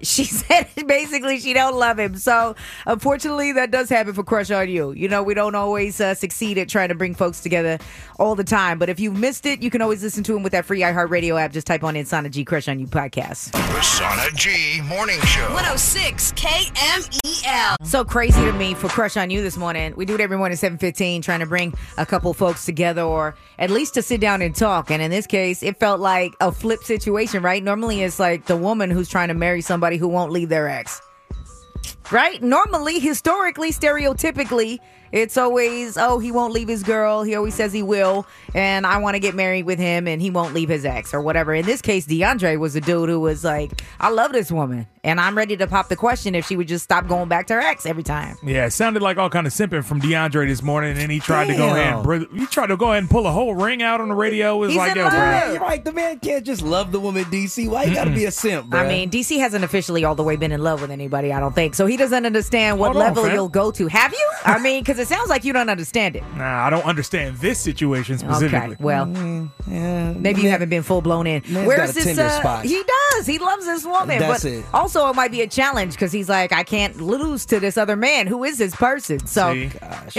she 0.00 0.24
said 0.24 0.68
basically 0.86 1.38
she 1.38 1.52
don't 1.52 1.76
love 1.76 1.98
him. 1.98 2.16
So 2.16 2.54
unfortunately, 2.86 3.52
that 3.52 3.70
does 3.70 3.88
happen 3.88 4.14
for 4.14 4.24
Crush 4.24 4.50
on 4.50 4.68
You. 4.68 4.92
You 4.92 5.08
know, 5.08 5.22
we 5.22 5.34
don't 5.34 5.54
always 5.54 6.00
uh, 6.00 6.14
succeed 6.14 6.58
at 6.58 6.68
trying 6.68 6.88
to 6.88 6.94
bring 6.94 7.14
folks 7.14 7.40
together 7.40 7.78
all 8.18 8.34
the 8.34 8.44
time. 8.44 8.78
But 8.78 8.88
if 8.88 9.00
you've 9.00 9.18
missed 9.18 9.46
it, 9.46 9.62
you 9.62 9.70
can 9.70 9.82
always 9.82 10.02
listen 10.02 10.22
to 10.24 10.36
him 10.36 10.42
with 10.42 10.52
that 10.52 10.64
free 10.64 10.80
iHeartRadio 10.80 11.40
app. 11.40 11.52
Just 11.52 11.66
type 11.66 11.84
on 11.84 11.94
Insana 11.94 12.30
G 12.30 12.44
Crush 12.44 12.68
on 12.68 12.78
You 12.78 12.86
podcast. 12.86 13.52
The 13.52 13.80
Sana 13.82 14.30
G 14.34 14.80
Morning 14.82 15.20
Show. 15.22 15.46
106 15.52 16.32
KMEL. 16.32 17.76
So 17.84 18.04
crazy 18.04 18.40
to 18.42 18.52
me 18.52 18.74
for 18.74 18.88
Crush 18.88 19.16
on 19.16 19.30
You 19.30 19.42
this 19.42 19.56
morning. 19.56 19.94
We 19.96 20.04
do 20.04 20.14
it 20.14 20.20
every 20.20 20.36
morning, 20.36 20.56
715, 20.56 21.22
trying 21.22 21.40
to 21.40 21.46
bring 21.46 21.74
a 21.98 22.06
couple 22.06 22.32
folks 22.34 22.64
together 22.64 23.02
or 23.02 23.34
at 23.58 23.70
least 23.70 23.94
to 23.94 24.02
sit 24.02 24.20
down 24.20 24.42
and 24.42 24.54
talk. 24.54 24.90
And 24.90 25.02
in 25.02 25.10
this 25.10 25.26
case, 25.26 25.62
it 25.62 25.78
felt 25.78 26.00
like 26.00 26.34
a 26.40 26.52
flip 26.52 26.82
situation, 26.82 27.42
right? 27.42 27.62
Normally 27.62 28.02
it's 28.02 28.18
like 28.18 28.46
the 28.46 28.56
woman 28.56 28.90
who's 28.90 29.08
trying 29.08 29.28
to 29.28 29.34
marry 29.34 29.60
somebody 29.60 29.96
who 29.96 30.08
won't 30.08 30.32
leave 30.32 30.48
their 30.48 30.68
ex. 30.68 31.00
Right? 32.12 32.40
Normally, 32.42 33.00
historically, 33.00 33.72
stereotypically, 33.72 34.78
it's 35.12 35.36
always, 35.36 35.96
oh, 35.96 36.18
he 36.18 36.30
won't 36.32 36.52
leave 36.52 36.68
his 36.68 36.82
girl. 36.82 37.22
He 37.22 37.34
always 37.34 37.54
says 37.54 37.72
he 37.72 37.82
will. 37.82 38.26
And 38.54 38.86
I 38.86 38.98
want 38.98 39.14
to 39.14 39.20
get 39.20 39.34
married 39.34 39.64
with 39.66 39.78
him 39.78 40.06
and 40.08 40.20
he 40.20 40.30
won't 40.30 40.54
leave 40.54 40.68
his 40.68 40.84
ex 40.84 41.12
or 41.14 41.20
whatever. 41.20 41.54
In 41.54 41.64
this 41.66 41.82
case, 41.82 42.06
DeAndre 42.06 42.58
was 42.58 42.74
a 42.76 42.80
dude 42.80 43.08
who 43.08 43.20
was 43.20 43.44
like, 43.44 43.82
I 44.00 44.10
love 44.10 44.32
this 44.32 44.50
woman. 44.50 44.86
And 45.04 45.20
I'm 45.20 45.36
ready 45.36 45.56
to 45.58 45.66
pop 45.68 45.88
the 45.88 45.94
question 45.94 46.34
if 46.34 46.46
she 46.46 46.56
would 46.56 46.66
just 46.66 46.82
stop 46.82 47.06
going 47.06 47.28
back 47.28 47.46
to 47.48 47.54
her 47.54 47.60
ex 47.60 47.86
every 47.86 48.02
time. 48.02 48.36
Yeah, 48.42 48.66
it 48.66 48.72
sounded 48.72 49.02
like 49.02 49.18
all 49.18 49.30
kind 49.30 49.46
of 49.46 49.52
simping 49.52 49.84
from 49.84 50.00
DeAndre 50.00 50.48
this 50.48 50.62
morning, 50.64 50.90
and 50.92 51.00
then 51.00 51.10
he 51.10 51.20
tried 51.20 51.46
to 51.46 51.54
go 51.56 51.68
ahead 51.68 51.94
and 51.94 52.02
br- 52.02 52.36
he 52.36 52.44
tried 52.46 52.66
to 52.68 52.76
go 52.76 52.86
ahead 52.86 52.98
and 53.04 53.10
pull 53.10 53.24
a 53.26 53.30
whole 53.30 53.54
ring 53.54 53.84
out 53.84 54.00
on 54.00 54.08
the 54.08 54.16
radio. 54.16 54.56
It 54.56 54.58
was 54.58 54.70
He's 54.70 54.78
like, 54.78 54.90
in 54.92 54.96
yo, 54.96 55.02
love. 55.04 55.12
bro. 55.12 55.20
Yeah, 55.20 55.52
you're 55.52 55.60
right. 55.60 55.84
The 55.84 55.92
man 55.92 56.18
can't 56.18 56.44
just 56.44 56.60
love 56.62 56.90
the 56.90 56.98
woman, 56.98 57.22
DC. 57.26 57.70
Why 57.70 57.84
you 57.84 57.94
gotta 57.94 58.10
be 58.10 58.24
a 58.24 58.32
simp, 58.32 58.66
bro? 58.66 58.80
I 58.80 58.88
mean, 58.88 59.08
DC 59.08 59.38
hasn't 59.38 59.62
officially 59.64 60.04
all 60.04 60.16
the 60.16 60.24
way 60.24 60.34
been 60.34 60.50
in 60.50 60.60
love 60.60 60.80
with 60.80 60.90
anybody, 60.90 61.32
I 61.32 61.38
don't 61.38 61.54
think. 61.54 61.76
So 61.76 61.86
he 61.86 61.96
doesn't 61.96 62.26
understand 62.26 62.80
what 62.80 62.86
Hold 62.92 62.96
on, 62.96 63.02
level 63.10 63.24
fam. 63.26 63.34
you'll 63.34 63.48
go 63.48 63.70
to. 63.70 63.86
Have 63.86 64.12
you? 64.12 64.30
I 64.44 64.58
mean, 64.58 64.82
because 64.82 64.95
it 64.98 65.08
sounds 65.08 65.28
like 65.28 65.44
you 65.44 65.52
don't 65.52 65.68
understand 65.68 66.16
it. 66.16 66.22
Nah, 66.36 66.66
I 66.66 66.70
don't 66.70 66.84
understand 66.84 67.36
this 67.38 67.58
situation 67.58 68.18
specifically. 68.18 68.74
Okay, 68.74 68.76
well, 68.82 69.06
maybe 69.66 70.42
you 70.42 70.48
haven't 70.50 70.68
been 70.68 70.82
full 70.82 71.00
blown 71.00 71.26
in. 71.26 71.42
man's 71.48 71.66
Where's 71.66 71.78
got 71.80 71.90
a 71.90 71.92
this? 71.94 72.04
tender 72.04 72.22
Uh, 72.22 72.30
spot. 72.40 72.64
he 72.64 72.82
does. 73.12 73.26
He 73.26 73.38
loves 73.38 73.64
this 73.66 73.84
woman. 73.84 74.18
That's 74.18 74.42
but 74.44 74.50
it. 74.50 74.64
also, 74.72 75.08
it 75.08 75.16
might 75.16 75.30
be 75.30 75.42
a 75.42 75.46
challenge 75.46 75.92
because 75.92 76.12
he's 76.12 76.28
like, 76.28 76.52
I 76.52 76.62
can't 76.64 77.00
lose 77.00 77.44
to 77.46 77.60
this 77.60 77.76
other 77.76 77.96
man. 77.96 78.26
Who 78.26 78.44
is 78.44 78.58
this 78.58 78.74
person? 78.74 79.26
So, 79.26 79.52
See? 79.54 79.70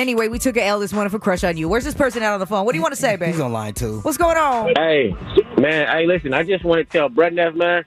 anyway, 0.02 0.28
we 0.28 0.40
took 0.40 0.58
an 0.58 0.64
L 0.64 0.80
this 0.80 0.94
morning 0.94 1.10
for 1.12 1.20
crush 1.20 1.44
on 1.44 1.58
you. 1.58 1.68
Where's 1.70 1.84
this 1.84 1.96
person 1.96 2.24
out 2.24 2.34
on 2.34 2.40
the 2.40 2.46
phone? 2.48 2.66
What 2.66 2.74
do 2.74 2.78
you 2.78 2.82
want 2.84 2.94
to 2.96 3.00
say, 3.02 3.16
baby? 3.16 3.32
He's 3.32 3.42
online 3.42 3.74
too. 3.74 4.00
What's 4.02 4.18
going 4.18 4.38
on? 4.38 4.74
Hey, 4.76 5.14
man, 5.58 5.88
hey, 5.88 6.06
listen, 6.06 6.34
I 6.34 6.44
just 6.44 6.64
want 6.64 6.80
to 6.80 6.86
tell 6.98 7.10
Brett 7.10 7.34
Neff, 7.34 7.54
man, 7.56 7.86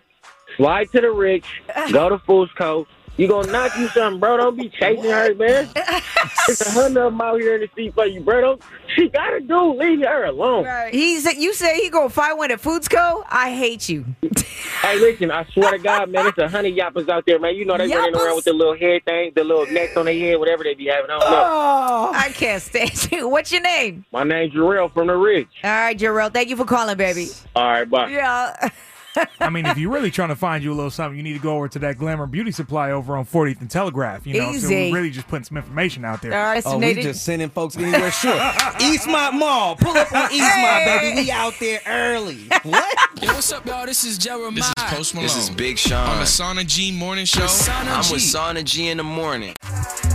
slide 0.56 0.90
to 0.92 1.00
the 1.00 1.10
rich, 1.10 1.44
go 1.92 2.08
to 2.08 2.18
Foods 2.20 2.50
Co. 2.56 2.86
You 3.20 3.28
gonna 3.28 3.52
knock 3.52 3.76
you 3.76 3.86
something, 3.88 4.18
bro. 4.18 4.38
Don't 4.38 4.56
be 4.56 4.70
chasing 4.70 5.04
her, 5.10 5.34
man. 5.34 5.68
There's 6.46 6.62
a 6.62 6.70
hundred 6.70 7.02
of 7.04 7.12
them 7.12 7.20
out 7.20 7.38
here 7.38 7.56
in 7.56 7.60
the 7.60 7.68
street 7.68 7.92
for 7.92 8.06
you, 8.06 8.22
bro. 8.22 8.40
Don't, 8.40 8.62
she 8.96 9.10
got 9.10 9.34
a 9.34 9.40
dude. 9.40 9.76
Leave 9.76 10.00
her 10.00 10.24
alone. 10.24 10.66
He's 10.90 11.26
you 11.36 11.52
say 11.52 11.82
he 11.82 11.90
gonna 11.90 12.08
fight 12.08 12.32
one 12.32 12.50
at 12.50 12.60
Foods 12.60 12.88
Co. 12.88 13.22
I 13.28 13.54
hate 13.54 13.90
you. 13.90 14.06
Hey, 14.82 14.98
listen, 14.98 15.30
I 15.30 15.44
swear 15.52 15.72
to 15.72 15.78
God, 15.78 16.10
man, 16.10 16.26
it's 16.28 16.38
a 16.38 16.48
hundred 16.48 16.74
yappers 16.74 17.06
out 17.10 17.26
there, 17.26 17.38
man. 17.38 17.54
You 17.54 17.66
know 17.66 17.76
they 17.76 17.86
running 17.88 18.14
around 18.14 18.36
with 18.36 18.46
the 18.46 18.54
little 18.54 18.74
hair 18.74 18.98
thing, 19.00 19.32
the 19.34 19.44
little 19.44 19.66
necks 19.66 19.94
on 19.94 20.06
their 20.06 20.14
head, 20.18 20.38
whatever 20.38 20.64
they 20.64 20.72
be 20.72 20.86
having. 20.86 21.10
I 21.10 21.18
don't 21.18 21.30
know. 21.30 21.46
Oh, 21.50 22.12
I 22.14 22.30
can't 22.30 22.62
stand 22.62 23.12
you. 23.12 23.28
What's 23.28 23.52
your 23.52 23.60
name? 23.60 24.06
My 24.10 24.24
name's 24.24 24.54
Jarrell 24.54 24.90
from 24.92 25.08
the 25.08 25.16
Ridge. 25.16 25.48
All 25.62 25.70
right, 25.70 25.98
Jarrell. 25.98 26.32
Thank 26.32 26.48
you 26.48 26.56
for 26.56 26.64
calling, 26.64 26.96
baby. 26.96 27.28
All 27.54 27.64
right, 27.70 27.88
bye. 27.88 28.08
Yeah. 28.08 28.70
I 29.40 29.50
mean, 29.50 29.66
if 29.66 29.78
you're 29.78 29.90
really 29.90 30.10
trying 30.10 30.28
to 30.28 30.36
find 30.36 30.62
you 30.62 30.72
a 30.72 30.74
little 30.74 30.90
something, 30.90 31.16
you 31.16 31.22
need 31.22 31.34
to 31.34 31.38
go 31.38 31.56
over 31.56 31.68
to 31.68 31.78
that 31.80 31.98
Glamour 31.98 32.26
Beauty 32.26 32.50
Supply 32.52 32.90
over 32.92 33.16
on 33.16 33.24
40th 33.24 33.60
and 33.60 33.70
Telegraph. 33.70 34.26
You 34.26 34.34
know, 34.38 34.50
so 34.52 34.56
Easy. 34.56 34.90
we're 34.90 34.96
really 34.98 35.10
just 35.10 35.28
putting 35.28 35.44
some 35.44 35.56
information 35.56 36.04
out 36.04 36.22
there. 36.22 36.32
All 36.34 36.42
right, 36.44 36.62
Oh, 36.66 36.78
we 36.78 36.94
just 36.94 37.24
sending 37.24 37.48
folks 37.48 37.76
anywhere. 37.76 38.10
Sure. 38.10 38.34
Eastmont 38.80 39.38
Mall. 39.38 39.76
Pull 39.76 39.96
up 39.96 40.12
on 40.12 40.30
Eastmont, 40.30 40.84
baby. 40.84 41.20
We 41.22 41.30
out 41.30 41.54
there 41.58 41.80
early. 41.86 42.48
What? 42.62 42.96
Yo, 43.22 43.32
what's 43.32 43.52
up, 43.52 43.66
y'all? 43.66 43.86
This 43.86 44.04
is 44.04 44.18
Jeremiah. 44.18 44.52
This 44.52 44.68
is 44.68 44.74
Post 44.78 45.14
Malone. 45.14 45.26
This 45.26 45.36
is 45.36 45.50
Big 45.50 45.78
Sean. 45.78 45.98
On 45.98 46.08
On 46.10 46.14
the 46.16 46.20
the 46.20 46.26
Sana 46.26 46.64
G 46.64 46.92
Morning 46.92 47.24
Show. 47.24 47.46
I'm 47.70 48.10
with 48.10 48.22
Sana 48.22 48.62
G 48.62 48.88
in 48.88 48.96
the 48.98 49.02
morning. 49.04 49.54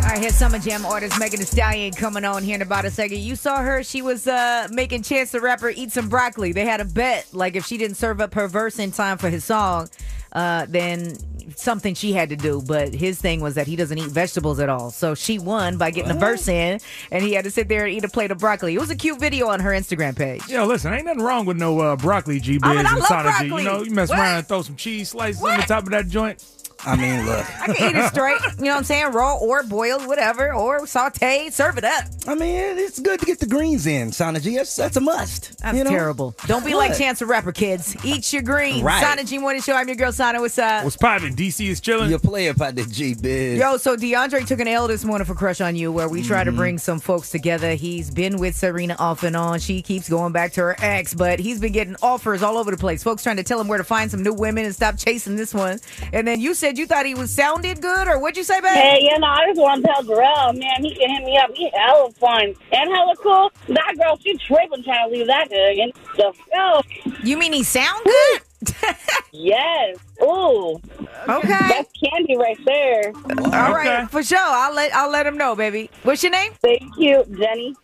All 0.06 0.12
right, 0.12 0.20
here's 0.22 0.36
Summer 0.36 0.60
Jam 0.60 0.86
artist 0.86 1.20
Megan 1.20 1.40
Thee 1.40 1.46
Stallion 1.48 1.92
coming 1.92 2.24
on 2.26 2.44
here 2.44 2.54
in 2.54 2.62
about 2.62 2.86
a 2.86 2.92
second. 2.92 3.18
You 3.22 3.36
saw 3.36 3.58
her; 3.64 3.82
she 3.84 4.04
was 4.04 4.28
uh, 4.28 4.68
making 4.72 5.02
Chance 5.02 5.32
the 5.32 5.42
Rapper 5.42 5.70
eat 5.70 5.92
some 5.92 6.10
broccoli. 6.10 6.52
They 6.52 6.64
had 6.64 6.80
a 6.80 6.86
bet, 6.86 7.28
like 7.34 7.56
if 7.56 7.66
she 7.66 7.78
didn't 7.80 7.98
serve 7.98 8.22
up 8.22 8.36
her 8.36 8.48
verse 8.48 8.78
in 8.78 8.92
time 8.92 9.18
for 9.18 9.32
his 9.32 9.44
song, 9.44 9.90
uh, 10.32 10.68
then 10.70 11.16
something 11.56 11.96
she 11.96 12.14
had 12.14 12.30
to 12.30 12.36
do. 12.36 12.62
But 12.62 12.94
his 12.94 13.20
thing 13.20 13.42
was 13.42 13.56
that 13.56 13.66
he 13.66 13.76
doesn't 13.76 13.98
eat 13.98 14.12
vegetables 14.12 14.60
at 14.60 14.70
all, 14.70 14.92
so 14.92 15.16
she 15.16 15.40
won 15.40 15.78
by 15.80 15.90
getting 15.90 16.14
the 16.14 16.20
verse 16.20 16.48
in, 16.48 16.80
and 17.12 17.24
he 17.24 17.34
had 17.34 17.44
to 17.46 17.52
sit 17.52 17.68
there 17.68 17.86
and 17.86 17.94
eat 17.96 18.04
a 18.06 18.10
plate 18.10 18.30
of 18.30 18.38
broccoli. 18.38 18.76
It 18.76 18.80
was 18.80 18.92
a 18.92 18.96
cute 18.96 19.20
video 19.20 19.48
on 19.48 19.60
her 19.62 19.72
Instagram 19.72 20.16
page. 20.16 20.48
Yo, 20.48 20.66
listen, 20.68 20.94
ain't 20.94 21.06
nothing 21.06 21.24
wrong 21.24 21.48
with 21.48 21.58
no 21.58 21.80
uh, 21.80 21.96
broccoli 21.96 22.40
G 22.40 22.60
Biz 22.60 22.62
I 22.64 22.76
mean, 22.76 22.86
I 22.86 22.90
and 22.92 23.00
love 23.00 23.08
G. 23.08 23.24
broccoli. 23.50 23.64
You 23.64 23.70
know, 23.70 23.82
you 23.82 23.90
mess 23.92 24.10
What? 24.10 24.20
around 24.20 24.38
and 24.38 24.48
throw 24.48 24.62
some 24.62 24.76
cheese 24.76 25.10
slices 25.10 25.42
on 25.42 25.58
the 25.58 25.64
top 25.66 25.84
of 25.86 25.90
that 25.90 26.08
joint. 26.10 26.46
I 26.86 26.96
mean, 26.96 27.26
look. 27.26 27.46
I 27.62 27.74
can 27.74 27.90
eat 27.90 28.00
it 28.00 28.08
straight, 28.10 28.40
you 28.58 28.66
know 28.66 28.72
what 28.72 28.78
I'm 28.78 28.84
saying, 28.84 29.12
raw 29.12 29.36
or 29.38 29.64
boiled, 29.64 30.06
whatever, 30.08 30.54
or 30.54 30.82
sauteed. 30.82 31.52
Serve 31.52 31.78
it 31.78 31.84
up. 31.84 32.06
I 32.28 32.36
mean, 32.36 32.78
it's 32.78 33.00
good 33.00 33.20
to 33.20 33.26
get 33.26 33.40
the 33.40 33.46
greens 33.48 33.88
in, 33.88 34.12
Sana 34.12 34.40
G. 34.40 34.56
That's, 34.56 34.76
that's 34.76 34.96
a 34.98 35.02
must. 35.02 35.58
That's 35.60 35.78
you 35.78 35.84
know? 35.84 35.90
terrible. 35.90 36.36
Don't 36.48 36.66
be 36.66 36.74
like 36.76 36.98
Chance 36.98 37.20
the 37.20 37.26
Rapper, 37.26 37.52
kids. 37.52 37.96
Eat 38.06 38.32
your 38.34 38.42
greens. 38.42 38.82
Right. 38.84 39.02
Sana 39.02 39.24
G 39.24 39.38
Morning 39.38 39.62
Show. 39.62 39.74
I'm 39.76 39.88
your 39.88 39.96
girl, 39.98 40.12
Sana. 40.12 40.40
What's 40.42 40.58
up? 40.60 40.84
What's 40.84 40.98
poppin'? 40.98 41.36
DC 41.36 41.68
is 41.68 41.80
chilling. 41.82 42.10
You're 42.10 42.20
playing 42.20 42.50
about 42.50 42.76
the 42.76 42.84
G 42.86 43.14
Biz. 43.16 43.60
Yo, 43.60 43.78
so 43.78 43.96
DeAndre 43.96 44.46
took 44.46 44.60
an 44.60 44.68
L 44.68 44.88
this 44.88 45.04
morning 45.06 45.26
for 45.26 45.36
Crush 45.36 45.62
on 45.62 45.76
You, 45.76 45.92
where 45.92 46.08
we 46.10 46.22
try 46.24 46.44
to 46.44 46.52
Mhm. 46.52 46.56
bring 46.58 46.78
some 46.78 47.00
folks 47.00 47.30
together. 47.30 47.74
He's 47.74 48.10
been 48.12 48.38
with 48.38 48.56
Serena 48.56 48.96
off 49.00 49.24
and 49.24 49.36
on. 49.36 49.60
She 49.60 49.82
keeps 49.82 50.08
going 50.10 50.32
back 50.34 50.54
to 50.54 50.62
her 50.62 50.76
ex, 50.80 51.14
but 51.14 51.40
he's 51.40 51.60
been 51.60 51.72
getting 51.74 51.96
offers 52.02 52.44
all 52.44 52.58
over 52.58 52.72
the 52.72 52.78
place. 52.78 53.04
Folks 53.04 53.24
trying 53.24 53.38
to 53.38 53.44
tell 53.44 53.60
him 53.60 53.68
where 53.68 53.78
to 53.78 53.84
find 53.84 54.10
some 54.12 54.24
new 54.24 54.34
women 54.34 54.66
and 54.66 54.74
stop 54.76 54.98
chasing 54.98 55.36
this 55.36 55.54
one. 55.54 55.80
And 56.14 56.28
then 56.28 56.40
you 56.40 56.54
said 56.54 56.75
you 56.78 56.86
thought 56.86 57.06
he 57.06 57.16
was 57.16 57.32
sounded 57.34 57.82
good, 57.82 58.08
or 58.08 58.20
what'd 58.20 58.38
you 58.38 58.44
say, 58.44 58.60
babe? 58.60 58.74
Hey, 58.74 59.00
you 59.02 59.20
know, 59.20 59.28
I 59.28 59.46
just 59.48 59.60
want 59.60 59.84
to 59.84 59.92
tell 59.92 60.04
Jarrell, 60.04 60.58
man, 60.58 60.84
he 60.84 60.96
can 60.96 61.10
hit 61.10 61.24
me 61.24 61.38
up. 61.38 61.52
He 61.54 61.70
hella 61.74 62.12
fun 62.12 62.54
and 62.72 62.92
hella 62.94 63.16
cool. 63.18 63.52
That 63.68 63.96
girl, 63.98 64.18
she 64.18 64.38
tripping 64.38 64.84
trying 64.84 65.10
to 65.10 65.16
leave 65.18 65.28
that 65.28 65.50
nigga. 65.50 65.94
The 66.18 66.34
hell? 66.52 66.84
You 67.24 67.38
mean 67.38 67.54
he 67.54 67.64
sound 67.64 68.04
good? 68.04 68.42
yes. 69.32 69.98
Ooh. 70.22 70.80
Okay. 71.28 71.48
That's 71.48 71.92
candy 72.04 72.38
right 72.38 72.58
there. 72.66 73.12
All 73.16 73.74
right, 73.74 74.10
for 74.10 74.24
sure. 74.24 74.38
I'll 74.40 74.74
let 74.74 74.94
I'll 74.96 75.10
let 75.10 75.26
him 75.26 75.38
know, 75.38 75.56
baby. 75.56 75.90
What's 76.04 76.24
your 76.24 76.32
name? 76.32 76.54
Thank 76.62 76.84
you, 76.98 77.24
Jenny. 77.38 77.76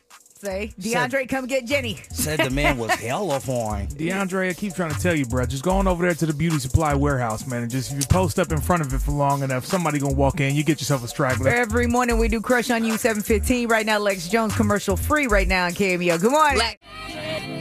Say, 0.41 0.73
DeAndre, 0.79 1.29
come 1.29 1.45
get 1.45 1.65
Jenny. 1.65 1.99
Said 2.09 2.39
the 2.39 2.49
man 2.49 2.79
was 2.79 2.89
hella 2.89 3.39
fine. 3.39 3.85
DeAndre, 3.89 4.49
I 4.49 4.53
keep 4.53 4.73
trying 4.73 4.91
to 4.91 4.99
tell 4.99 5.13
you, 5.13 5.23
bro. 5.23 5.45
Just 5.45 5.63
go 5.63 5.73
on 5.73 5.87
over 5.87 6.03
there 6.03 6.15
to 6.15 6.25
the 6.25 6.33
beauty 6.33 6.57
supply 6.57 6.95
warehouse, 6.95 7.45
man, 7.45 7.61
and 7.61 7.69
just 7.69 7.91
if 7.91 7.99
you 7.99 8.07
post 8.07 8.39
up 8.39 8.51
in 8.51 8.59
front 8.59 8.81
of 8.81 8.91
it 8.91 8.97
for 9.01 9.11
long 9.11 9.43
enough, 9.43 9.65
somebody 9.65 9.99
gonna 9.99 10.15
walk 10.15 10.39
in. 10.39 10.55
You 10.55 10.63
get 10.63 10.81
yourself 10.81 11.03
a 11.03 11.07
straggler. 11.07 11.51
Every 11.51 11.85
morning 11.85 12.17
we 12.17 12.27
do 12.27 12.41
Crush 12.41 12.71
on 12.71 12.83
You 12.83 12.97
715. 12.97 13.67
Right 13.69 13.85
now, 13.85 13.99
Lex 13.99 14.29
Jones 14.29 14.55
commercial 14.55 14.97
free 14.97 15.27
right 15.27 15.47
now 15.47 15.65
on 15.65 15.73
KMEL. 15.73 16.19
Good 16.19 16.31
morning. 16.31 16.59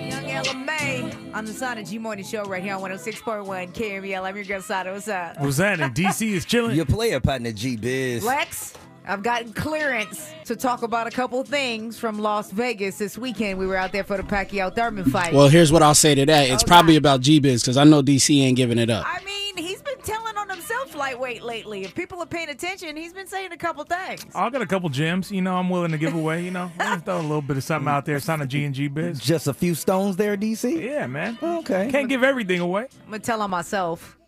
Young 0.09 0.31
Ella 0.31 0.55
May 0.55 1.13
on 1.35 1.45
the 1.45 1.53
Sana 1.53 1.85
G 1.85 1.99
Morning 1.99 2.25
Show 2.25 2.45
right 2.45 2.63
here 2.63 2.75
on 2.77 2.81
106.1 2.81 3.75
KMEL. 3.75 4.23
I'm 4.23 4.37
your 4.37 4.45
girl 4.47 4.63
Sana. 4.63 4.93
What's 4.93 5.07
up? 5.07 5.39
What's 5.39 5.59
that? 5.59 5.81
And 5.81 5.95
DC 5.95 6.27
is 6.33 6.47
chilling. 6.47 6.77
Your 6.77 6.87
player 6.87 7.21
partner 7.21 7.53
G 7.53 7.77
Biz. 7.77 8.25
Lex, 8.25 8.73
I've 9.11 9.25
gotten 9.25 9.53
clearance 9.53 10.33
to 10.45 10.55
talk 10.55 10.85
about 10.85 11.09
a 11.09 11.11
couple 11.11 11.43
things 11.43 11.99
from 11.99 12.21
Las 12.21 12.53
Vegas 12.53 12.97
this 12.99 13.19
weekend. 13.19 13.59
We 13.59 13.67
were 13.67 13.75
out 13.75 13.91
there 13.91 14.05
for 14.05 14.17
the 14.17 14.23
Pacquiao 14.23 14.73
Thurman 14.73 15.05
fight. 15.11 15.33
Well, 15.33 15.49
here's 15.49 15.73
what 15.73 15.83
I'll 15.83 15.97
say 15.97 16.15
to 16.15 16.25
that. 16.27 16.49
It's 16.49 16.63
probably 16.63 16.95
about 16.95 17.21
G 17.21 17.41
Biz 17.41 17.63
because 17.63 17.77
I 17.77 17.83
know 17.83 18.03
DC 18.03 18.41
ain't 18.41 18.57
giving 18.57 18.79
it 18.79 18.89
up. 18.89 19.05
I 19.05 19.19
mean, 19.25 19.57
he's 19.57 19.83
been 19.83 19.99
telling 20.05 20.37
on 20.37 20.49
himself 20.49 20.95
lightweight 20.95 21.43
lately. 21.43 21.83
If 21.83 21.93
people 21.97 22.21
are 22.21 22.27
paying 22.27 22.51
attention, 22.51 22.97
he's 22.97 23.13
been 23.13 23.27
saying 23.27 23.51
a 23.51 23.57
couple 23.57 23.83
things. 23.83 24.27
I 24.33 24.49
got 24.49 24.63
a 24.63 24.67
couple 24.67 24.89
gems, 24.91 25.33
you 25.33 25.43
know, 25.43 25.57
I'm 25.57 25.71
willing 25.71 25.91
to 25.91 25.99
give 25.99 26.15
away, 26.15 26.45
you 26.45 26.53
know. 26.53 26.71
Just 26.79 27.05
throw 27.05 27.19
a 27.19 27.21
little 27.21 27.43
bit 27.43 27.57
of 27.57 27.65
something 27.65 27.89
out 27.89 28.07
there. 28.07 28.21
sign 28.21 28.35
on 28.35 28.43
a 28.43 28.47
G 28.47 28.65
and 28.65 28.73
G 28.73 28.87
biz. 28.87 29.19
Just 29.19 29.49
a 29.49 29.55
few 29.55 29.75
stones 29.75 30.15
there, 30.15 30.37
DC? 30.37 30.85
Yeah, 30.85 31.09
man. 31.09 31.37
Okay. 31.43 31.91
Can't 31.91 32.09
give 32.09 32.23
everything 32.23 32.61
away. 32.61 32.87
I'm 33.07 33.11
gonna 33.11 33.19
tell 33.19 33.43
on 33.43 33.51
myself. 33.51 34.20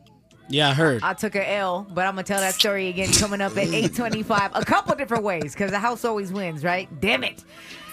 Yeah, 0.52 0.68
I 0.70 0.74
heard. 0.74 1.02
I 1.02 1.14
took 1.14 1.34
a 1.34 1.50
L, 1.52 1.86
but 1.90 2.06
I'm 2.06 2.12
gonna 2.12 2.22
tell 2.24 2.40
that 2.40 2.54
story 2.54 2.88
again 2.88 3.12
coming 3.12 3.40
up 3.40 3.56
at 3.56 3.68
8:25. 3.68 4.50
A 4.54 4.64
couple 4.64 4.94
different 4.94 5.24
ways, 5.24 5.52
because 5.54 5.70
the 5.70 5.78
house 5.78 6.04
always 6.04 6.32
wins, 6.32 6.62
right? 6.62 6.88
Damn 7.00 7.24
it! 7.24 7.42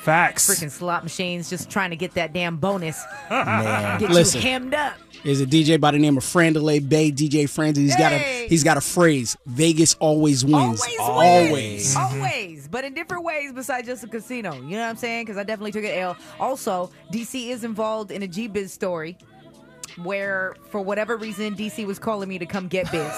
Facts. 0.01 0.49
Freaking 0.49 0.71
slot 0.71 1.03
machines, 1.03 1.49
just 1.49 1.69
trying 1.69 1.89
to 1.89 1.95
get 1.95 2.13
that 2.13 2.33
damn 2.33 2.57
bonus. 2.57 3.03
Man. 3.29 3.99
Get 3.99 4.09
Listen. 4.11 4.41
you 4.41 4.47
hemmed 4.47 4.73
up. 4.73 4.93
There's 5.23 5.41
a 5.41 5.45
DJ 5.45 5.77
by 5.79 5.91
the 5.91 5.99
name 5.99 6.17
of 6.17 6.23
Frandalay 6.23 6.87
Bay, 6.87 7.11
DJ 7.11 7.49
Franz. 7.49 7.77
He's 7.77 7.95
got 7.97 8.13
a 8.13 8.47
he's 8.47 8.63
got 8.63 8.77
a 8.77 8.81
phrase. 8.81 9.35
Vegas 9.45 9.95
always 9.95 10.45
wins. 10.45 10.81
Always, 10.81 10.99
Always. 10.99 11.51
wins. 11.51 11.95
Mm-hmm. 11.95 12.15
always, 12.21 12.67
but 12.69 12.85
in 12.85 12.93
different 12.93 13.25
ways 13.25 13.51
besides 13.53 13.87
just 13.87 14.03
a 14.05 14.07
casino. 14.07 14.53
You 14.53 14.61
know 14.61 14.79
what 14.79 14.89
I'm 14.89 14.95
saying? 14.95 15.25
Because 15.25 15.37
I 15.37 15.43
definitely 15.43 15.73
took 15.73 15.83
an 15.83 15.91
L. 15.97 16.17
Also, 16.39 16.89
DC 17.11 17.49
is 17.49 17.63
involved 17.65 18.11
in 18.11 18.23
a 18.23 18.27
G 18.27 18.47
Biz 18.47 18.71
story. 18.71 19.17
Where, 19.97 20.55
for 20.69 20.81
whatever 20.81 21.17
reason, 21.17 21.55
DC 21.55 21.85
was 21.85 21.99
calling 21.99 22.29
me 22.29 22.39
to 22.39 22.45
come 22.45 22.67
get 22.67 22.91
biz. 22.91 23.11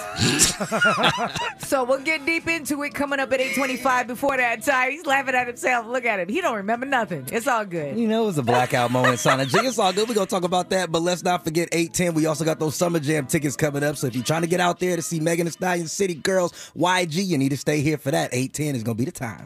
so 1.67 1.83
we'll 1.83 1.99
get 1.99 2.25
deep 2.25 2.47
into 2.47 2.83
it 2.83 2.93
coming 2.93 3.19
up 3.19 3.31
at 3.33 3.39
825. 3.41 4.07
Before 4.07 4.37
that, 4.37 4.63
Ty, 4.63 4.91
he's 4.91 5.05
laughing 5.05 5.35
at 5.35 5.47
himself. 5.47 5.87
Look 5.87 6.05
at 6.05 6.19
him. 6.19 6.29
He 6.29 6.41
don't 6.41 6.55
remember 6.55 6.85
nothing. 6.85 7.27
It's 7.31 7.47
all 7.47 7.65
good. 7.65 7.97
You 7.97 8.07
know, 8.07 8.23
it 8.23 8.27
was 8.27 8.37
a 8.37 8.43
blackout 8.43 8.91
moment, 8.91 9.19
Sana 9.19 9.45
G. 9.45 9.57
It's 9.59 9.79
all 9.79 9.93
good. 9.93 10.07
We're 10.07 10.15
going 10.15 10.27
to 10.27 10.31
talk 10.31 10.43
about 10.43 10.69
that. 10.69 10.91
But 10.91 11.01
let's 11.01 11.23
not 11.23 11.43
forget 11.43 11.69
810. 11.71 12.13
We 12.13 12.25
also 12.25 12.45
got 12.45 12.59
those 12.59 12.75
Summer 12.75 12.99
Jam 12.99 13.27
tickets 13.27 13.55
coming 13.55 13.83
up. 13.83 13.97
So 13.97 14.07
if 14.07 14.15
you're 14.15 14.23
trying 14.23 14.41
to 14.41 14.47
get 14.47 14.59
out 14.59 14.79
there 14.79 14.95
to 14.95 15.01
see 15.01 15.19
Megan 15.19 15.45
Thee 15.45 15.51
Stallion, 15.51 15.87
City 15.87 16.15
Girls, 16.15 16.51
YG, 16.75 17.25
you 17.25 17.37
need 17.37 17.49
to 17.49 17.57
stay 17.57 17.81
here 17.81 17.97
for 17.97 18.11
that. 18.11 18.33
810 18.33 18.75
is 18.75 18.83
going 18.83 18.97
to 18.97 19.01
be 19.01 19.05
the 19.05 19.11
time. 19.11 19.45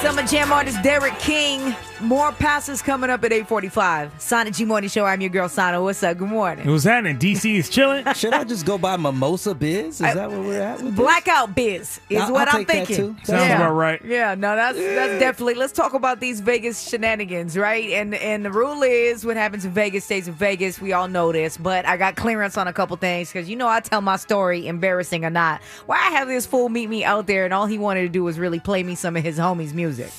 Summer 0.00 0.22
Jam 0.22 0.52
artist 0.52 0.82
Derek 0.82 1.18
King. 1.18 1.74
More 2.00 2.32
passes 2.32 2.82
coming 2.82 3.10
up 3.10 3.24
at 3.24 3.32
845. 3.32 4.20
Sana 4.20 4.50
G 4.50 4.64
Morning 4.64 4.90
Show. 4.90 5.04
I'm 5.04 5.20
your 5.20 5.30
girl, 5.30 5.48
Sana. 5.48 5.81
What's 5.82 6.02
up? 6.02 6.16
Good 6.18 6.28
morning. 6.28 6.66
It 6.66 6.70
was 6.70 6.84
happening. 6.84 7.18
DC 7.18 7.56
is 7.56 7.68
chilling. 7.68 8.04
Should 8.14 8.32
I 8.32 8.44
just 8.44 8.64
go 8.64 8.78
buy 8.78 8.96
Mimosa 8.96 9.54
Biz? 9.54 9.94
Is 9.94 9.98
that 10.00 10.30
where 10.30 10.40
we're 10.40 10.60
at? 10.62 10.80
With? 10.82 10.96
Blackout 10.96 11.54
biz 11.54 12.00
is 12.08 12.20
I'll- 12.20 12.32
what 12.32 12.48
I'll 12.48 12.60
am 12.60 12.64
take 12.64 12.68
that 12.68 12.86
thinking. 12.86 13.14
too. 13.16 13.24
Sounds 13.24 13.52
about 13.52 13.72
right. 13.72 14.02
Yeah, 14.04 14.34
no, 14.34 14.54
that's 14.56 14.78
that's 14.78 15.18
definitely. 15.20 15.54
Let's 15.54 15.72
talk 15.72 15.94
about 15.94 16.20
these 16.20 16.40
Vegas 16.40 16.88
shenanigans, 16.88 17.56
right? 17.58 17.90
And 17.90 18.14
and 18.14 18.44
the 18.44 18.50
rule 18.50 18.82
is, 18.82 19.24
what 19.24 19.36
happens 19.36 19.64
in 19.64 19.72
Vegas 19.72 20.04
stays 20.04 20.28
in 20.28 20.34
Vegas. 20.34 20.80
We 20.80 20.92
all 20.92 21.08
know 21.08 21.32
this, 21.32 21.56
but 21.56 21.84
I 21.86 21.96
got 21.96 22.16
clearance 22.16 22.56
on 22.56 22.68
a 22.68 22.72
couple 22.72 22.96
things 22.96 23.32
because 23.32 23.48
you 23.48 23.56
know 23.56 23.68
I 23.68 23.80
tell 23.80 24.00
my 24.00 24.16
story, 24.16 24.66
embarrassing 24.66 25.24
or 25.24 25.30
not. 25.30 25.60
Why 25.86 25.96
I 25.96 26.10
have 26.10 26.28
this 26.28 26.46
fool 26.46 26.68
meet 26.68 26.88
me 26.88 27.04
out 27.04 27.26
there, 27.26 27.44
and 27.44 27.52
all 27.52 27.66
he 27.66 27.78
wanted 27.78 28.02
to 28.02 28.08
do 28.08 28.22
was 28.24 28.38
really 28.38 28.60
play 28.60 28.82
me 28.82 28.94
some 28.94 29.16
of 29.16 29.22
his 29.22 29.38
homies' 29.38 29.72
music. 29.74 30.10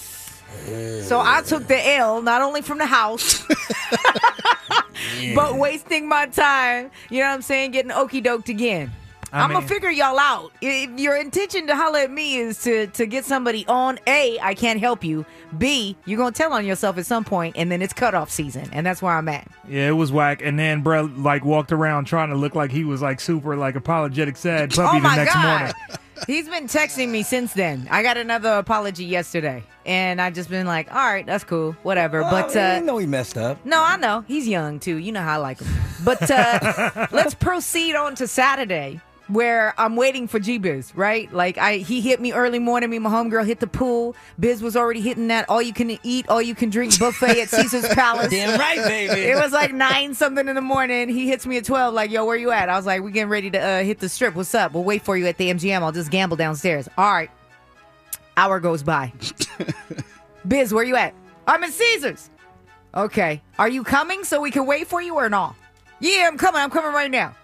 So 1.08 1.20
I 1.20 1.42
took 1.46 1.68
the 1.68 1.90
L, 1.96 2.22
not 2.22 2.42
only 2.44 2.62
from 2.62 2.78
the 2.78 2.86
house, 2.86 3.44
but 5.36 5.58
wasting 5.58 6.08
my 6.08 6.28
time. 6.28 6.92
You 7.10 7.20
know 7.20 7.28
what 7.28 7.34
I'm 7.34 7.42
saying? 7.42 7.72
Getting 7.72 7.92
okey 7.92 8.22
doked 8.22 8.50
again. 8.50 8.92
I 9.34 9.42
I'm 9.42 9.52
gonna 9.52 9.68
figure 9.68 9.90
y'all 9.90 10.20
out. 10.20 10.52
If 10.62 11.00
your 11.00 11.18
intention 11.18 11.66
to 11.66 11.76
holler 11.76 12.00
at 12.00 12.12
me 12.12 12.36
is 12.38 12.62
to 12.64 12.86
to 12.88 13.08
get 13.08 13.26
somebody 13.26 13.66
on, 13.66 14.00
A, 14.06 14.38
I 14.40 14.54
can't 14.54 14.80
help 14.80 15.04
you. 15.04 15.26
B, 15.58 15.98
you're 16.06 16.20
gonna 16.20 16.32
tell 16.32 16.54
on 16.54 16.68
yourself 16.68 17.00
at 17.00 17.08
some 17.08 17.24
point, 17.24 17.56
and 17.58 17.72
then 17.72 17.82
it's 17.82 17.94
cutoff 17.94 18.30
season, 18.30 18.70
and 18.72 18.86
that's 18.86 19.02
where 19.02 19.14
I'm 19.14 19.28
at. 19.30 19.48
Yeah, 19.68 19.88
it 19.88 19.94
was 19.94 20.12
whack. 20.12 20.44
And 20.44 20.60
then, 20.60 20.82
bro, 20.82 21.10
like 21.16 21.44
walked 21.44 21.72
around 21.72 22.06
trying 22.06 22.30
to 22.30 22.36
look 22.36 22.54
like 22.54 22.72
he 22.72 22.84
was 22.84 23.02
like 23.02 23.20
super 23.20 23.58
like 23.58 23.76
apologetic, 23.76 24.38
sad 24.38 24.72
oh 24.78 24.84
puppy 24.84 24.98
oh 25.00 25.02
the 25.02 25.16
next 25.16 25.34
god. 25.34 25.60
morning. 25.60 25.76
He's 26.28 26.48
been 26.48 26.66
texting 26.68 27.10
me 27.10 27.24
since 27.24 27.54
then. 27.54 27.88
I 27.92 28.04
got 28.04 28.18
another 28.18 28.54
apology 28.54 29.06
yesterday, 29.06 29.64
and 29.86 30.22
I 30.22 30.30
just 30.30 30.50
been 30.50 30.66
like, 30.66 30.92
all 30.92 30.98
right, 30.98 31.26
that's 31.26 31.44
cool, 31.44 31.74
whatever. 31.84 32.22
but 32.22 32.56
I 32.56 32.78
uh, 32.78 32.80
know 32.80 32.98
he 32.98 33.06
messed 33.06 33.38
up. 33.38 33.66
No, 33.66 33.82
I 33.84 33.98
know. 33.98 34.24
He's 34.28 34.48
young 34.48 34.80
too. 34.80 34.98
You 34.98 35.12
know 35.12 35.22
how 35.22 35.34
I 35.34 35.38
like 35.38 35.60
him. 35.60 35.68
But 36.04 36.30
uh, 36.30 37.08
let's 37.12 37.34
proceed 37.34 37.96
on 37.96 38.16
to 38.16 38.28
Saturday. 38.28 39.02
Where 39.30 39.74
I'm 39.80 39.96
waiting 39.96 40.28
for 40.28 40.38
G 40.38 40.58
Biz, 40.58 40.94
right? 40.96 41.32
Like 41.34 41.58
I 41.58 41.78
he 41.78 42.02
hit 42.02 42.20
me 42.20 42.34
early 42.34 42.60
morning, 42.60 42.90
me 42.90 42.98
and 42.98 43.04
my 43.06 43.10
homegirl 43.10 43.46
hit 43.46 43.62
the 43.62 43.68
pool. 43.68 44.18
Biz 44.38 44.62
was 44.62 44.76
already 44.76 45.00
hitting 45.00 45.30
that 45.30 45.50
all 45.50 45.62
you 45.62 45.72
can 45.72 45.98
eat, 46.04 46.28
all 46.28 46.42
you 46.42 46.54
can 46.54 46.70
drink 46.70 47.00
buffet 47.00 47.42
at 47.42 47.50
Caesar's 47.50 47.88
Palace. 47.88 48.30
Damn 48.30 48.60
right, 48.60 48.78
baby. 48.80 49.22
It 49.22 49.36
was 49.36 49.54
like 49.54 49.72
nine 49.74 50.14
something 50.14 50.48
in 50.48 50.56
the 50.56 50.62
morning. 50.62 51.08
He 51.08 51.30
hits 51.30 51.46
me 51.46 51.56
at 51.56 51.64
twelve, 51.64 51.94
like, 51.94 52.12
yo, 52.12 52.26
where 52.26 52.36
you 52.36 52.52
at? 52.52 52.68
I 52.68 52.76
was 52.76 52.86
like, 52.86 53.02
we 53.02 53.12
getting 53.12 53.30
ready 53.30 53.50
to 53.52 53.60
uh, 53.60 53.84
hit 53.84 54.00
the 54.00 54.10
strip. 54.10 54.36
What's 54.36 54.54
up? 54.54 54.74
We'll 54.74 54.84
wait 54.84 55.04
for 55.04 55.16
you 55.16 55.26
at 55.28 55.38
the 55.38 55.50
MGM. 55.52 55.82
I'll 55.82 55.94
just 55.94 56.12
gamble 56.12 56.36
downstairs. 56.36 56.90
All 56.98 57.12
right. 57.12 57.32
Hour 58.36 58.60
goes 58.60 58.84
by. 58.84 59.14
Biz, 60.48 60.74
where 60.74 60.84
you 60.84 60.98
at? 60.98 61.14
I'm 61.48 61.64
at 61.64 61.72
Caesar's. 61.72 62.30
Okay. 62.96 63.42
Are 63.58 63.70
you 63.70 63.84
coming 63.84 64.24
so 64.24 64.42
we 64.42 64.52
can 64.52 64.66
wait 64.66 64.88
for 64.88 65.02
you 65.02 65.16
or 65.16 65.30
not? 65.30 65.56
Yeah, 66.00 66.28
I'm 66.28 66.38
coming. 66.38 66.62
I'm 66.62 66.70
coming 66.70 66.92
right 66.92 67.10
now. 67.10 67.36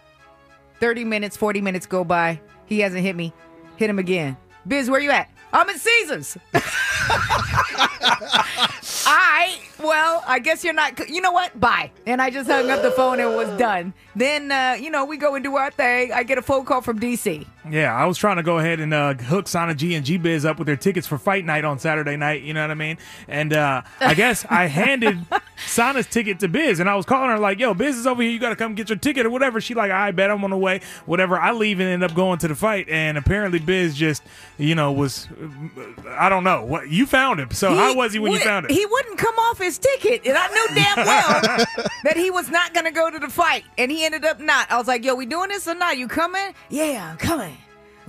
30 0.79 1.03
minutes, 1.05 1.37
40 1.37 1.61
minutes 1.61 1.85
go 1.85 2.03
by. 2.03 2.39
He 2.65 2.79
hasn't 2.79 3.01
hit 3.01 3.15
me. 3.15 3.33
Hit 3.77 3.89
him 3.89 3.99
again. 3.99 4.37
Biz, 4.67 4.89
where 4.89 4.99
you 4.99 5.11
at? 5.11 5.29
I'm 5.51 5.69
at 5.69 5.79
Caesar's. 5.79 6.37
I 9.05 9.59
well, 9.81 10.23
I 10.27 10.39
guess 10.39 10.63
you're 10.63 10.73
not. 10.73 11.09
You 11.09 11.21
know 11.21 11.31
what? 11.31 11.59
Bye. 11.59 11.91
And 12.05 12.21
I 12.21 12.29
just 12.29 12.49
hung 12.49 12.69
up 12.69 12.81
the 12.81 12.91
phone 12.91 13.19
and 13.19 13.35
was 13.35 13.49
done. 13.59 13.93
Then, 14.15 14.51
uh, 14.51 14.77
you 14.79 14.89
know, 14.89 15.05
we 15.05 15.17
go 15.17 15.35
and 15.35 15.43
do 15.43 15.55
our 15.55 15.71
thing. 15.71 16.11
I 16.11 16.23
get 16.23 16.37
a 16.37 16.41
phone 16.41 16.65
call 16.65 16.81
from 16.81 16.99
DC. 16.99 17.45
Yeah, 17.69 17.95
I 17.95 18.05
was 18.05 18.17
trying 18.17 18.37
to 18.37 18.43
go 18.43 18.57
ahead 18.57 18.79
and 18.79 18.93
uh, 18.93 19.13
hook 19.13 19.47
Sana 19.47 19.75
G 19.75 19.93
and 19.95 20.05
G 20.05 20.17
Biz 20.17 20.45
up 20.45 20.57
with 20.57 20.65
their 20.65 20.75
tickets 20.75 21.05
for 21.05 21.17
fight 21.17 21.45
night 21.45 21.65
on 21.65 21.77
Saturday 21.77 22.15
night. 22.17 22.41
You 22.41 22.53
know 22.53 22.61
what 22.61 22.71
I 22.71 22.75
mean? 22.75 22.97
And 23.27 23.53
uh, 23.53 23.83
I 23.99 24.13
guess 24.13 24.45
I 24.49 24.65
handed 24.67 25.19
Sana's 25.67 26.07
ticket 26.07 26.39
to 26.39 26.47
Biz, 26.47 26.79
and 26.79 26.89
I 26.89 26.95
was 26.95 27.05
calling 27.05 27.29
her 27.29 27.37
like, 27.37 27.59
"Yo, 27.59 27.73
Biz 27.73 27.97
is 27.97 28.07
over 28.07 28.21
here. 28.21 28.31
You 28.31 28.39
got 28.39 28.49
to 28.49 28.55
come 28.55 28.75
get 28.75 28.89
your 28.89 28.97
ticket 28.97 29.25
or 29.25 29.29
whatever." 29.29 29.61
She 29.61 29.73
like, 29.73 29.91
"I 29.91 30.11
bet 30.11 30.31
I'm 30.31 30.43
on 30.43 30.49
the 30.49 30.57
way." 30.57 30.81
Whatever. 31.05 31.37
I 31.37 31.51
leave 31.51 31.79
and 31.79 31.89
end 31.89 32.03
up 32.03 32.15
going 32.15 32.39
to 32.39 32.47
the 32.47 32.55
fight, 32.55 32.89
and 32.89 33.17
apparently 33.17 33.59
Biz 33.59 33.95
just, 33.95 34.23
you 34.57 34.73
know, 34.73 34.91
was 34.91 35.27
I 36.09 36.29
don't 36.29 36.43
know 36.43 36.63
what 36.65 36.89
you 36.89 37.05
found 37.05 37.39
him. 37.39 37.51
So 37.51 37.75
how 37.75 37.95
was 37.95 38.13
he 38.13 38.19
when 38.19 38.31
you 38.31 38.39
found 38.39 38.65
him? 38.65 38.75
He 38.75 38.85
wouldn't 38.85 39.17
come 39.17 39.35
off 39.35 39.61
his 39.69 39.77
ticket, 39.77 40.25
and 40.25 40.35
I 40.35 40.47
knew 40.47 40.67
damn 40.75 40.97
well 41.05 41.41
that 42.03 42.17
he 42.17 42.31
was 42.31 42.49
not 42.49 42.73
going 42.73 42.85
to 42.85 42.91
go 42.91 43.11
to 43.11 43.19
the 43.19 43.27
fight, 43.27 43.63
and 43.77 43.91
he 43.91 44.03
ended 44.03 44.25
up 44.25 44.39
not. 44.39 44.69
I 44.71 44.77
was 44.77 44.87
like, 44.87 45.05
"Yo, 45.05 45.13
we 45.13 45.27
doing 45.27 45.49
this 45.49 45.67
or 45.67 45.75
not? 45.75 45.97
You 45.97 46.07
coming? 46.07 46.53
Yeah, 46.69 47.09
I'm 47.11 47.17
coming. 47.17 47.55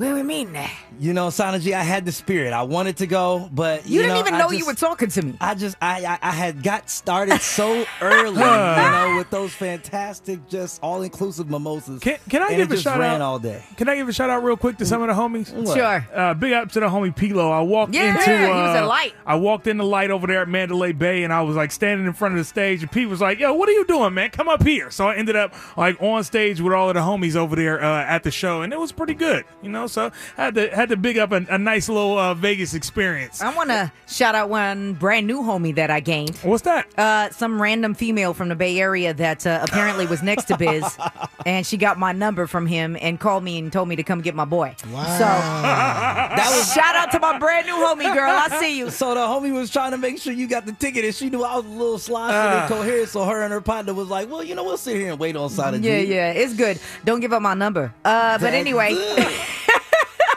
Where 0.01 0.15
we 0.15 0.23
meeting 0.23 0.57
at?" 0.57 0.71
You 0.99 1.15
know, 1.15 1.31
Sana 1.31 1.57
I 1.59 1.83
had 1.83 2.05
the 2.05 2.13
spirit. 2.13 2.53
I 2.53 2.63
wanted 2.63 2.99
to 2.99 3.07
go, 3.07 3.49
but 3.53 3.87
You, 3.87 3.95
you, 3.95 4.01
didn't 4.03 4.15
know, 4.15 4.21
even 4.21 4.35
I 4.35 4.39
know 4.39 4.51
you 4.51 4.67
were 4.67 4.75
talking 4.75 5.09
to 5.09 5.23
me. 5.23 5.35
I 5.41 5.55
just 5.55 5.77
I, 5.81 6.05
I 6.05 6.19
I 6.21 6.31
had 6.33 6.63
got 6.63 6.91
started 6.91 7.41
so 7.41 7.85
early, 8.03 8.31
you 8.35 8.35
know, 8.41 9.15
with 9.17 9.31
those 9.31 9.53
fantastic, 9.55 10.47
just 10.49 10.79
all 10.83 11.03
inclusive 11.03 11.49
mimosas. 11.49 12.01
Can, 12.01 12.19
can 12.29 12.43
I 12.43 12.49
and 12.49 12.57
give 12.57 12.71
it 12.71 12.73
a 12.73 12.75
just 12.77 12.85
shout 12.85 12.99
ran 12.99 13.17
out? 13.17 13.21
all 13.23 13.39
day? 13.39 13.63
Can 13.77 13.89
I 13.89 13.97
give 13.97 14.09
a 14.09 14.13
shout 14.13 14.29
out 14.31 14.43
real 14.45 14.57
quick 14.57 14.77
to 14.79 14.87
some 14.87 15.01
of 15.03 15.09
the 15.09 15.15
homies? 15.15 15.53
What? 15.53 15.77
Sure. 15.77 16.07
Uh, 16.15 16.35
big 16.35 16.53
up 16.53 16.71
to 16.73 16.81
the 16.81 16.87
homie 16.87 17.15
Pilo. 17.15 17.51
I 17.51 17.61
walked 17.61 17.95
Yeah, 17.95 18.19
into. 18.19 18.25
he 18.37 18.47
was 18.51 18.77
uh, 18.77 18.85
a 18.85 18.87
light. 18.87 19.15
I 19.25 19.37
walked 19.37 19.67
in 19.67 19.77
the 19.79 19.85
light 19.85 20.11
over 20.11 20.27
there 20.27 20.43
at 20.43 20.49
Mandalay 20.49 20.93
Bay, 20.93 21.25
and 21.25 21.33
I 21.33 21.43
was 21.43 21.57
like 21.57 21.73
standing 21.73 22.07
in 22.07 22.13
front 22.13 22.35
of 22.35 22.39
the 22.39 22.45
stage, 22.45 22.83
and 22.83 22.91
Pete 22.93 23.09
was 23.09 23.21
like, 23.21 23.39
"Yo, 23.39 23.55
what 23.55 23.69
are 23.69 23.73
you 23.73 23.85
doing, 23.87 24.15
man? 24.15 24.31
Come 24.31 24.49
up 24.49 24.63
here." 24.63 24.91
So 24.91 25.09
I 25.09 25.17
ended 25.17 25.37
up 25.37 25.55
like 25.77 26.01
on 26.03 26.25
stage 26.25 26.61
with 26.61 26.73
all 26.73 26.89
of 26.89 26.95
the 26.95 27.01
homies 27.01 27.37
over 27.37 27.57
there 27.57 27.83
uh, 27.83 28.05
at 28.05 28.23
the 28.23 28.31
show, 28.31 28.63
and 28.63 28.73
it 28.73 28.79
was 28.79 28.93
pretty 28.93 29.15
good, 29.15 29.45
you 29.63 29.69
know. 29.71 29.87
So 29.91 30.11
I 30.38 30.45
had 30.45 30.55
to 30.55 30.68
had 30.74 30.88
to 30.91 30.97
big 30.97 31.18
up 31.18 31.32
a, 31.32 31.45
a 31.49 31.59
nice 31.59 31.88
little 31.88 32.16
uh, 32.18 32.34
Vegas 32.34 32.74
experience. 32.74 33.43
I 33.43 33.55
want 33.55 33.70
to 33.70 33.93
shout 34.09 34.34
out 34.34 34.49
one 34.49 34.95
brand 34.95 35.26
new 35.26 35.43
homie 35.43 35.74
that 35.74 35.91
I 35.91 36.01
gained. 36.01 36.36
What's 36.38 36.62
that? 36.62 36.86
Uh, 36.99 37.30
some 37.30 37.61
random 37.61 37.95
female 37.95 38.34
from 38.34 38.49
the 38.49 38.55
Bay 38.55 38.78
Area 38.78 39.12
that 39.14 39.47
uh, 39.47 39.61
apparently 39.62 40.07
was 40.07 40.22
next 40.22 40.45
to 40.47 40.57
Biz, 40.57 40.84
and 41.47 41.66
she 41.66 41.76
got 41.76 41.99
my 41.99 42.12
number 42.12 42.47
from 42.47 42.66
him 42.66 42.97
and 43.01 43.18
called 43.20 43.43
me 43.45 43.59
and 43.59 43.72
told 43.72 43.88
me 43.88 43.97
to 43.97 44.03
come 44.03 44.20
get 44.20 44.34
my 44.34 44.45
boy. 44.45 44.74
Wow. 44.93 45.05
So 45.18 45.24
that 45.24 46.49
was 46.55 46.72
shout 46.72 46.95
out 46.95 47.11
to 47.12 47.20
my 47.20 47.38
brand 47.38 47.66
new 47.66 47.74
homie 47.74 48.12
girl. 48.14 48.30
I 48.30 48.49
see 48.61 48.78
you. 48.78 48.91
So 48.91 49.14
the 49.14 49.20
homie 49.20 49.53
was 49.53 49.70
trying 49.70 49.91
to 49.93 49.99
make 49.99 50.18
sure 50.18 50.32
you 50.32 50.47
got 50.47 50.66
the 50.66 50.72
ticket, 50.72 51.05
and 51.05 51.14
she 51.14 51.30
knew 51.30 51.43
I 51.43 51.57
was 51.57 51.64
a 51.64 51.68
little 51.68 51.99
sloppy 51.99 52.34
Ah. 52.34 52.62
and 52.64 52.70
incoherent. 52.72 53.09
So 53.09 53.24
her 53.24 53.43
and 53.43 53.53
her 53.53 53.61
partner 53.61 53.95
was 53.95 54.09
like, 54.09 54.30
"Well, 54.30 54.43
you 54.43 54.55
know, 54.55 54.64
we'll 54.64 54.76
sit 54.76 54.97
here 54.97 55.11
and 55.11 55.18
wait 55.18 55.36
on 55.36 55.51
Sana 55.51 55.78
G." 55.78 55.88
Yeah, 55.88 55.99
yeah, 55.99 56.30
it's 56.32 56.55
good. 56.55 56.78
Don't 57.05 57.20
give 57.20 57.32
up 57.32 57.43
my 57.43 57.55
number. 57.55 57.93
Uh, 58.05 58.38
but 58.38 58.55
anyway. 58.55 58.95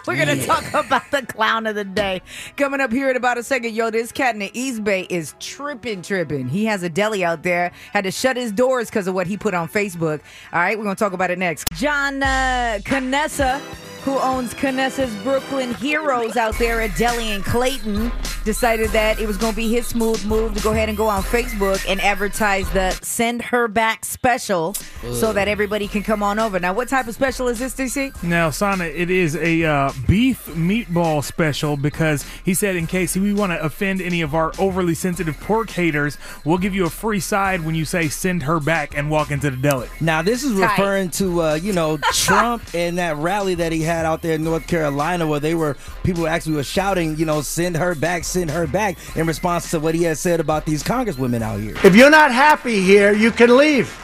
We're 0.08 0.18
gonna 0.18 0.36
Yeah. 0.36 0.46
talk 0.46 0.86
about 0.86 1.10
the 1.12 1.22
clown 1.26 1.66
of 1.66 1.76
the 1.76 1.84
day 1.86 2.22
coming 2.58 2.82
up 2.82 2.92
here 2.92 3.10
in 3.10 3.16
about 3.16 3.38
a 3.38 3.44
second. 3.44 3.74
Yo, 3.74 3.90
this 3.90 4.12
cat 4.12 4.36
in 4.36 4.40
the 4.40 4.52
East 4.54 4.84
Bay 4.84 5.08
is 5.10 5.34
tripping, 5.40 6.02
tripping. 6.02 6.50
He 6.50 6.66
has 6.66 6.84
a 6.84 6.90
deli 6.90 7.24
out 7.24 7.44
there, 7.44 7.72
had 7.94 8.04
to 8.04 8.12
shut 8.12 8.36
his 8.36 8.52
doors 8.52 8.90
because 8.90 9.08
of 9.08 9.14
what 9.16 9.28
he 9.28 9.38
put 9.38 9.54
on 9.54 9.70
Facebook. 9.70 10.20
All 10.52 10.60
right, 10.60 10.78
we're 10.78 10.84
gonna 10.84 10.96
talk 10.96 11.14
about 11.14 11.32
it 11.32 11.38
next. 11.40 11.68
John 11.74 12.22
uh, 12.22 12.80
Canessa, 12.84 13.60
who 14.04 14.18
owns 14.20 14.54
Canessa's 14.54 15.16
Brooklyn 15.24 15.74
Heroes 15.76 16.36
out 16.36 16.58
there 16.58 16.82
at 16.82 16.96
Deli 16.98 17.32
in 17.32 17.42
Clayton, 17.44 18.12
decided 18.44 18.90
that 18.90 19.20
it 19.20 19.28
was 19.28 19.38
going 19.38 19.54
to 19.54 19.58
be 19.58 19.70
his 19.70 19.88
smooth 19.88 20.24
move 20.26 20.54
to 20.56 20.62
go 20.62 20.72
ahead 20.72 20.90
and 20.90 20.98
go 20.98 21.08
on 21.08 21.24
Facebook 21.24 21.84
and 21.88 22.02
advertise 22.02 22.70
the 22.72 22.92
Send 23.02 23.42
Her 23.42 23.68
Back 23.68 24.06
special 24.06 24.74
so 25.12 25.34
that 25.34 25.48
everybody 25.48 25.88
can 25.88 26.04
come 26.04 26.24
on 26.24 26.40
over. 26.40 26.60
Now, 26.60 26.74
what 26.74 26.90
type 26.90 27.08
of 27.08 27.16
special 27.16 27.48
is 27.48 27.60
this, 27.60 27.74
DC? 27.74 28.24
Now, 28.24 28.50
Sana, 28.50 28.86
it 28.86 29.10
is 29.10 29.36
a 29.36 29.64
uh, 29.64 29.92
beef 30.08 30.46
meatball 30.48 31.24
special 31.24 31.78
because 31.78 32.26
he 32.44 32.54
said 32.54 32.76
in 32.76 32.88
case 32.88 33.16
we 33.16 33.34
want 33.34 33.52
to 33.52 33.62
offend 33.62 34.02
any 34.02 34.22
of 34.22 34.34
our 34.34 34.52
overly 34.60 34.94
sensitive 34.94 35.40
pork 35.40 35.70
haters, 35.72 36.18
we'll 36.46 36.58
give 36.58 36.74
you 36.74 36.86
a 36.86 36.90
free 36.90 37.20
side 37.20 37.62
when 37.62 37.76
you 37.76 37.86
say 37.86 38.08
send 38.08 38.44
her 38.44 38.60
back 38.60 38.98
and 38.98 39.10
walk 39.10 39.32
into 39.32 39.50
the 39.50 39.58
deli. 39.58 39.88
Now, 40.00 40.22
this 40.22 40.44
is 40.44 40.60
Tight. 40.60 40.78
referring 40.78 41.10
to, 41.12 41.42
uh, 41.42 41.54
you 41.56 41.74
know, 41.74 41.98
Trump 42.14 42.64
and 42.74 42.98
that 42.98 43.18
rally 43.18 43.56
that 43.56 43.72
he 43.72 43.82
had 43.82 44.06
out 44.06 44.22
there 44.22 44.36
in 44.36 44.44
North 44.44 44.68
Carolina 44.68 45.28
where 45.28 45.40
they 45.40 45.56
were, 45.56 45.78
people 46.04 46.28
actually 46.28 46.56
were 46.56 46.64
shouting, 46.64 47.18
you 47.18 47.26
know, 47.26 47.42
send 47.42 47.78
her 47.78 47.96
back, 47.96 48.24
send 48.34 48.50
her 48.50 48.66
back 48.68 48.98
in 49.16 49.28
response 49.28 49.70
to 49.72 49.80
what 49.80 49.94
he 49.96 50.04
has 50.04 50.20
said 50.20 50.40
about 50.40 50.66
these 50.66 50.84
congresswomen 50.84 51.42
out 51.42 51.60
here. 51.60 51.76
If 51.84 51.96
you're 51.96 52.10
not 52.10 52.32
happy 52.32 52.82
here, 52.82 53.14
you 53.14 53.30
can 53.32 53.56
leave. 53.56 53.96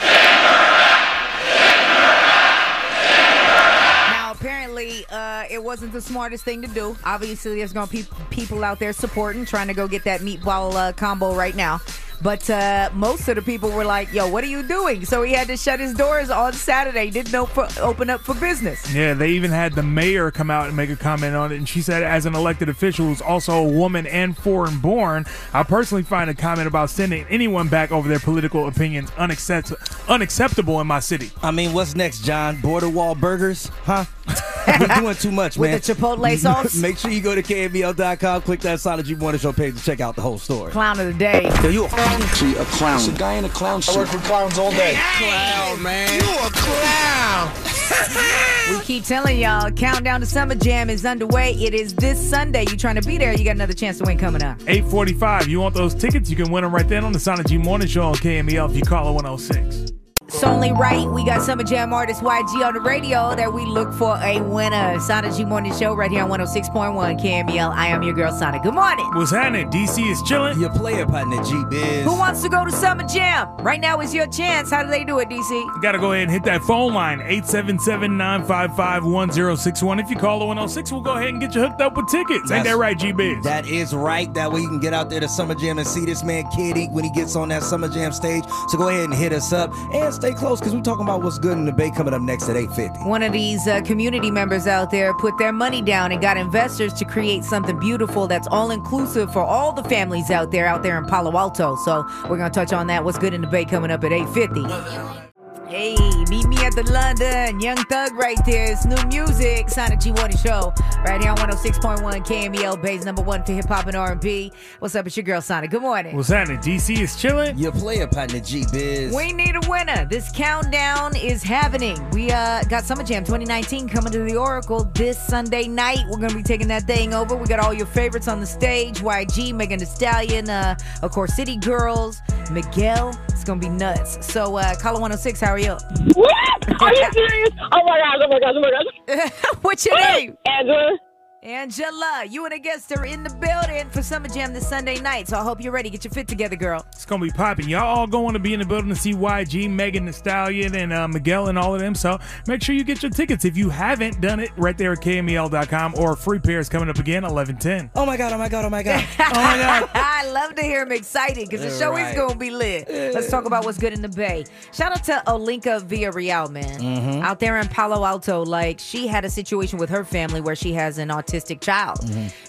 Now, 4.11 4.31
apparently, 4.31 5.05
uh, 5.09 5.45
it 5.49 5.63
wasn't 5.63 5.93
the 5.93 6.01
smartest 6.01 6.43
thing 6.43 6.61
to 6.61 6.67
do. 6.67 6.95
Obviously, 7.03 7.55
there's 7.55 7.73
going 7.73 7.87
to 7.87 7.91
be 7.91 8.05
people 8.29 8.63
out 8.63 8.77
there 8.77 8.93
supporting, 8.93 9.45
trying 9.45 9.67
to 9.67 9.73
go 9.73 9.87
get 9.87 10.03
that 10.03 10.21
meatball 10.21 10.75
uh, 10.75 10.93
combo 10.93 11.33
right 11.33 11.55
now. 11.55 11.81
But 12.21 12.49
uh, 12.49 12.89
most 12.93 13.27
of 13.29 13.35
the 13.35 13.41
people 13.41 13.69
were 13.71 13.85
like, 13.85 14.11
yo, 14.11 14.27
what 14.29 14.43
are 14.43 14.47
you 14.47 14.61
doing? 14.63 15.05
So 15.05 15.23
he 15.23 15.31
had 15.33 15.47
to 15.47 15.55
shut 15.55 15.79
his 15.79 15.93
doors 15.93 16.29
on 16.29 16.51
Saturday. 16.53 17.05
He 17.05 17.11
didn't 17.11 17.33
op- 17.33 17.77
open 17.79 18.09
up 18.09 18.21
for 18.21 18.33
business. 18.35 18.93
Yeah, 18.93 19.13
they 19.13 19.29
even 19.31 19.51
had 19.51 19.73
the 19.73 19.83
mayor 19.83 20.29
come 20.29 20.51
out 20.51 20.67
and 20.67 20.75
make 20.75 20.89
a 20.89 20.95
comment 20.97 21.35
on 21.35 21.51
it. 21.53 21.57
And 21.57 21.67
she 21.69 21.81
said, 21.81 22.03
as 22.03 22.25
an 22.25 22.35
elected 22.35 22.67
official 22.67 23.05
who's 23.05 23.21
also 23.21 23.53
a 23.63 23.63
woman 23.67 24.05
and 24.07 24.37
foreign 24.37 24.79
born, 24.79 25.25
I 25.53 25.63
personally 25.63 26.03
find 26.03 26.29
a 26.29 26.33
comment 26.33 26.67
about 26.67 26.89
sending 26.89 27.25
anyone 27.29 27.69
back 27.69 27.91
over 27.91 28.09
their 28.09 28.19
political 28.19 28.67
opinions 28.67 29.11
unaccept- 29.11 30.07
unacceptable 30.09 30.81
in 30.81 30.87
my 30.87 30.99
city. 30.99 31.31
I 31.41 31.51
mean, 31.51 31.71
what's 31.73 31.95
next, 31.95 32.25
John? 32.25 32.59
Border 32.61 32.89
wall 32.89 33.15
burgers? 33.15 33.67
Huh? 33.83 34.05
We're 34.79 34.87
doing 34.87 35.15
too 35.15 35.31
much, 35.31 35.57
With 35.57 35.71
man. 35.71 35.79
the 35.79 35.93
Chipotle 35.93 36.37
sauce? 36.37 36.75
Make 36.75 36.97
sure 36.97 37.09
you 37.09 37.21
go 37.21 37.33
to 37.33 37.41
KMEL.com, 37.41 38.41
click 38.43 38.59
that 38.61 38.79
Solid 38.79 39.05
G 39.05 39.15
Morning 39.15 39.39
Show 39.39 39.51
page 39.51 39.75
to 39.77 39.83
check 39.83 39.99
out 39.99 40.15
the 40.15 40.21
whole 40.21 40.37
story. 40.37 40.71
Clown 40.71 40.99
of 40.99 41.07
the 41.07 41.13
day. 41.13 41.49
Yo, 41.63 41.69
you 41.69 41.85
a 42.15 42.27
See, 42.35 42.55
a 42.55 42.65
clown. 42.65 42.97
It's 42.99 43.07
a 43.07 43.11
guy 43.11 43.33
in 43.33 43.45
a 43.45 43.49
clown 43.49 43.81
suit. 43.81 43.95
I 43.95 43.99
work 43.99 44.11
with 44.11 44.23
clowns 44.23 44.57
all 44.57 44.71
day. 44.71 44.97
Clown, 45.17 45.81
man. 45.83 46.13
You 46.21 46.29
a 46.29 46.49
clown. 46.51 47.51
We 48.69 48.79
keep 48.81 49.03
telling 49.03 49.39
y'all, 49.39 49.71
Countdown 49.71 50.19
to 50.19 50.27
Summer 50.27 50.53
Jam 50.53 50.91
is 50.91 51.03
underway. 51.03 51.53
It 51.53 51.73
is 51.73 51.95
this 51.95 52.19
Sunday. 52.19 52.61
You 52.69 52.77
trying 52.77 53.01
to 53.01 53.07
be 53.07 53.17
there? 53.17 53.33
You 53.33 53.43
got 53.43 53.55
another 53.55 53.73
chance 53.73 53.97
to 53.97 54.03
win 54.03 54.19
coming 54.19 54.43
up. 54.43 54.59
845. 54.67 55.47
You 55.47 55.59
want 55.59 55.73
those 55.73 55.95
tickets? 55.95 56.29
You 56.29 56.35
can 56.35 56.51
win 56.51 56.63
them 56.63 56.73
right 56.73 56.87
then 56.87 57.03
on 57.03 57.11
the 57.11 57.19
Sana 57.19 57.43
G 57.43 57.57
Morning 57.57 57.87
Show 57.87 58.03
on 58.03 58.15
KMEL 58.15 58.69
if 58.69 58.75
you 58.75 58.83
call 58.83 59.09
it 59.09 59.13
106. 59.13 59.98
It's 60.39 60.47
only 60.47 60.71
right. 60.71 61.05
We 61.05 61.25
got 61.25 61.41
Summer 61.41 61.65
Jam 61.65 61.91
artist 61.91 62.21
YG 62.21 62.65
on 62.65 62.73
the 62.73 62.79
radio 62.79 63.35
that 63.35 63.51
we 63.51 63.65
look 63.65 63.93
for 63.93 64.17
a 64.23 64.39
winner. 64.39 64.97
Sana 65.01 65.35
G 65.35 65.43
Morning 65.43 65.75
Show 65.75 65.93
right 65.93 66.09
here 66.09 66.23
on 66.23 66.29
106.1 66.29 67.19
KMEL. 67.19 67.73
I 67.73 67.87
am 67.87 68.03
your 68.03 68.13
girl, 68.13 68.31
Sana. 68.31 68.57
Good 68.63 68.73
morning. 68.73 69.05
What's 69.15 69.31
happening? 69.31 69.69
DC 69.69 70.09
is 70.09 70.21
chilling. 70.21 70.57
Your 70.57 70.69
player 70.69 71.05
partner, 71.05 71.43
G 71.43 71.65
Biz. 71.69 72.05
Who 72.05 72.15
wants 72.15 72.41
to 72.43 72.47
go 72.47 72.63
to 72.63 72.71
Summer 72.71 73.03
Jam? 73.03 73.49
Right 73.57 73.81
now 73.81 73.99
is 73.99 74.15
your 74.15 74.27
chance. 74.27 74.71
How 74.71 74.81
do 74.81 74.89
they 74.89 75.03
do 75.03 75.19
it, 75.19 75.27
DC? 75.27 75.51
You 75.51 75.81
got 75.81 75.91
to 75.91 75.97
go 75.97 76.13
ahead 76.13 76.23
and 76.23 76.31
hit 76.31 76.43
that 76.43 76.61
phone 76.61 76.93
line, 76.93 77.19
877-955-1061. 77.19 80.01
If 80.01 80.09
you 80.09 80.15
call 80.15 80.39
the 80.39 80.45
106, 80.45 80.89
we'll 80.93 81.01
go 81.01 81.17
ahead 81.17 81.27
and 81.27 81.41
get 81.41 81.53
you 81.53 81.59
hooked 81.59 81.81
up 81.81 81.97
with 81.97 82.07
tickets. 82.07 82.49
Ain't 82.49 82.63
that 82.63 82.77
right, 82.77 82.97
G-Biz? 82.97 83.43
That 83.43 83.67
is 83.67 83.93
right. 83.93 84.33
That 84.35 84.53
way 84.53 84.61
you 84.61 84.69
can 84.69 84.79
get 84.79 84.93
out 84.93 85.09
there 85.09 85.19
to 85.19 85.27
Summer 85.27 85.55
Jam 85.55 85.79
and 85.79 85.85
see 85.85 86.05
this 86.05 86.23
man 86.23 86.45
Kid 86.55 86.77
Ink 86.77 86.93
when 86.93 87.03
he 87.03 87.11
gets 87.11 87.35
on 87.35 87.49
that 87.49 87.61
Summer 87.61 87.89
Jam 87.89 88.13
stage. 88.13 88.45
So 88.69 88.77
go 88.77 88.87
ahead 88.87 89.03
and 89.03 89.13
hit 89.13 89.33
us 89.33 89.51
up 89.51 89.73
and 89.93 90.13
stay 90.13 90.28
close 90.33 90.59
because 90.59 90.73
we're 90.73 90.81
talking 90.81 91.03
about 91.03 91.23
what's 91.23 91.39
good 91.39 91.57
in 91.57 91.65
the 91.65 91.71
Bay 91.71 91.91
coming 91.91 92.13
up 92.13 92.21
next 92.21 92.49
at 92.49 92.55
850. 92.55 93.07
One 93.07 93.23
of 93.23 93.33
these 93.33 93.67
uh, 93.67 93.81
community 93.81 94.31
members 94.31 94.67
out 94.67 94.91
there 94.91 95.13
put 95.13 95.37
their 95.37 95.51
money 95.51 95.81
down 95.81 96.11
and 96.11 96.21
got 96.21 96.37
investors 96.37 96.93
to 96.93 97.05
create 97.05 97.43
something 97.43 97.79
beautiful 97.79 98.27
that's 98.27 98.47
all 98.47 98.71
inclusive 98.71 99.31
for 99.31 99.41
all 99.41 99.71
the 99.71 99.83
families 99.83 100.29
out 100.31 100.51
there, 100.51 100.65
out 100.65 100.83
there 100.83 100.97
in 100.97 101.05
Palo 101.05 101.37
Alto. 101.37 101.75
So 101.85 102.05
we're 102.29 102.37
going 102.37 102.51
to 102.51 102.55
touch 102.55 102.73
on 102.73 102.87
that. 102.87 103.03
What's 103.03 103.17
good 103.17 103.33
in 103.33 103.41
the 103.41 103.47
Bay 103.47 103.65
coming 103.65 103.91
up 103.91 104.03
at 104.03 104.11
850. 104.11 105.28
Hey, 105.69 105.95
meet 106.31 106.47
me 106.47 106.57
at 106.65 106.73
the 106.73 106.81
London. 106.91 107.59
Young 107.59 107.77
Thug 107.77 108.15
right 108.15 108.43
there. 108.43 108.71
It's 108.71 108.87
new 108.87 108.97
music. 109.05 109.69
Sana 109.69 109.95
G1 109.97 110.43
Show. 110.43 110.73
Right 111.03 111.21
here 111.21 111.29
on 111.29 111.37
106.1 111.37 112.01
KMEL 112.25 112.81
Bay's 112.81 113.05
number 113.05 113.21
one 113.21 113.43
for 113.43 113.51
hip 113.51 113.65
hop 113.67 113.85
and 113.85 113.95
R&B. 113.95 114.51
What's 114.79 114.95
up? 114.95 115.05
It's 115.05 115.15
your 115.15 115.25
girl 115.25 115.41
Sana. 115.41 115.67
Good 115.67 115.83
morning. 115.83 116.15
What's 116.15 116.29
happening? 116.29 116.57
DC 116.57 116.99
is 116.99 117.15
chilling. 117.21 117.55
Your 117.55 117.71
player 117.71 118.07
partner, 118.07 118.39
G 118.39 118.65
Biz. 118.71 119.15
We 119.15 119.31
need 119.31 119.55
a 119.57 119.69
winner. 119.69 120.05
This 120.05 120.31
countdown 120.31 121.15
is 121.15 121.43
happening. 121.43 122.09
We 122.09 122.31
uh, 122.31 122.63
got 122.63 122.83
Summer 122.83 123.03
Jam 123.03 123.23
2019 123.23 123.89
coming 123.89 124.11
to 124.11 124.23
the 124.23 124.37
Oracle 124.37 124.85
this 124.95 125.23
Sunday 125.23 125.67
night. 125.67 125.99
We're 126.09 126.17
gonna 126.17 126.33
be 126.33 126.41
taking 126.41 126.67
that 126.69 126.87
thing 126.87 127.13
over. 127.13 127.35
We 127.35 127.45
got 127.45 127.59
all 127.59 127.75
your 127.75 127.85
favorites 127.85 128.27
on 128.27 128.39
the 128.39 128.47
stage: 128.47 129.01
YG, 129.01 129.53
Megan 129.53 129.77
Thee 129.77 129.85
Stallion, 129.85 130.49
uh, 130.49 130.79
of 131.03 131.11
course, 131.11 131.35
City 131.35 131.57
Girls, 131.57 132.23
Miguel. 132.51 133.15
It's 133.39 133.45
gonna 133.45 133.61
be 133.61 133.69
nuts. 133.69 134.17
So, 134.19 134.57
uh, 134.57 134.75
Color 134.75 134.99
106, 134.99 135.39
how 135.39 135.51
are 135.53 135.59
you? 135.59 135.77
What? 136.13 136.81
Are 136.81 136.93
you 136.93 137.09
serious? 137.13 137.49
Oh 137.71 137.81
my 137.85 137.97
gosh, 137.97 138.17
oh 138.21 138.27
my 138.27 138.39
gosh, 138.41 138.53
oh 138.53 138.59
my 138.59 139.15
gosh. 139.15 139.31
What's 139.61 139.85
your 139.85 139.95
name? 139.95 140.37
Angela. 140.45 140.97
Angela, 141.41 142.25
you 142.29 142.43
and 142.43 142.53
a 142.53 142.59
guest 142.59 142.91
are 142.97 143.05
in 143.05 143.23
the 143.23 143.29
building 143.29 143.89
for 143.91 144.01
Summer 144.03 144.27
Jam 144.27 144.53
this 144.53 144.67
Sunday 144.67 144.99
night. 144.99 145.29
So 145.29 145.37
I 145.37 145.41
hope 145.41 145.61
you're 145.63 145.71
ready. 145.71 145.89
Get 145.89 146.03
your 146.03 146.11
fit 146.11 146.27
together, 146.27 146.57
girl. 146.57 146.85
It's 146.91 147.05
gonna 147.05 147.23
be 147.23 147.31
popping. 147.31 147.69
Y'all 147.69 147.85
all 147.85 148.07
going 148.07 148.33
to 148.33 148.39
be 148.39 148.53
in 148.53 148.59
the 148.59 148.65
building 148.65 148.89
to 148.89 148.95
see 148.95 149.13
YG, 149.13 149.69
Megan 149.69 150.05
Thee 150.05 150.11
Stallion, 150.11 150.75
and 150.75 150.91
uh, 150.91 151.07
Miguel, 151.07 151.47
and 151.47 151.57
all 151.57 151.73
of 151.73 151.79
them. 151.79 151.95
So 151.95 152.19
make 152.45 152.61
sure 152.61 152.75
you 152.75 152.83
get 152.83 153.01
your 153.01 153.09
tickets 153.11 153.45
if 153.45 153.55
you 153.55 153.69
haven't 153.69 154.19
done 154.19 154.41
it. 154.41 154.49
Right 154.57 154.77
there 154.77 154.91
at 154.91 154.99
KMEL.com 154.99 155.95
or 155.97 156.17
free 156.17 156.39
pairs 156.39 156.67
coming 156.67 156.89
up 156.89 156.99
again, 156.99 157.23
eleven 157.23 157.55
ten. 157.55 157.89
Oh 157.95 158.05
my 158.05 158.17
god! 158.17 158.33
Oh 158.33 158.37
my 158.37 158.49
god! 158.49 158.65
Oh 158.65 158.69
my 158.69 158.83
god! 158.83 159.05
Oh 159.17 159.23
my 159.35 159.57
god! 159.57 159.89
I 159.93 160.29
love 160.31 160.55
to 160.55 160.61
hear 160.61 160.81
him 160.83 160.91
excited 160.91 161.47
because 161.49 161.61
the 161.61 161.71
show 161.79 161.91
Right. 161.93 162.09
is 162.09 162.15
going 162.17 162.33
to 162.33 162.37
be 162.37 162.51
lit. 162.51 162.89
Let's 162.89 163.29
talk 163.31 163.45
about 163.45 163.63
what's 163.63 163.77
good 163.77 163.93
in 163.93 164.01
the 164.01 164.09
Bay. 164.09 164.43
Shout 164.73 164.91
out 164.91 165.05
to 165.05 165.23
Olenka 165.25 165.81
Villarreal, 165.87 166.49
man. 166.51 166.79
Mhm. 166.81 167.23
Out 167.23 167.39
there 167.39 167.57
in 167.59 167.67
Palo 167.69 168.03
Alto, 168.05 168.43
like 168.43 168.77
she 168.79 169.07
had 169.07 169.23
a 169.23 169.29
situation 169.29 169.79
with 169.79 169.89
her 169.89 170.03
family 170.03 170.41
where 170.41 170.55
she 170.57 170.73
has 170.73 170.97
an 170.97 171.07
autistic 171.07 171.28
child. 171.61 171.99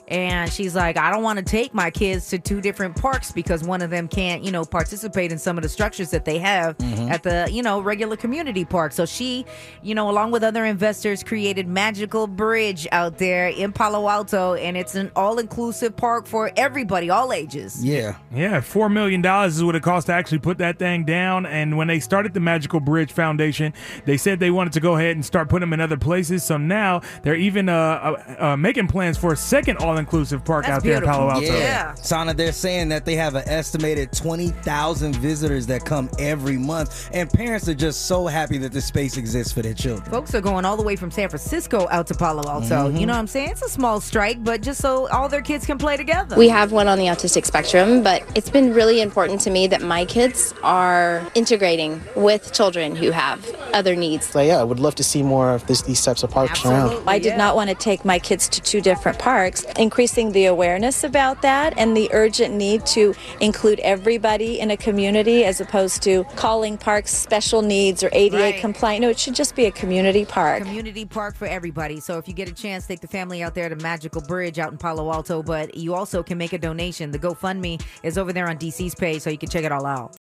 And 0.09 0.51
she's 0.53 0.75
like, 0.75 0.97
I 0.97 1.11
don't 1.11 1.23
want 1.23 1.39
to 1.39 1.45
take 1.45 1.73
my 1.73 1.91
kids 1.91 2.29
to 2.31 2.39
two 2.39 2.61
different 2.61 2.97
parks 2.97 3.31
because 3.31 3.63
one 3.63 3.81
of 3.83 3.91
them 3.91 4.09
can't, 4.09 4.43
you 4.43 4.51
know, 4.51 4.65
participate 4.65 5.31
in 5.33 5.39
some 5.39 5.57
of 5.57 5.63
the 5.63 5.69
structures 5.69 6.11
that 6.11 6.25
they 6.25 6.39
have 6.39 6.77
Mhm. 6.79 7.11
at 7.11 7.23
the, 7.23 7.49
you 7.51 7.63
know, 7.63 7.81
regular 7.81 8.17
community 8.17 8.65
park. 8.65 8.93
So 8.93 9.07
she, 9.07 9.47
you 9.83 9.95
know, 9.95 10.11
along 10.11 10.33
with 10.33 10.43
other 10.43 10.65
investors, 10.65 11.23
created 11.23 11.69
Magical 11.69 12.27
Bridge 12.27 12.89
out 12.93 13.19
there 13.19 13.49
in 13.49 13.73
Palo 13.73 14.09
Alto. 14.09 14.55
And 14.55 14.77
it's 14.77 14.95
an 14.95 15.11
all 15.15 15.39
inclusive 15.39 15.97
park 15.97 16.27
for 16.27 16.51
everybody, 16.57 17.11
all 17.11 17.33
ages. 17.33 17.85
Yeah. 17.85 18.17
Yeah, 18.35 18.61
four 18.61 18.89
million 18.89 19.23
dollars 19.23 19.57
is 19.57 19.65
what 19.65 19.75
it 19.77 19.83
cost 19.83 20.07
to 20.09 20.13
actually 20.13 20.39
put 20.39 20.59
that 20.59 20.79
thing 20.79 21.05
down. 21.05 21.47
And 21.47 21.77
when 21.77 21.87
they 21.89 22.01
started 22.01 22.35
the 22.35 22.41
Magical 22.41 22.81
Bridge 22.81 23.13
Foundation, 23.13 23.73
they 24.07 24.17
said 24.17 24.41
they 24.41 24.51
wanted 24.51 24.73
to 24.75 24.81
go 24.81 24.97
ahead 24.97 25.17
and 25.17 25.25
start 25.25 25.49
putting 25.49 25.61
them 25.69 25.73
in 25.73 25.81
other 25.81 25.97
places. 25.97 26.43
So 26.43 26.57
now 26.57 27.01
they're 27.23 27.35
even 27.37 27.69
uh, 27.69 27.75
uh, 27.75 28.35
uh, 28.53 28.57
making 28.71 28.87
plans 28.87 29.19
for 29.19 29.33
a 29.33 29.37
second 29.37 29.79
all-inclusive 29.79 30.45
park 30.45 30.69
out 30.69 30.85
there 30.85 30.99
in 30.99 31.03
Palo 31.03 31.29
Alto. 31.29 31.45
Yeah. 31.45 31.93
Sana, 31.95 32.33
they're 32.33 32.53
saying 32.53 32.89
that 32.91 33.05
they 33.05 33.17
have 33.17 33.35
an 33.35 33.43
estimated 33.49 34.13
20,000 34.13 35.17
visitors 35.17 35.67
that 35.67 35.85
come 35.85 36.09
every 36.21 36.57
month. 36.57 37.11
And 37.13 37.29
parents 37.29 37.69
are 37.69 37.75
just 37.75 38.07
so 38.07 38.29
happy 38.29 38.59
that 38.59 38.71
this 38.71 38.85
space 38.85 39.17
exists 39.17 39.53
for 39.53 39.61
their 39.63 39.75
children. 39.75 40.09
Folks 40.09 40.37
are 40.37 40.41
going 40.41 40.65
all 40.65 40.77
the 40.77 40.85
way 40.85 40.95
from 40.95 41.11
San 41.11 41.29
Francisco 41.29 41.89
out 41.91 42.07
to 42.07 42.15
Palo 42.15 42.49
Alto. 42.49 42.93
Mhm. 42.93 43.01
You 43.01 43.07
know 43.07 43.13
what 43.13 43.19
I'm 43.19 43.27
saying? 43.27 43.49
It's 43.51 43.63
a 43.63 43.69
small 43.69 44.01
strike, 44.01 44.45
but 44.45 44.61
just 44.61 44.81
so 44.81 45.09
all 45.09 45.29
their 45.29 45.43
kids 45.43 45.67
can 45.67 45.77
play 45.77 45.97
together. 45.97 46.37
We 46.37 46.49
have 46.49 46.71
one 46.71 46.87
on 46.87 46.97
the 46.97 47.07
autistic 47.07 47.47
spectrum, 47.47 48.05
but 48.05 48.23
it's 48.37 48.51
been 48.51 48.73
really 48.73 49.01
important 49.01 49.41
to 49.41 49.51
me 49.51 49.67
that 49.67 49.83
my 49.83 50.05
kids 50.05 50.55
are 50.63 51.27
integrating 51.35 52.01
with 52.15 52.53
children 52.53 52.95
who 52.95 53.11
have 53.11 53.45
other 53.75 53.97
needs. 53.97 54.27
So 54.27 54.41
yeah, 54.41 54.61
I 54.61 54.63
would 54.63 54.79
love 54.79 54.95
to 54.95 55.03
see 55.03 55.25
more 55.25 55.55
of 55.55 55.67
this, 55.67 55.83
these 55.83 56.05
types 56.05 56.23
of 56.23 56.31
parks 56.31 56.65
around. 56.65 57.03
I 57.09 57.19
did 57.19 57.37
not 57.37 57.57
want 57.57 57.69
to 57.71 57.75
take 57.75 58.05
my 58.05 58.21
kids 58.21 58.49
to 58.51 58.60
two 58.65 58.81
different 58.81 59.19
parks, 59.19 59.65
increasing 59.79 60.33
the 60.33 60.47
awareness 60.47 61.05
about 61.05 61.43
that 61.43 61.75
and 61.79 61.97
the 61.97 62.09
urgent 62.13 62.55
need 62.55 62.85
to 62.87 63.15
include 63.41 63.81
everybody 63.81 64.61
in 64.61 64.71
a 64.71 64.77
community 64.77 65.45
as 65.45 65.61
opposed 65.61 66.03
to 66.03 66.25
calling 66.37 66.77
parks 66.79 67.15
special 67.15 67.63
needs 67.63 68.03
or 68.03 68.11
ADA 68.13 68.37
Right. 68.37 68.61
compliant. 68.61 69.03
No, 69.03 69.09
it 69.09 69.19
should 69.19 69.35
just 69.35 69.55
be 69.55 69.67
a 69.67 69.71
community 69.71 70.25
park. 70.25 70.63
Community 70.63 71.05
park 71.05 71.35
for 71.37 71.47
everybody. 71.47 72.01
So 72.01 72.19
if 72.19 72.29
you 72.29 72.35
get 72.35 72.49
a 72.49 72.53
chance, 72.55 72.87
take 72.87 73.01
the 73.01 73.09
family 73.09 73.43
out 73.43 73.55
there 73.55 73.69
to 73.69 73.77
Magical 73.77 74.21
Bridge 74.23 74.59
out 74.59 74.73
in 74.73 74.79
Palo 74.79 75.13
Alto. 75.13 75.43
But 75.43 75.77
you 75.77 75.95
also 75.95 76.23
can 76.23 76.39
make 76.39 76.53
a 76.53 76.59
donation. 76.59 77.11
The 77.11 77.19
GoFundMe 77.19 77.81
is 78.03 78.19
over 78.19 78.33
there 78.33 78.49
on 78.49 78.57
DC's 78.59 78.95
page, 78.95 79.23
so 79.23 79.31
you 79.31 79.39
can 79.39 79.49
check 79.49 79.65
it 79.65 79.73
all 79.73 79.87
out. 79.87 80.17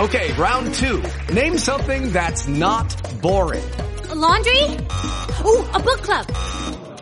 Okay, 0.00 0.32
round 0.34 0.74
two. 0.74 1.02
Name 1.32 1.56
something 1.56 2.10
that's 2.10 2.46
not 2.48 2.94
boring. 3.22 3.62
laundry? 4.14 4.60
Ooh, 5.46 5.64
a 5.74 5.80
book 5.80 6.02
club. 6.02 6.26